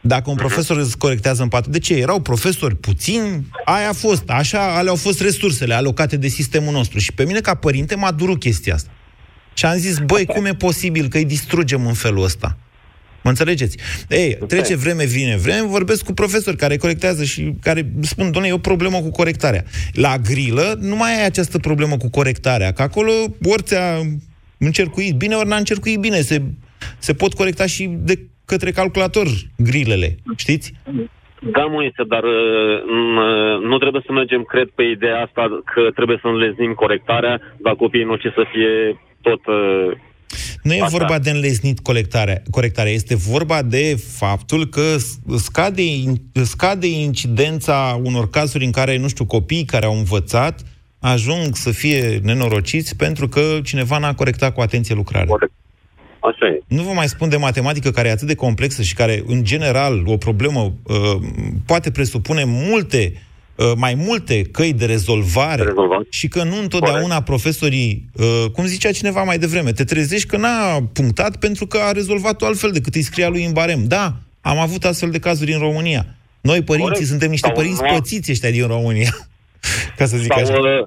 Dacă 0.00 0.30
un 0.30 0.36
profesor 0.36 0.76
îți 0.76 0.98
corectează 0.98 1.42
în 1.42 1.48
patru... 1.48 1.70
De 1.70 1.78
ce? 1.78 1.94
Erau 1.94 2.20
profesori 2.20 2.76
puțini? 2.76 3.46
Aia 3.64 3.88
a 3.88 3.92
fost. 3.92 4.22
Așa, 4.26 4.76
alea 4.76 4.90
au 4.90 4.96
fost 4.96 5.20
resursele 5.20 5.74
alocate 5.74 6.16
de 6.16 6.28
sistemul 6.28 6.72
nostru. 6.72 6.98
Și 6.98 7.12
pe 7.12 7.24
mine, 7.24 7.40
ca 7.40 7.54
părinte, 7.54 7.94
m-a 7.94 8.10
durut 8.10 8.40
chestia 8.40 8.74
asta. 8.74 8.90
Și 9.54 9.64
am 9.64 9.78
zis, 9.78 9.98
băi, 9.98 10.26
cum 10.26 10.44
e 10.44 10.54
posibil 10.54 11.08
că 11.08 11.16
îi 11.16 11.24
distrugem 11.24 11.86
în 11.86 11.92
felul 11.92 12.24
ăsta? 12.24 12.56
Mă 13.22 13.32
înțelegeți? 13.32 13.76
Ei, 14.08 14.38
trece 14.46 14.76
vreme, 14.76 15.04
vine 15.04 15.36
vreme, 15.36 15.66
vorbesc 15.66 16.04
cu 16.04 16.12
profesori 16.12 16.56
care 16.56 16.76
corectează 16.76 17.24
și 17.24 17.54
care 17.60 17.92
spun, 18.00 18.30
doamne, 18.30 18.48
e 18.48 18.52
o 18.52 18.58
problemă 18.58 19.00
cu 19.00 19.10
corectarea. 19.10 19.64
La 19.92 20.18
grilă 20.18 20.78
nu 20.80 20.96
mai 20.96 21.18
ai 21.18 21.24
această 21.24 21.58
problemă 21.58 21.96
cu 21.96 22.10
corectarea, 22.10 22.72
că 22.72 22.82
acolo 22.82 23.10
ori 23.42 23.62
ți-a 23.62 24.06
încercuit 24.58 25.14
bine, 25.14 25.34
ori 25.34 25.48
n-a 25.48 25.56
încercuit 25.56 25.98
bine. 25.98 26.20
Se, 26.20 26.42
se 26.98 27.14
pot 27.14 27.34
corecta 27.34 27.66
și 27.66 27.86
de 27.98 28.18
către 28.44 28.70
calculator 28.70 29.26
grilele, 29.56 30.16
știți? 30.36 30.72
Da, 31.52 31.64
Moise, 31.64 32.02
dar 32.08 32.22
uh, 32.22 32.78
m- 32.82 33.62
nu 33.68 33.78
trebuie 33.78 34.02
să 34.06 34.12
mergem, 34.12 34.42
cred, 34.42 34.68
pe 34.74 34.82
ideea 34.82 35.22
asta 35.22 35.42
că 35.74 35.80
trebuie 35.94 36.18
să 36.20 36.26
înleznim 36.28 36.72
corectarea, 36.72 37.40
dar 37.62 37.74
copiii 37.74 38.04
noștri 38.04 38.32
să 38.34 38.44
fie 38.52 39.00
tot... 39.20 39.46
uh, 39.46 39.96
Nu 40.62 40.72
e 40.74 40.80
Asta. 40.82 40.96
vorba 40.98 41.18
de 41.18 41.30
înlesnit 41.30 41.78
colectarea, 41.80 42.42
corectarea, 42.50 42.92
este 42.92 43.14
vorba 43.16 43.62
de 43.62 43.96
faptul 44.18 44.66
că 44.66 44.96
s- 44.96 45.18
scade, 45.36 45.82
in- 45.82 46.42
scade 46.42 46.86
incidența 46.86 48.00
unor 48.02 48.30
cazuri 48.30 48.64
în 48.64 48.70
care, 48.70 48.98
nu 48.98 49.08
știu, 49.08 49.24
copiii 49.24 49.64
care 49.64 49.86
au 49.86 49.96
învățat 49.96 50.60
ajung 50.98 51.56
să 51.56 51.70
fie 51.70 52.20
nenorociți 52.22 52.96
pentru 52.96 53.28
că 53.28 53.58
cineva 53.64 53.98
n-a 53.98 54.14
corectat 54.14 54.54
cu 54.54 54.60
atenție 54.60 54.94
lucrarea. 54.94 55.34
Așa 56.20 56.46
e. 56.46 56.60
Nu 56.66 56.82
vă 56.82 56.92
mai 56.92 57.08
spun 57.08 57.28
de 57.28 57.36
matematică 57.36 57.90
care 57.90 58.08
e 58.08 58.10
atât 58.10 58.26
de 58.26 58.34
complexă 58.34 58.82
și 58.82 58.94
care, 58.94 59.22
în 59.26 59.44
general, 59.44 60.02
o 60.06 60.16
problemă 60.16 60.72
uh, 60.82 60.94
poate 61.66 61.90
presupune 61.90 62.44
multe, 62.46 63.12
uh, 63.54 63.72
mai 63.76 63.94
multe 63.94 64.42
căi 64.42 64.72
de 64.72 64.84
rezolvare 64.84 65.64
și 66.08 66.28
că 66.28 66.42
nu 66.42 66.58
întotdeauna 66.58 67.22
profesorii, 67.22 68.10
uh, 68.12 68.44
cum 68.52 68.64
zicea 68.64 68.90
cineva 68.92 69.22
mai 69.22 69.38
devreme, 69.38 69.72
te 69.72 69.84
trezești 69.84 70.28
că 70.28 70.36
n-a 70.36 70.88
punctat 70.92 71.36
pentru 71.36 71.66
că 71.66 71.78
a 71.78 71.92
rezolvat-o 71.92 72.46
altfel 72.46 72.70
decât 72.70 72.94
îi 72.94 73.02
scria 73.02 73.28
lui 73.28 73.44
în 73.44 73.52
barem. 73.52 73.84
Da, 73.86 74.16
am 74.40 74.58
avut 74.58 74.84
astfel 74.84 75.10
de 75.10 75.18
cazuri 75.18 75.52
în 75.52 75.58
România. 75.58 76.06
Noi, 76.40 76.62
părinții, 76.62 76.90
Corect. 76.92 77.08
suntem 77.08 77.30
niște 77.30 77.46
Sau 77.46 77.56
părinți 77.56 77.80
nu 77.82 77.88
a- 77.88 77.92
pățiți 77.92 78.30
ăștia 78.30 78.50
din 78.50 78.66
România. 78.66 79.28
Ca 79.98 80.04
să 80.10 80.16
zic 80.16 80.32
Sau 80.32 80.42
așa. 80.42 80.58
uh, 80.60 80.84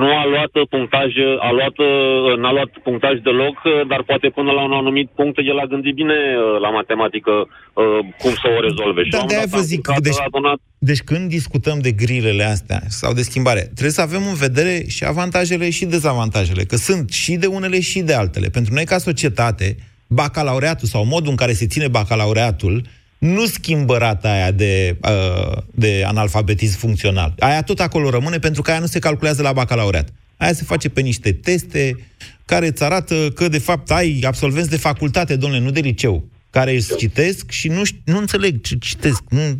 nu 0.00 0.08
a 0.22 0.24
luat 0.32 0.52
uh, 0.60 0.66
punctaj, 0.74 1.10
uh, 1.16 1.46
a 1.48 1.50
luat, 1.58 1.76
uh, 1.78 2.36
n-a 2.42 2.52
luat 2.52 2.70
punctaj 2.86 3.14
deloc, 3.28 3.56
uh, 3.64 3.72
dar 3.90 4.02
poate 4.10 4.28
până 4.28 4.50
la 4.52 4.62
un 4.68 4.72
anumit 4.72 5.08
punct 5.18 5.36
el 5.50 5.58
a 5.58 5.66
gândit 5.72 5.94
bine 5.94 6.14
uh, 6.14 6.60
la 6.64 6.70
matematică 6.70 7.30
uh, 7.40 7.98
cum 8.22 8.32
să 8.42 8.46
o 8.56 8.60
rezolve. 8.60 9.00
Și 9.04 9.10
Dar 9.10 9.20
la 9.20 9.24
un 9.26 9.28
de-aia 9.32 9.46
moment 9.46 9.50
dat 9.50 9.60
vă 9.60 9.66
a 9.66 9.72
zic, 9.72 9.82
apucat, 9.88 10.02
deci- 10.06 10.20
a 10.20 10.24
adunat 10.26 10.58
Deci 10.78 11.02
când 11.10 11.28
discutăm 11.28 11.78
de 11.86 11.92
grilele 12.02 12.44
astea 12.44 12.80
sau 12.88 13.12
de 13.12 13.22
schimbare, 13.22 13.60
trebuie 13.60 13.98
să 13.98 14.00
avem 14.08 14.22
în 14.32 14.34
vedere 14.46 14.74
și 14.88 15.04
avantajele 15.04 15.70
și 15.70 15.84
dezavantajele, 15.84 16.62
că 16.64 16.76
sunt 16.76 17.10
și 17.10 17.32
de 17.42 17.46
unele 17.46 17.80
și 17.80 18.00
de 18.00 18.14
altele. 18.14 18.48
Pentru 18.48 18.74
noi 18.74 18.84
ca 18.84 18.98
societate, 18.98 19.76
bacalaureatul 20.08 20.88
sau 20.88 21.04
modul 21.04 21.30
în 21.30 21.36
care 21.36 21.52
se 21.52 21.66
ține 21.66 21.88
bacalaureatul 21.88 22.82
nu 23.18 23.44
schimbă 23.44 23.96
rata 23.96 24.30
aia 24.30 24.50
de, 24.50 24.96
uh, 25.02 25.56
de 25.74 26.02
analfabetism 26.06 26.78
funcțional. 26.78 27.34
Aia 27.38 27.62
tot 27.62 27.78
acolo 27.80 28.10
rămâne 28.10 28.38
pentru 28.38 28.62
că 28.62 28.70
aia 28.70 28.80
nu 28.80 28.86
se 28.86 28.98
calculează 28.98 29.42
la 29.42 29.52
bacalaureat. 29.52 30.08
Aia 30.36 30.52
se 30.52 30.64
face 30.64 30.88
pe 30.88 31.00
niște 31.00 31.32
teste 31.32 31.96
care 32.44 32.66
îți 32.66 32.84
arată 32.84 33.14
că, 33.34 33.48
de 33.48 33.58
fapt, 33.58 33.90
ai 33.90 34.20
absolvenți 34.26 34.70
de 34.70 34.76
facultate, 34.76 35.36
domnule, 35.36 35.62
nu 35.62 35.70
de 35.70 35.80
liceu. 35.80 36.24
care 36.50 36.74
îți 36.74 36.96
citesc 36.96 37.50
și 37.50 37.68
nu, 37.68 37.82
ș- 37.86 38.02
nu 38.04 38.18
înțeleg 38.18 38.60
ce 38.62 38.74
citesc. 38.76 39.22
Nu, 39.28 39.58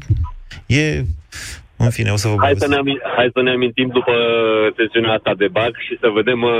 e... 0.67 1.05
În 1.77 1.91
fine, 1.91 2.11
o 2.11 2.17
să 2.17 2.29
vă 2.29 2.35
Hai 2.39 2.53
să, 2.57 2.67
povestesc. 2.67 2.71
ne 2.75 2.79
amin- 2.83 3.03
hai 3.17 3.29
să 3.37 3.41
ne 3.43 3.51
amintim 3.51 3.89
după 3.99 4.13
sesiunea 4.77 5.13
asta 5.19 5.33
de 5.43 5.49
bug 5.57 5.73
și 5.87 5.95
să 6.03 6.09
vedem, 6.19 6.41
uh, 6.43 6.53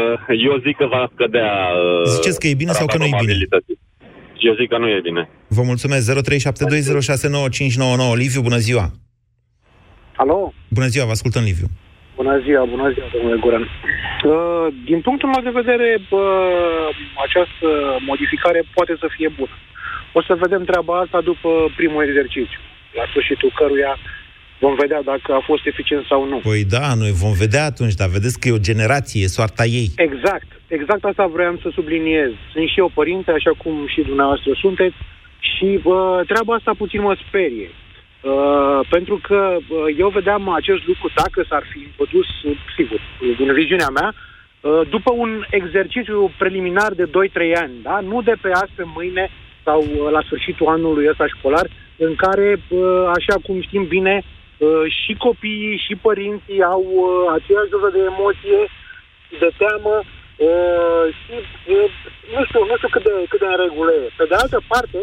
eu 0.47 0.55
zic 0.67 0.77
că 0.81 0.87
va 0.95 1.11
scădea... 1.15 1.51
uh, 1.83 2.11
Ziceți 2.15 2.39
că 2.41 2.47
e 2.49 2.55
bine 2.63 2.73
sau 2.73 2.87
că 2.87 2.97
nu 2.99 3.05
e 3.05 3.17
bine? 3.21 3.35
Probabilității. 4.39 4.49
Eu 4.49 4.55
zic 4.55 4.69
că 4.69 4.79
nu 4.79 4.89
e 4.89 5.01
bine. 5.09 5.29
Vă 5.49 5.63
mulțumesc. 5.63 6.05
0372069599. 8.13 8.17
Liviu, 8.23 8.41
bună 8.41 8.57
ziua! 8.57 8.87
Alo? 10.17 10.53
Bună 10.69 10.87
ziua, 10.87 11.05
vă 11.05 11.11
ascultăm, 11.11 11.43
Liviu. 11.43 11.69
Bună 12.17 12.41
ziua, 12.45 12.65
bună 12.65 12.87
ziua, 12.95 13.09
domnule 13.15 13.39
Guran. 13.43 13.63
Uh, 13.63 14.67
din 14.85 15.01
punctul 15.01 15.29
meu 15.29 15.43
de 15.49 15.59
vedere, 15.61 15.89
bă, 16.11 16.25
această 17.27 17.69
modificare 18.11 18.61
poate 18.75 18.95
să 19.03 19.07
fie 19.17 19.29
bună. 19.39 19.57
O 20.19 20.21
să 20.23 20.43
vedem 20.45 20.63
treaba 20.65 20.95
asta 20.99 21.21
după 21.31 21.51
primul 21.77 22.03
exercițiu, 22.09 22.61
la 22.99 23.05
sfârșitul 23.11 23.53
căruia 23.59 23.93
vom 24.61 24.75
vedea 24.75 25.03
dacă 25.03 25.33
a 25.33 25.43
fost 25.51 25.67
eficient 25.67 26.05
sau 26.11 26.29
nu. 26.29 26.39
Păi 26.39 26.65
da, 26.65 26.95
noi 26.95 27.13
vom 27.13 27.33
vedea 27.33 27.65
atunci, 27.65 27.95
dar 27.95 28.09
vedeți 28.09 28.39
că 28.39 28.49
e 28.49 28.61
o 28.61 28.67
generație, 28.71 29.23
e 29.23 29.37
soarta 29.39 29.65
ei. 29.65 29.89
Exact, 29.97 30.49
exact 30.69 31.05
asta 31.05 31.27
vreau 31.27 31.57
să 31.63 31.69
subliniez. 31.73 32.31
Sunt 32.53 32.69
și 32.69 32.79
eu 32.79 32.91
părinte, 32.95 33.31
așa 33.31 33.51
cum 33.63 33.87
și 33.87 34.01
dumneavoastră 34.01 34.53
sunteți, 34.61 34.97
și 35.39 35.79
bă, 35.83 36.23
treaba 36.27 36.55
asta 36.55 36.73
puțin 36.79 37.01
mă 37.03 37.17
sperie. 37.27 37.71
Uh, 38.23 38.81
pentru 38.91 39.21
că 39.23 39.57
uh, 39.57 39.95
eu 39.99 40.09
vedeam 40.09 40.49
acest 40.49 40.87
lucru, 40.87 41.11
dacă 41.15 41.47
s-ar 41.49 41.65
fi 41.71 41.79
introdus, 41.79 42.43
uh, 42.43 42.57
sigur, 42.77 43.01
din 43.37 43.53
viziunea 43.53 43.89
mea, 43.89 44.15
uh, 44.15 44.81
după 44.89 45.13
un 45.15 45.45
exercițiu 45.51 46.31
preliminar 46.39 46.93
de 46.93 47.07
2-3 47.07 47.11
ani, 47.55 47.73
da? 47.83 48.01
nu 48.01 48.23
de 48.23 48.35
pe 48.41 48.51
azi 48.53 48.73
pe 48.75 48.83
mâine 48.95 49.31
sau 49.65 49.81
uh, 49.81 50.11
la 50.11 50.21
sfârșitul 50.27 50.67
anului 50.67 51.09
ăsta 51.09 51.27
școlar, 51.27 51.67
în 51.97 52.15
care, 52.15 52.49
uh, 52.69 53.11
așa 53.19 53.37
cum 53.43 53.63
știm 53.63 53.85
bine, 53.87 54.23
uh, 54.23 54.69
și 55.01 55.13
copiii 55.15 55.83
și 55.87 55.95
părinții 56.07 56.63
au 56.63 56.85
uh, 56.95 57.33
aceeași 57.37 57.71
doză 57.71 57.91
de 57.93 58.03
emoție, 58.13 58.61
de 59.41 59.51
teamă 59.59 59.95
uh, 60.47 61.05
și 61.21 61.35
uh, 61.75 61.91
nu 62.35 62.41
știu, 62.49 62.61
nu 62.71 62.77
știu 62.77 62.91
cât 62.95 63.03
de, 63.03 63.13
cât 63.31 63.41
de 63.41 63.47
în 63.47 63.59
regulă 63.65 63.91
e. 63.93 64.17
Pe 64.17 64.25
de 64.31 64.35
altă 64.35 64.59
parte, 64.73 65.01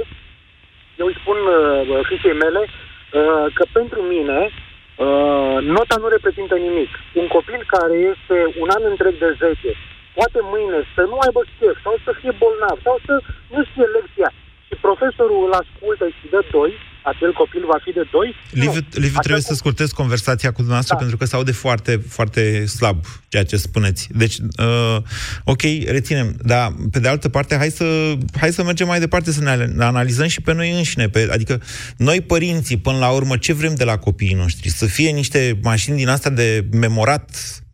eu 0.99 1.05
îi 1.07 1.19
spun 1.21 1.37
uh, 1.37 1.99
fiicei 2.09 2.35
mele 2.43 2.61
uh, 2.67 3.45
că 3.57 3.63
pentru 3.77 3.99
mine 4.01 4.39
uh, 4.49 5.57
nota 5.75 5.95
nu 5.99 6.07
reprezintă 6.07 6.55
nimic. 6.55 6.91
Un 7.21 7.27
copil 7.27 7.61
care 7.75 7.95
este 8.11 8.37
un 8.61 8.69
an 8.75 8.83
întreg 8.91 9.13
de 9.17 9.31
10 9.39 9.75
poate 10.17 10.39
mâine 10.53 10.79
să 10.95 11.01
nu 11.11 11.17
aibă 11.25 11.41
chef 11.57 11.77
sau 11.85 11.95
să 12.05 12.11
fie 12.19 12.31
bolnav 12.41 12.77
sau 12.87 12.97
să 13.07 13.15
nu 13.53 13.59
știe 13.69 13.87
lecția 13.95 14.29
și 14.67 14.75
profesorul 14.87 15.41
îl 15.45 15.53
ascultă 15.61 16.05
și 16.17 16.25
dă 16.33 16.41
2, 16.51 16.73
acel 17.05 17.33
copil 17.33 17.65
va 17.65 17.79
fi 17.83 17.91
de 17.91 18.07
2. 18.11 18.35
Liviu, 18.51 18.81
Liviu 18.91 19.19
trebuie 19.19 19.41
să 19.41 19.53
scurtez 19.53 19.91
conversația 19.91 20.49
cu 20.49 20.55
dumneavoastră 20.55 20.93
da. 20.95 20.99
pentru 20.99 21.17
că 21.17 21.25
se 21.25 21.35
aude 21.35 21.51
foarte, 21.51 21.97
foarte 21.97 22.65
slab 22.65 23.05
ceea 23.27 23.43
ce 23.43 23.57
spuneți. 23.57 24.09
Deci, 24.11 24.37
uh, 24.37 24.97
ok, 25.43 25.61
reținem, 25.85 26.35
dar 26.41 26.73
pe 26.91 26.99
de 26.99 27.07
altă 27.07 27.29
parte, 27.29 27.55
hai 27.55 27.69
să, 27.69 28.13
hai 28.39 28.51
să 28.51 28.63
mergem 28.63 28.87
mai 28.87 28.99
departe, 28.99 29.31
să 29.31 29.41
ne 29.41 29.83
analizăm 29.83 30.27
și 30.27 30.41
pe 30.41 30.53
noi 30.53 30.71
înșine. 30.71 31.09
Pe, 31.09 31.29
adică, 31.31 31.61
noi 31.97 32.21
părinții, 32.21 32.77
până 32.77 32.97
la 32.97 33.09
urmă, 33.09 33.37
ce 33.37 33.53
vrem 33.53 33.75
de 33.75 33.83
la 33.83 33.97
copiii 33.97 34.33
noștri? 34.33 34.69
Să 34.69 34.85
fie 34.85 35.09
niște 35.09 35.59
mașini 35.61 35.97
din 35.97 36.07
astea 36.07 36.31
de 36.31 36.67
memorat 36.71 37.29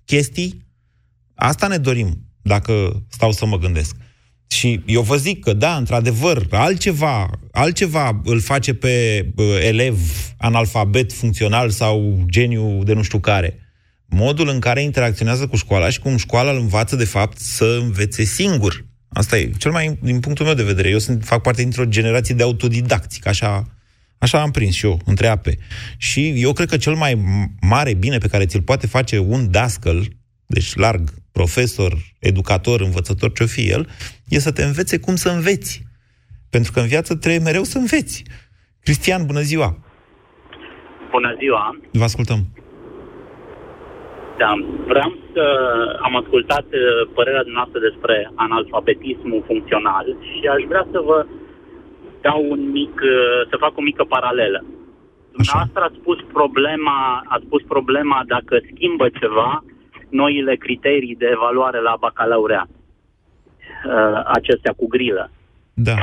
chestii? 0.05 0.65
Asta 1.35 1.67
ne 1.67 1.77
dorim, 1.77 2.17
dacă 2.41 3.03
stau 3.09 3.31
să 3.31 3.45
mă 3.45 3.57
gândesc. 3.57 3.95
Și 4.51 4.81
eu 4.85 5.01
vă 5.01 5.15
zic 5.17 5.43
că, 5.43 5.53
da, 5.53 5.75
într-adevăr, 5.75 6.47
altceva, 6.49 7.29
altceva 7.51 8.21
îl 8.23 8.39
face 8.39 8.73
pe 8.73 9.25
uh, 9.35 9.45
elev 9.67 9.97
analfabet 10.37 11.13
funcțional 11.13 11.69
sau 11.69 12.23
geniu 12.25 12.83
de 12.83 12.93
nu 12.93 13.01
știu 13.01 13.19
care. 13.19 13.59
Modul 14.05 14.49
în 14.49 14.59
care 14.59 14.81
interacționează 14.81 15.47
cu 15.47 15.55
școala 15.55 15.89
și 15.89 15.99
cum 15.99 16.17
școala 16.17 16.51
îl 16.51 16.57
învață, 16.57 16.95
de 16.95 17.05
fapt, 17.05 17.37
să 17.37 17.79
învețe 17.81 18.23
singur. 18.23 18.85
Asta 19.09 19.37
e 19.37 19.51
cel 19.57 19.71
mai, 19.71 19.97
din 20.01 20.19
punctul 20.19 20.45
meu 20.45 20.53
de 20.53 20.63
vedere. 20.63 20.89
Eu 20.89 20.99
sunt, 20.99 21.23
fac 21.23 21.41
parte 21.41 21.61
dintr-o 21.61 21.85
generație 21.85 22.35
de 22.35 22.43
autodidacți, 22.43 23.19
așa, 23.23 23.67
așa 24.17 24.41
am 24.41 24.51
prins 24.51 24.75
și 24.75 24.85
eu, 24.85 25.01
între 25.05 25.27
ape. 25.27 25.57
Și 25.97 26.27
eu 26.27 26.53
cred 26.53 26.69
că 26.69 26.77
cel 26.77 26.93
mai 26.93 27.21
mare 27.61 27.93
bine 27.93 28.17
pe 28.17 28.27
care 28.27 28.45
ți-l 28.45 28.61
poate 28.61 28.87
face 28.87 29.17
un 29.17 29.51
dascăl, 29.51 30.07
deci 30.45 30.75
larg, 30.75 31.20
profesor, 31.31 31.91
educator, 32.19 32.81
învățător, 32.81 33.31
ce-o 33.31 33.45
fi 33.45 33.69
el, 33.69 33.87
e 34.27 34.39
să 34.39 34.51
te 34.51 34.63
învețe 34.63 34.99
cum 34.99 35.15
să 35.15 35.29
înveți. 35.29 35.83
Pentru 36.49 36.71
că 36.71 36.79
în 36.79 36.87
viață 36.87 37.15
trebuie 37.15 37.41
mereu 37.43 37.63
să 37.63 37.77
înveți. 37.77 38.23
Cristian, 38.83 39.25
bună 39.25 39.41
ziua! 39.41 39.77
Bună 41.11 41.35
ziua! 41.39 41.79
Vă 41.91 42.03
ascultăm. 42.03 42.39
Da, 44.37 44.51
vreau 44.91 45.17
să 45.33 45.43
am 46.01 46.15
ascultat 46.21 46.65
uh, 46.73 47.09
părerea 47.13 47.43
dumneavoastră 47.47 47.79
despre 47.89 48.31
analfabetismul 48.35 49.43
funcțional 49.45 50.05
și 50.27 50.47
aș 50.47 50.61
vrea 50.71 50.85
să 50.91 50.99
vă 51.09 51.25
dau 52.21 52.39
un 52.49 52.61
mic, 52.77 52.95
uh, 53.03 53.39
să 53.49 53.55
fac 53.63 53.77
o 53.77 53.81
mică 53.81 54.03
paralelă. 54.03 54.59
Dumneavoastră 55.37 55.81
ați 55.83 55.99
spus 56.01 56.19
problema, 56.37 57.23
ați 57.33 57.45
spus 57.45 57.61
problema 57.73 58.23
dacă 58.27 58.53
schimbă 58.71 59.05
ceva 59.21 59.63
noile 60.11 60.55
criterii 60.55 61.15
de 61.15 61.29
evaluare 61.31 61.79
la 61.81 61.95
bacalaureat. 61.99 62.67
Uh, 63.85 64.21
acestea 64.25 64.73
cu 64.77 64.87
grilă. 64.87 65.31
Da. 65.73 65.95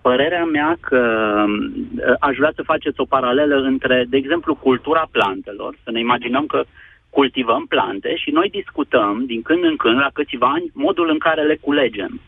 Părerea 0.00 0.44
mea 0.44 0.76
că 0.80 1.00
uh, 1.46 2.14
aș 2.20 2.36
vrea 2.36 2.52
să 2.54 2.62
faceți 2.62 3.00
o 3.00 3.04
paralelă 3.04 3.56
între, 3.56 4.04
de 4.08 4.16
exemplu, 4.16 4.54
cultura 4.54 5.08
plantelor, 5.10 5.76
să 5.84 5.90
ne 5.90 6.00
imaginăm 6.00 6.46
că 6.46 6.64
cultivăm 7.10 7.66
plante 7.66 8.16
și 8.16 8.30
noi 8.30 8.48
discutăm 8.48 9.24
din 9.26 9.42
când 9.42 9.64
în 9.64 9.76
când, 9.76 9.98
la 9.98 10.10
câțiva 10.12 10.46
ani, 10.46 10.70
modul 10.72 11.08
în 11.10 11.18
care 11.18 11.42
le 11.42 11.56
culegem. 11.56 12.20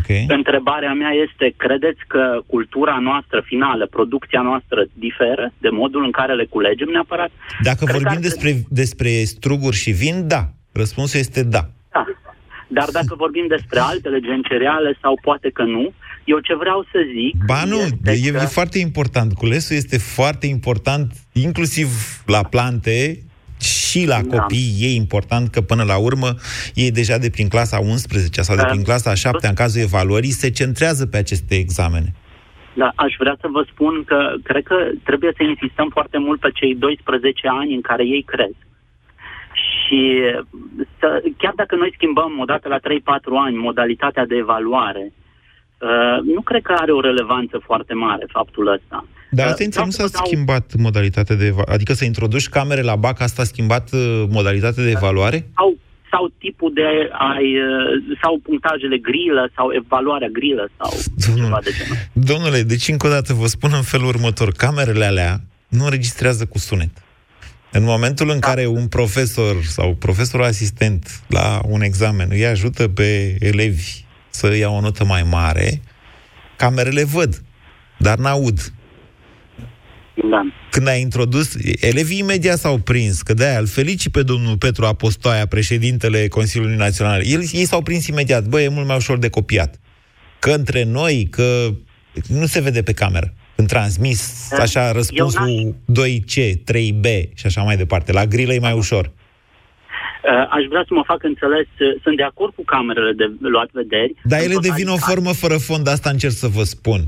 Okay. 0.00 0.24
Întrebarea 0.28 0.92
mea 0.92 1.10
este, 1.26 1.54
credeți 1.56 2.00
că 2.06 2.40
cultura 2.46 2.98
noastră 2.98 3.42
finală, 3.44 3.86
producția 3.86 4.40
noastră 4.40 4.84
diferă 4.92 5.52
de 5.58 5.68
modul 5.68 6.04
în 6.04 6.10
care 6.10 6.34
le 6.34 6.44
culegem 6.44 6.88
neapărat? 6.88 7.30
Dacă 7.62 7.84
Cred 7.84 7.96
vorbim 7.96 8.20
că- 8.20 8.26
despre, 8.28 8.50
despre 8.68 9.08
struguri 9.24 9.76
și 9.76 9.90
vin, 9.90 10.28
da. 10.28 10.42
Răspunsul 10.72 11.20
este 11.20 11.42
da. 11.42 11.68
Da. 11.92 12.04
Dar 12.68 12.88
dacă 12.92 13.14
vorbim 13.16 13.46
despre 13.48 13.78
altele, 13.78 14.20
gen 14.20 14.42
cereale 14.48 14.98
sau 15.00 15.18
poate 15.22 15.50
că 15.50 15.62
nu, 15.62 15.92
eu 16.24 16.38
ce 16.38 16.54
vreau 16.54 16.86
să 16.92 16.98
zic... 17.14 17.44
Ba 17.46 17.64
nu, 17.64 17.76
este 17.76 18.10
e, 18.10 18.30
că... 18.30 18.36
e 18.42 18.58
foarte 18.58 18.78
important. 18.78 19.32
Culesul 19.32 19.76
este 19.76 19.98
foarte 19.98 20.46
important, 20.46 21.12
inclusiv 21.32 21.88
la 22.26 22.42
plante 22.42 23.22
și 23.92 24.06
la 24.06 24.20
Da. 24.22 24.38
copii. 24.38 24.70
E 24.80 24.94
important 25.04 25.48
că 25.54 25.60
până 25.60 25.84
la 25.92 25.96
urmă 26.08 26.28
ei 26.74 26.90
deja 26.90 27.16
de 27.18 27.30
prin 27.30 27.48
clasa 27.48 27.78
11 27.78 28.42
sau 28.42 28.56
de 28.56 28.62
Da. 28.62 28.68
prin 28.68 28.82
clasa 28.82 29.14
7 29.14 29.46
în 29.46 29.54
cazul 29.54 29.82
evaluării 29.82 30.40
se 30.42 30.50
centrează 30.50 31.06
pe 31.06 31.16
aceste 31.16 31.54
examene. 31.64 32.10
Da, 32.74 32.92
aș 32.94 33.14
vrea 33.18 33.36
să 33.40 33.48
vă 33.50 33.62
spun 33.72 33.94
că 34.04 34.18
cred 34.42 34.62
că 34.62 34.76
trebuie 35.04 35.32
să 35.36 35.42
insistăm 35.42 35.88
foarte 35.92 36.18
mult 36.18 36.40
pe 36.40 36.50
cei 36.54 36.74
12 36.74 37.48
ani 37.60 37.74
în 37.74 37.80
care 37.80 38.04
ei 38.06 38.22
cresc. 38.22 38.60
Și 39.62 40.00
să, 40.98 41.22
chiar 41.38 41.52
dacă 41.56 41.74
noi 41.76 41.92
schimbăm 41.94 42.38
odată 42.38 42.68
la 42.68 42.78
3-4 42.78 43.36
ani 43.46 43.56
modalitatea 43.56 44.26
de 44.26 44.36
evaluare, 44.36 45.12
uh, 45.12 46.18
nu 46.34 46.40
cred 46.40 46.62
că 46.62 46.72
are 46.72 46.92
o 46.92 47.00
relevanță 47.00 47.58
foarte 47.68 47.94
mare 47.94 48.24
faptul 48.28 48.66
ăsta. 48.66 49.04
Dar 49.34 49.46
Uh, 49.46 49.52
atenție, 49.52 49.70
vreau 49.70 49.86
nu 49.86 49.90
să 49.92 50.00
s-a 50.00 50.06
vă 50.06 50.12
dau- 50.12 50.26
schimbat 50.26 50.72
modalitatea 50.76 51.36
de 51.36 51.44
evaluare. 51.44 51.72
Adică 51.72 51.92
să 51.92 52.04
introduci 52.04 52.48
camere 52.48 52.82
la 52.82 52.96
BAC, 52.96 53.20
asta 53.20 53.42
a 53.42 53.44
schimbat 53.44 53.92
uh, 53.92 54.24
modalitatea 54.28 54.82
de 54.82 54.90
evaluare? 54.90 55.46
sau, 55.56 55.78
sau 56.10 56.32
tipul 56.38 56.70
de 56.74 56.82
ai, 57.34 57.48
uh, 57.56 58.16
sau 58.22 58.38
punctajele 58.42 58.98
grilă 58.98 59.50
sau 59.56 59.66
evaluarea 59.74 60.28
grilă 60.28 60.70
sau 60.78 60.90
ceva 61.36 61.58
de 61.64 61.70
genul. 61.78 61.96
Domnule, 62.12 62.62
deci 62.62 62.88
încă 62.88 63.06
o 63.06 63.10
dată 63.10 63.32
vă 63.32 63.46
spun 63.46 63.70
în 63.74 63.82
felul 63.82 64.06
următor. 64.06 64.52
Camerele 64.52 65.04
alea 65.04 65.40
nu 65.68 65.84
înregistrează 65.84 66.44
cu 66.46 66.58
sunet. 66.58 66.90
În 67.74 67.84
momentul 67.84 68.30
în 68.30 68.38
care 68.38 68.66
un 68.66 68.86
profesor 68.88 69.56
sau 69.62 69.94
profesorul 69.94 70.46
asistent 70.46 71.22
la 71.28 71.60
un 71.68 71.80
examen 71.82 72.28
îi 72.30 72.46
ajută 72.46 72.88
pe 72.88 73.36
elevi 73.40 74.04
să 74.30 74.56
ia 74.56 74.68
o 74.70 74.80
notă 74.80 75.04
mai 75.04 75.22
mare, 75.30 75.80
camerele 76.56 77.04
văd, 77.04 77.42
dar 77.98 78.18
n-aud. 78.18 78.58
Da. 80.14 80.42
Când 80.70 80.88
a 80.88 80.94
introdus, 80.94 81.56
elevii 81.80 82.18
imediat 82.18 82.58
s-au 82.58 82.78
prins, 82.78 83.22
că 83.22 83.34
de-aia 83.34 83.58
îl 83.58 83.66
felicit 83.66 84.12
pe 84.12 84.22
domnul 84.22 84.56
Petru 84.56 84.84
Apostoaia, 84.84 85.46
președintele 85.46 86.28
Consiliului 86.28 86.76
Național. 86.76 87.20
El, 87.24 87.40
ei 87.52 87.64
s-au 87.64 87.82
prins 87.82 88.06
imediat, 88.06 88.44
bă, 88.46 88.60
e 88.60 88.68
mult 88.68 88.86
mai 88.86 88.96
ușor 88.96 89.18
de 89.18 89.28
copiat. 89.30 89.80
Că 90.38 90.50
între 90.50 90.84
noi, 90.84 91.28
că 91.30 91.68
nu 92.28 92.46
se 92.46 92.60
vede 92.60 92.82
pe 92.82 92.92
cameră. 92.92 93.32
Când 93.56 93.68
transmis, 93.68 94.48
așa, 94.58 94.92
răspunsul 94.92 95.74
2C, 96.00 96.34
3B 96.72 97.06
și 97.34 97.46
așa 97.46 97.62
mai 97.62 97.76
departe. 97.76 98.12
La 98.12 98.26
grilă 98.26 98.52
e 98.52 98.58
mai 98.58 98.72
ușor. 98.72 99.04
Uh, 100.24 100.46
Aș 100.50 100.64
vrea 100.68 100.84
să 100.88 100.94
mă 100.94 101.02
fac 101.06 101.22
înțeles, 101.22 101.66
uh, 101.78 102.00
sunt 102.02 102.16
de 102.16 102.22
acord 102.22 102.54
cu 102.54 102.64
camerele 102.64 103.12
de 103.12 103.24
luat 103.38 103.68
vederi. 103.72 104.14
Dar 104.24 104.38
În 104.38 104.44
ele 104.44 104.54
devin 104.54 104.88
o 104.88 104.90
totalitate. 104.90 105.10
formă 105.12 105.32
fără 105.32 105.56
fond, 105.56 105.88
asta 105.88 106.10
încerc 106.10 106.32
să 106.32 106.46
vă 106.48 106.62
spun. 106.62 107.00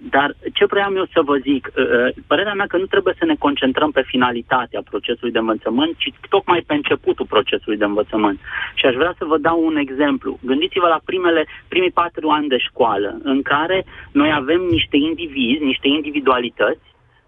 Dar 0.00 0.34
ce 0.52 0.64
vreau 0.64 0.94
eu 0.94 1.06
să 1.12 1.20
vă 1.22 1.36
zic, 1.36 1.70
uh, 1.76 1.84
uh, 1.84 2.14
părerea 2.26 2.54
mea 2.54 2.66
că 2.66 2.76
nu 2.76 2.86
trebuie 2.86 3.14
să 3.18 3.24
ne 3.24 3.34
concentrăm 3.34 3.90
pe 3.90 4.02
finalitatea 4.02 4.80
procesului 4.90 5.32
de 5.32 5.38
învățământ, 5.38 5.96
ci 5.96 6.12
tocmai 6.28 6.64
pe 6.66 6.74
începutul 6.74 7.26
procesului 7.26 7.78
de 7.78 7.84
învățământ. 7.84 8.40
Și 8.74 8.86
aș 8.86 8.94
vrea 8.94 9.14
să 9.18 9.24
vă 9.24 9.38
dau 9.38 9.64
un 9.64 9.76
exemplu. 9.76 10.38
Gândiți-vă 10.42 10.86
la 10.86 11.00
primele, 11.04 11.46
primii 11.68 11.90
patru 11.90 12.28
ani 12.28 12.48
de 12.48 12.58
școală, 12.58 13.18
în 13.22 13.42
care 13.42 13.84
noi 14.12 14.32
avem 14.32 14.60
niște 14.60 14.96
indivizi, 14.96 15.64
niște 15.64 15.88
individualități, 15.88 16.86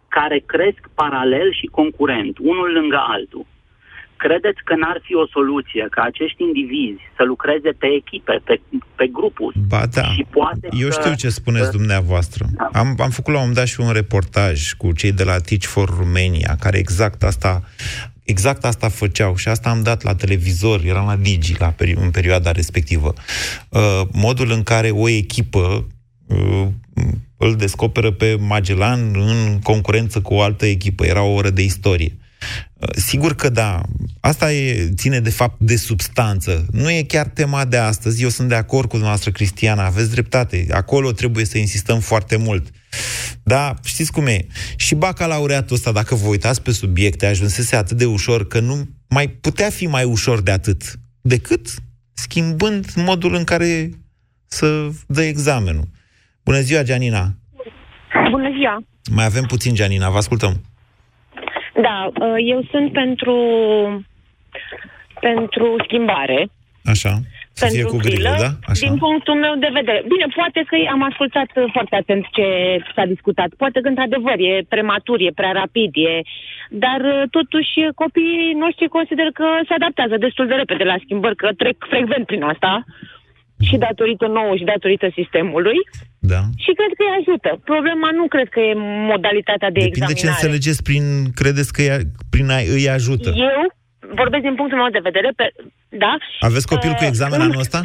care 0.08 0.38
cresc 0.46 0.90
paralel 0.94 1.52
și 1.52 1.66
concurent, 1.66 2.38
unul 2.38 2.72
lângă 2.72 3.02
altul. 3.06 3.46
Credeți 4.24 4.60
că 4.68 4.74
n-ar 4.82 4.98
fi 5.06 5.14
o 5.22 5.26
soluție 5.36 5.84
ca 5.90 6.02
acești 6.10 6.42
indivizi 6.48 7.02
să 7.16 7.22
lucreze 7.32 7.70
pe 7.82 7.88
echipe, 8.00 8.34
pe, 8.44 8.60
pe 8.98 9.06
grupuri? 9.06 9.58
Ba 9.72 9.82
da, 9.86 10.02
și 10.02 10.26
poate 10.30 10.68
eu 10.84 10.90
să, 10.90 11.00
știu 11.00 11.14
ce 11.14 11.28
spuneți 11.28 11.70
să... 11.70 11.76
dumneavoastră. 11.78 12.44
Da. 12.52 12.68
Am, 12.80 12.88
am 13.06 13.10
făcut 13.10 13.32
la 13.32 13.38
un 13.40 13.46
moment 13.46 13.60
dat 13.60 13.66
și 13.72 13.80
un 13.80 13.92
reportaj 14.00 14.72
cu 14.72 14.92
cei 14.92 15.12
de 15.12 15.24
la 15.24 15.36
Teach 15.38 15.66
for 15.74 15.88
Romania, 15.98 16.56
care 16.60 16.78
exact 16.78 17.22
asta 17.22 17.62
exact 18.24 18.64
asta 18.64 18.88
făceau 18.88 19.36
și 19.36 19.48
asta 19.48 19.70
am 19.70 19.82
dat 19.82 20.02
la 20.02 20.14
televizor, 20.14 20.80
eram 20.84 21.06
la 21.06 21.16
Digi 21.16 21.54
la 21.58 21.74
peri- 21.74 22.00
în 22.04 22.10
perioada 22.10 22.50
respectivă. 22.52 23.12
Uh, 23.68 24.00
modul 24.12 24.50
în 24.50 24.62
care 24.62 24.90
o 24.90 25.08
echipă 25.08 25.86
uh, 26.26 26.66
îl 27.36 27.56
descoperă 27.56 28.10
pe 28.10 28.36
Magellan 28.40 29.00
în 29.14 29.60
concurență 29.62 30.20
cu 30.20 30.34
o 30.34 30.42
altă 30.42 30.66
echipă. 30.66 31.06
Era 31.06 31.22
o 31.22 31.34
oră 31.34 31.50
de 31.50 31.62
istorie. 31.62 32.12
Uh, 32.14 32.28
sigur 32.96 33.34
că 33.34 33.48
da, 33.48 33.80
asta 34.20 34.52
e, 34.52 34.88
ține 34.94 35.20
de 35.20 35.30
fapt 35.30 35.60
de 35.60 35.76
substanță. 35.76 36.66
Nu 36.72 36.90
e 36.90 37.02
chiar 37.02 37.26
tema 37.26 37.64
de 37.64 37.76
astăzi. 37.76 38.22
Eu 38.22 38.28
sunt 38.28 38.48
de 38.48 38.54
acord 38.54 38.84
cu 38.84 38.90
dumneavoastră, 38.90 39.30
Cristiana, 39.30 39.84
aveți 39.84 40.10
dreptate. 40.10 40.66
Acolo 40.70 41.12
trebuie 41.12 41.44
să 41.44 41.58
insistăm 41.58 42.00
foarte 42.00 42.36
mult. 42.36 42.70
Da, 43.42 43.74
știți 43.84 44.12
cum 44.12 44.26
e. 44.26 44.46
Și 44.76 44.94
bacalaureatul 44.94 45.76
ăsta, 45.76 45.92
dacă 45.92 46.14
vă 46.14 46.28
uitați 46.28 46.62
pe 46.62 46.70
subiecte, 46.70 47.26
ajunsese 47.26 47.76
atât 47.76 47.96
de 47.96 48.04
ușor 48.04 48.46
că 48.46 48.60
nu 48.60 48.88
mai 49.08 49.28
putea 49.28 49.70
fi 49.70 49.86
mai 49.86 50.04
ușor 50.04 50.40
de 50.40 50.50
atât. 50.50 50.82
Decât 51.20 51.68
schimbând 52.12 52.86
modul 52.94 53.34
în 53.34 53.44
care 53.44 53.90
să 54.46 54.88
dă 55.06 55.22
examenul. 55.22 55.88
Bună 56.44 56.60
ziua, 56.60 56.82
Gianina! 56.82 57.34
Bună 58.30 58.50
ziua! 58.58 58.84
Mai 59.10 59.24
avem 59.24 59.44
puțin, 59.44 59.74
Gianina, 59.74 60.10
vă 60.10 60.16
ascultăm. 60.16 60.60
Da, 61.82 62.10
uh, 62.14 62.34
eu 62.38 62.60
sunt 62.70 62.92
pentru 62.92 63.36
pentru 65.20 65.76
schimbare. 65.84 66.48
Așa. 66.84 67.12
Să 67.52 67.66
fie 67.74 67.84
cu 67.84 67.96
grilă, 67.96 68.34
da? 68.38 68.50
Așa. 68.70 68.86
Din 68.86 68.96
punctul 68.98 69.34
meu 69.34 69.54
de 69.64 69.70
vedere. 69.72 70.00
Bine, 70.12 70.26
poate 70.34 70.60
că 70.68 70.76
am 70.94 71.02
ascultat 71.02 71.48
foarte 71.72 71.96
atent 71.96 72.24
ce 72.36 72.46
s-a 72.94 73.04
discutat. 73.14 73.50
Poate 73.62 73.80
că, 73.80 73.88
într-adevăr, 73.88 74.36
e 74.38 74.70
prematur, 74.74 75.18
e 75.20 75.38
prea 75.40 75.52
rapid, 75.62 75.90
e... 75.94 76.20
dar 76.84 77.00
uh, 77.00 77.22
totuși 77.30 77.74
copiii 78.02 78.58
noștri 78.64 78.88
consider 78.98 79.28
că 79.38 79.46
se 79.68 79.74
adaptează 79.74 80.16
destul 80.16 80.46
de 80.46 80.54
repede 80.54 80.84
la 80.84 80.96
schimbări, 81.04 81.36
că 81.36 81.48
trec 81.56 81.76
frecvent 81.92 82.26
prin 82.26 82.42
asta 82.42 82.84
și 83.68 83.76
datorită 83.86 84.26
nouă 84.26 84.52
și 84.56 84.64
datorită 84.72 85.06
sistemului. 85.18 85.78
Da. 86.32 86.40
Și 86.64 86.70
cred 86.78 86.92
că 86.96 87.02
îi 87.06 87.16
ajută. 87.20 87.50
Problema 87.72 88.08
nu 88.20 88.24
cred 88.34 88.48
că 88.54 88.60
e 88.60 88.74
modalitatea 89.12 89.70
de 89.76 89.80
Depinde 89.80 89.96
examinare. 89.96 90.20
ce 90.20 90.26
înțelegeți 90.34 90.80
prin, 90.88 91.04
credeți 91.40 91.70
că 91.74 91.80
îi- 91.82 92.06
prin 92.34 92.46
a, 92.56 92.58
îi 92.76 92.88
ajută. 92.98 93.28
Eu 93.50 93.60
vorbesc 94.20 94.42
din 94.48 94.54
punctul 94.58 94.78
meu 94.80 94.90
de 94.96 95.06
vedere, 95.08 95.30
pe, 95.38 95.46
da? 96.04 96.12
Aveți 96.48 96.66
copil 96.72 96.92
cu 96.98 97.04
Uh, 97.04 97.10
examen 97.12 97.38
în- 97.40 97.46
anul 97.46 97.64
ăsta? 97.66 97.80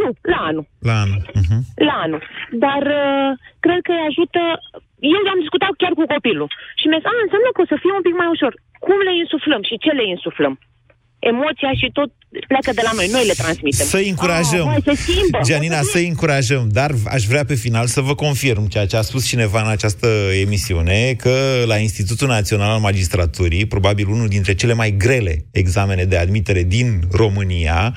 Nu, 0.00 0.08
la 0.34 0.40
anul. 0.50 0.66
La 0.88 0.94
anul. 1.04 1.20
Uh-huh. 1.40 1.60
La 1.88 1.94
anul. 2.04 2.22
Dar 2.64 2.82
uh, 3.02 3.28
cred 3.64 3.80
că 3.86 3.92
îi 3.94 4.06
ajută... 4.10 4.40
Eu 5.14 5.20
am 5.34 5.40
discutat 5.44 5.72
chiar 5.82 5.92
cu 5.98 6.04
copilul 6.14 6.48
și 6.80 6.84
mi-a 6.88 7.00
zis, 7.00 7.08
a, 7.10 7.12
înseamnă 7.26 7.48
că 7.52 7.60
o 7.64 7.70
să 7.72 7.76
fie 7.82 7.92
un 7.98 8.04
pic 8.06 8.14
mai 8.20 8.30
ușor. 8.36 8.52
Cum 8.86 8.98
le 9.08 9.12
insuflăm 9.22 9.62
și 9.68 9.80
ce 9.84 9.90
le 9.98 10.04
insuflăm? 10.14 10.54
Emoția 11.30 11.72
și 11.80 11.90
tot 11.92 12.10
pleacă 12.48 12.70
de 12.74 12.80
la 12.84 12.90
noi, 12.94 13.08
noi 13.12 13.26
le 13.26 13.32
transmitem. 13.32 13.86
Să 13.86 14.02
încurajăm. 14.06 14.68
Ah, 14.68 14.76
vai, 14.84 14.94
se 14.94 15.02
schimbă. 15.02 15.38
Gianina, 15.44 15.80
să 15.82 15.98
încurajăm, 15.98 16.68
dar 16.68 16.94
aș 17.06 17.24
vrea 17.24 17.44
pe 17.44 17.54
final 17.54 17.86
să 17.86 18.00
vă 18.00 18.14
confirm 18.14 18.66
ceea 18.66 18.86
ce 18.86 18.96
a 18.96 19.02
spus 19.02 19.26
cineva 19.26 19.62
în 19.62 19.68
această 19.68 20.06
emisiune, 20.40 21.14
că 21.14 21.62
la 21.66 21.76
Institutul 21.76 22.28
Național 22.28 22.70
al 22.70 22.80
Magistraturii, 22.80 23.66
probabil 23.66 24.08
unul 24.08 24.28
dintre 24.28 24.54
cele 24.54 24.72
mai 24.72 24.90
grele 24.96 25.46
examene 25.50 26.04
de 26.04 26.16
admitere 26.16 26.62
din 26.62 27.00
România, 27.10 27.96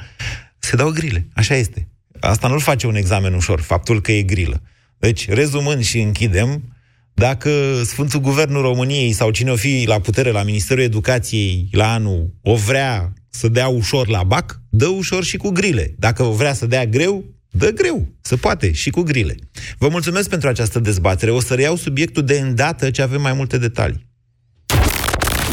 se 0.60 0.76
dau 0.76 0.90
grile. 0.90 1.28
Așa 1.34 1.56
este. 1.56 1.88
Asta 2.20 2.48
nu-l 2.48 2.60
face 2.60 2.88
un 2.88 2.96
examen 2.96 3.34
ușor, 3.34 3.62
faptul 3.62 4.02
că 4.02 4.12
e 4.12 4.22
grilă. 4.22 4.62
Deci, 4.98 5.30
rezumând 5.30 5.84
și 5.84 6.00
închidem, 6.00 6.77
dacă 7.20 7.82
Sfântul 7.86 8.20
Guvernul 8.20 8.62
României 8.62 9.12
sau 9.12 9.32
cine 9.32 9.52
o 9.52 9.56
fi 9.56 9.84
la 9.88 10.00
putere 10.00 10.32
la 10.32 10.44
Ministerul 10.44 10.84
Educației 10.84 11.68
la 11.72 11.94
anul 11.94 12.34
o 12.42 12.56
vrea 12.56 13.14
să 13.30 13.48
dea 13.48 13.68
ușor 13.68 14.08
la 14.08 14.24
BAC, 14.24 14.60
dă 14.70 14.88
ușor 14.88 15.24
și 15.24 15.38
cu 15.38 15.50
grile. 15.50 15.96
Dacă 15.98 16.24
o 16.24 16.32
vrea 16.32 16.54
să 16.54 16.66
dea 16.66 16.86
greu, 16.86 17.24
dă 17.52 17.70
greu. 17.70 18.08
Se 18.22 18.36
poate 18.36 18.72
și 18.72 18.90
cu 18.90 19.02
grile. 19.02 19.36
Vă 19.78 19.88
mulțumesc 19.90 20.30
pentru 20.30 20.50
această 20.50 20.80
dezbatere. 20.80 21.32
O 21.32 21.40
să 21.40 21.54
reiau 21.54 21.76
subiectul 21.76 22.24
de 22.24 22.40
îndată 22.40 22.90
ce 22.90 23.02
avem 23.02 23.22
mai 23.22 23.34
multe 23.34 23.58
detalii. 23.58 24.08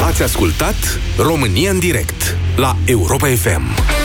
Ați 0.01 0.23
ascultat 0.23 0.75
România 1.17 1.71
în 1.71 1.79
direct 1.79 2.37
la 2.55 2.77
Europa 2.85 3.27
FM. 3.27 4.04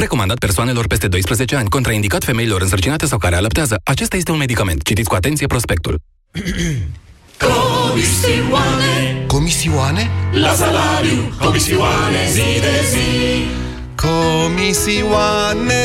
Recomandat 0.00 0.38
persoanelor 0.38 0.86
peste 0.86 1.08
12 1.08 1.56
ani, 1.56 1.68
contraindicat 1.68 2.24
femeilor 2.24 2.60
însărcinate 2.60 3.06
sau 3.06 3.18
care 3.18 3.36
alăptează. 3.36 3.80
Acesta 3.84 4.16
este 4.16 4.30
un 4.30 4.38
medicament. 4.38 4.82
Citiți 4.82 5.08
cu 5.08 5.14
atenție 5.14 5.46
prospectul. 5.46 5.98
Comisioane 7.46 9.24
Comisioane? 9.26 10.10
La 10.32 10.52
salariu 10.52 11.34
Comisioane 11.40 12.30
zi 12.32 12.60
de 12.60 12.84
zi 12.90 13.69
Comisioane. 14.02 15.84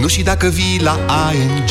Nu 0.00 0.06
și 0.06 0.22
dacă 0.22 0.48
vii 0.48 0.80
la 0.82 0.98
ING 1.32 1.70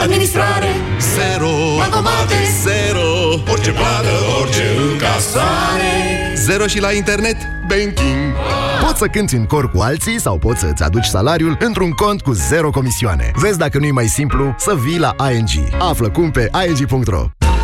Administrare. 0.00 0.68
Zero. 1.14 1.50
Bankomate 1.76 2.34
Zero. 2.62 3.08
Orice 3.50 3.70
plată, 3.70 4.08
orice 4.40 4.62
încasare. 4.90 6.32
Zero 6.34 6.66
și 6.66 6.80
la 6.80 6.92
internet. 6.92 7.36
Banking. 7.68 8.34
Poți 8.80 8.98
să 8.98 9.06
cânti 9.06 9.34
în 9.34 9.46
cor 9.46 9.70
cu 9.70 9.80
alții 9.80 10.20
sau 10.20 10.38
poți 10.38 10.60
să-ți 10.60 10.82
aduci 10.82 11.04
salariul 11.04 11.56
într-un 11.60 11.90
cont 11.90 12.20
cu 12.20 12.32
zero 12.32 12.70
comisioane. 12.70 13.30
Vezi 13.34 13.58
dacă 13.58 13.78
nu 13.78 13.84
e 13.84 13.90
mai 13.90 14.06
simplu 14.06 14.54
să 14.58 14.76
vii 14.84 14.98
la 14.98 15.14
ING. 15.32 15.48
Află 15.78 16.10
cum 16.10 16.30
pe 16.30 16.50
ing.ro 16.66 17.24
Știm 17.40 17.59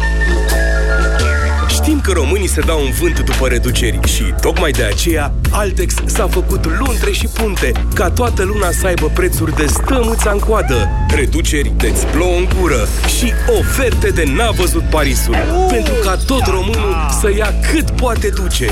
că 2.07 2.13
românii 2.13 2.49
se 2.49 2.61
dau 2.61 2.85
în 2.85 2.91
vânt 2.91 3.21
după 3.21 3.49
reduceri 3.49 3.99
și 4.07 4.23
tocmai 4.41 4.71
de 4.71 4.83
aceea 4.83 5.35
Altex 5.51 5.95
s-a 6.05 6.29
făcut 6.29 6.79
luntre 6.79 7.11
și 7.11 7.27
punte 7.27 7.73
ca 7.95 8.11
toată 8.11 8.43
luna 8.43 8.71
să 8.71 8.87
aibă 8.87 9.11
prețuri 9.15 9.57
de 9.57 9.67
stămâța 9.67 10.31
în 10.31 10.39
coadă, 10.39 10.89
reduceri 11.15 11.73
de-ți 11.77 12.07
plouă 12.07 12.37
în 12.37 12.49
gură 12.61 12.89
și 13.19 13.33
oferte 13.59 14.09
de 14.09 14.25
n-a 14.37 14.51
văzut 14.51 14.83
Parisul, 14.83 15.37
pentru 15.71 15.95
ca 16.03 16.17
tot 16.27 16.47
românul 16.47 16.95
să 17.21 17.33
ia 17.37 17.55
cât 17.73 17.91
poate 17.91 18.29
duce. 18.29 18.71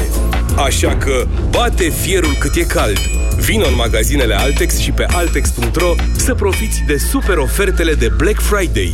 Așa 0.57 0.97
că 0.97 1.27
bate 1.51 1.89
fierul 1.89 2.37
cât 2.39 2.55
e 2.55 2.63
cald. 2.63 2.99
Vino 3.39 3.67
în 3.67 3.75
magazinele 3.75 4.35
Altex 4.35 4.79
și 4.79 4.91
pe 4.91 5.07
altex.ro 5.11 5.95
să 6.17 6.35
profiți 6.35 6.83
de 6.87 6.97
super 6.97 7.37
ofertele 7.37 7.95
de 7.95 8.09
Black 8.17 8.41
Friday. 8.41 8.93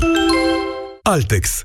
Altex 1.03 1.65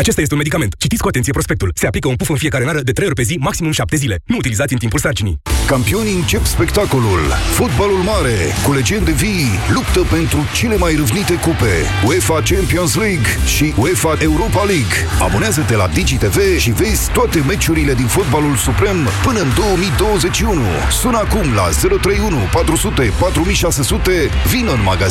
Acesta 0.00 0.20
este 0.20 0.34
un 0.34 0.40
medicament. 0.44 0.74
Citiți 0.78 1.02
cu 1.02 1.08
atenție 1.08 1.32
prospectul. 1.32 1.72
Se 1.74 1.86
aplică 1.86 2.08
un 2.08 2.14
puf 2.14 2.28
în 2.28 2.36
fiecare 2.36 2.64
nară 2.64 2.80
de 2.80 2.92
3 2.92 3.06
ori 3.06 3.14
pe 3.14 3.22
zi, 3.22 3.36
maximum 3.40 3.72
7 3.72 3.96
zile. 3.96 4.16
Nu 4.24 4.36
utilizați 4.36 4.72
în 4.72 4.78
timpul 4.78 4.98
sarcinii. 4.98 5.38
Campionii 5.66 6.14
încep 6.14 6.44
spectacolul. 6.44 7.20
Fotbalul 7.58 8.02
mare, 8.12 8.36
cu 8.64 8.72
legende 8.72 9.10
vii, 9.10 9.50
luptă 9.72 10.00
pentru 10.00 10.38
cele 10.54 10.76
mai 10.76 10.94
râvnite 10.94 11.34
cupe. 11.34 11.74
UEFA 12.06 12.34
Champions 12.50 12.94
League 12.96 13.28
și 13.56 13.74
UEFA 13.76 14.16
Europa 14.20 14.62
League. 14.64 14.96
Abonează-te 15.26 15.76
la 15.76 15.86
DigiTV 15.86 16.38
și 16.58 16.70
vezi 16.70 17.10
toate 17.12 17.38
meciurile 17.40 17.94
din 17.94 18.06
fotbalul 18.06 18.56
suprem 18.56 18.96
până 19.24 19.40
în 19.40 19.50
2021. 19.56 20.60
Sună 21.00 21.18
acum 21.18 21.46
la 21.54 21.66
031 21.68 22.36
400 22.52 23.12
4600, 23.18 24.12
vină 24.52 24.72
în 24.72 24.82
magazin 24.82 25.08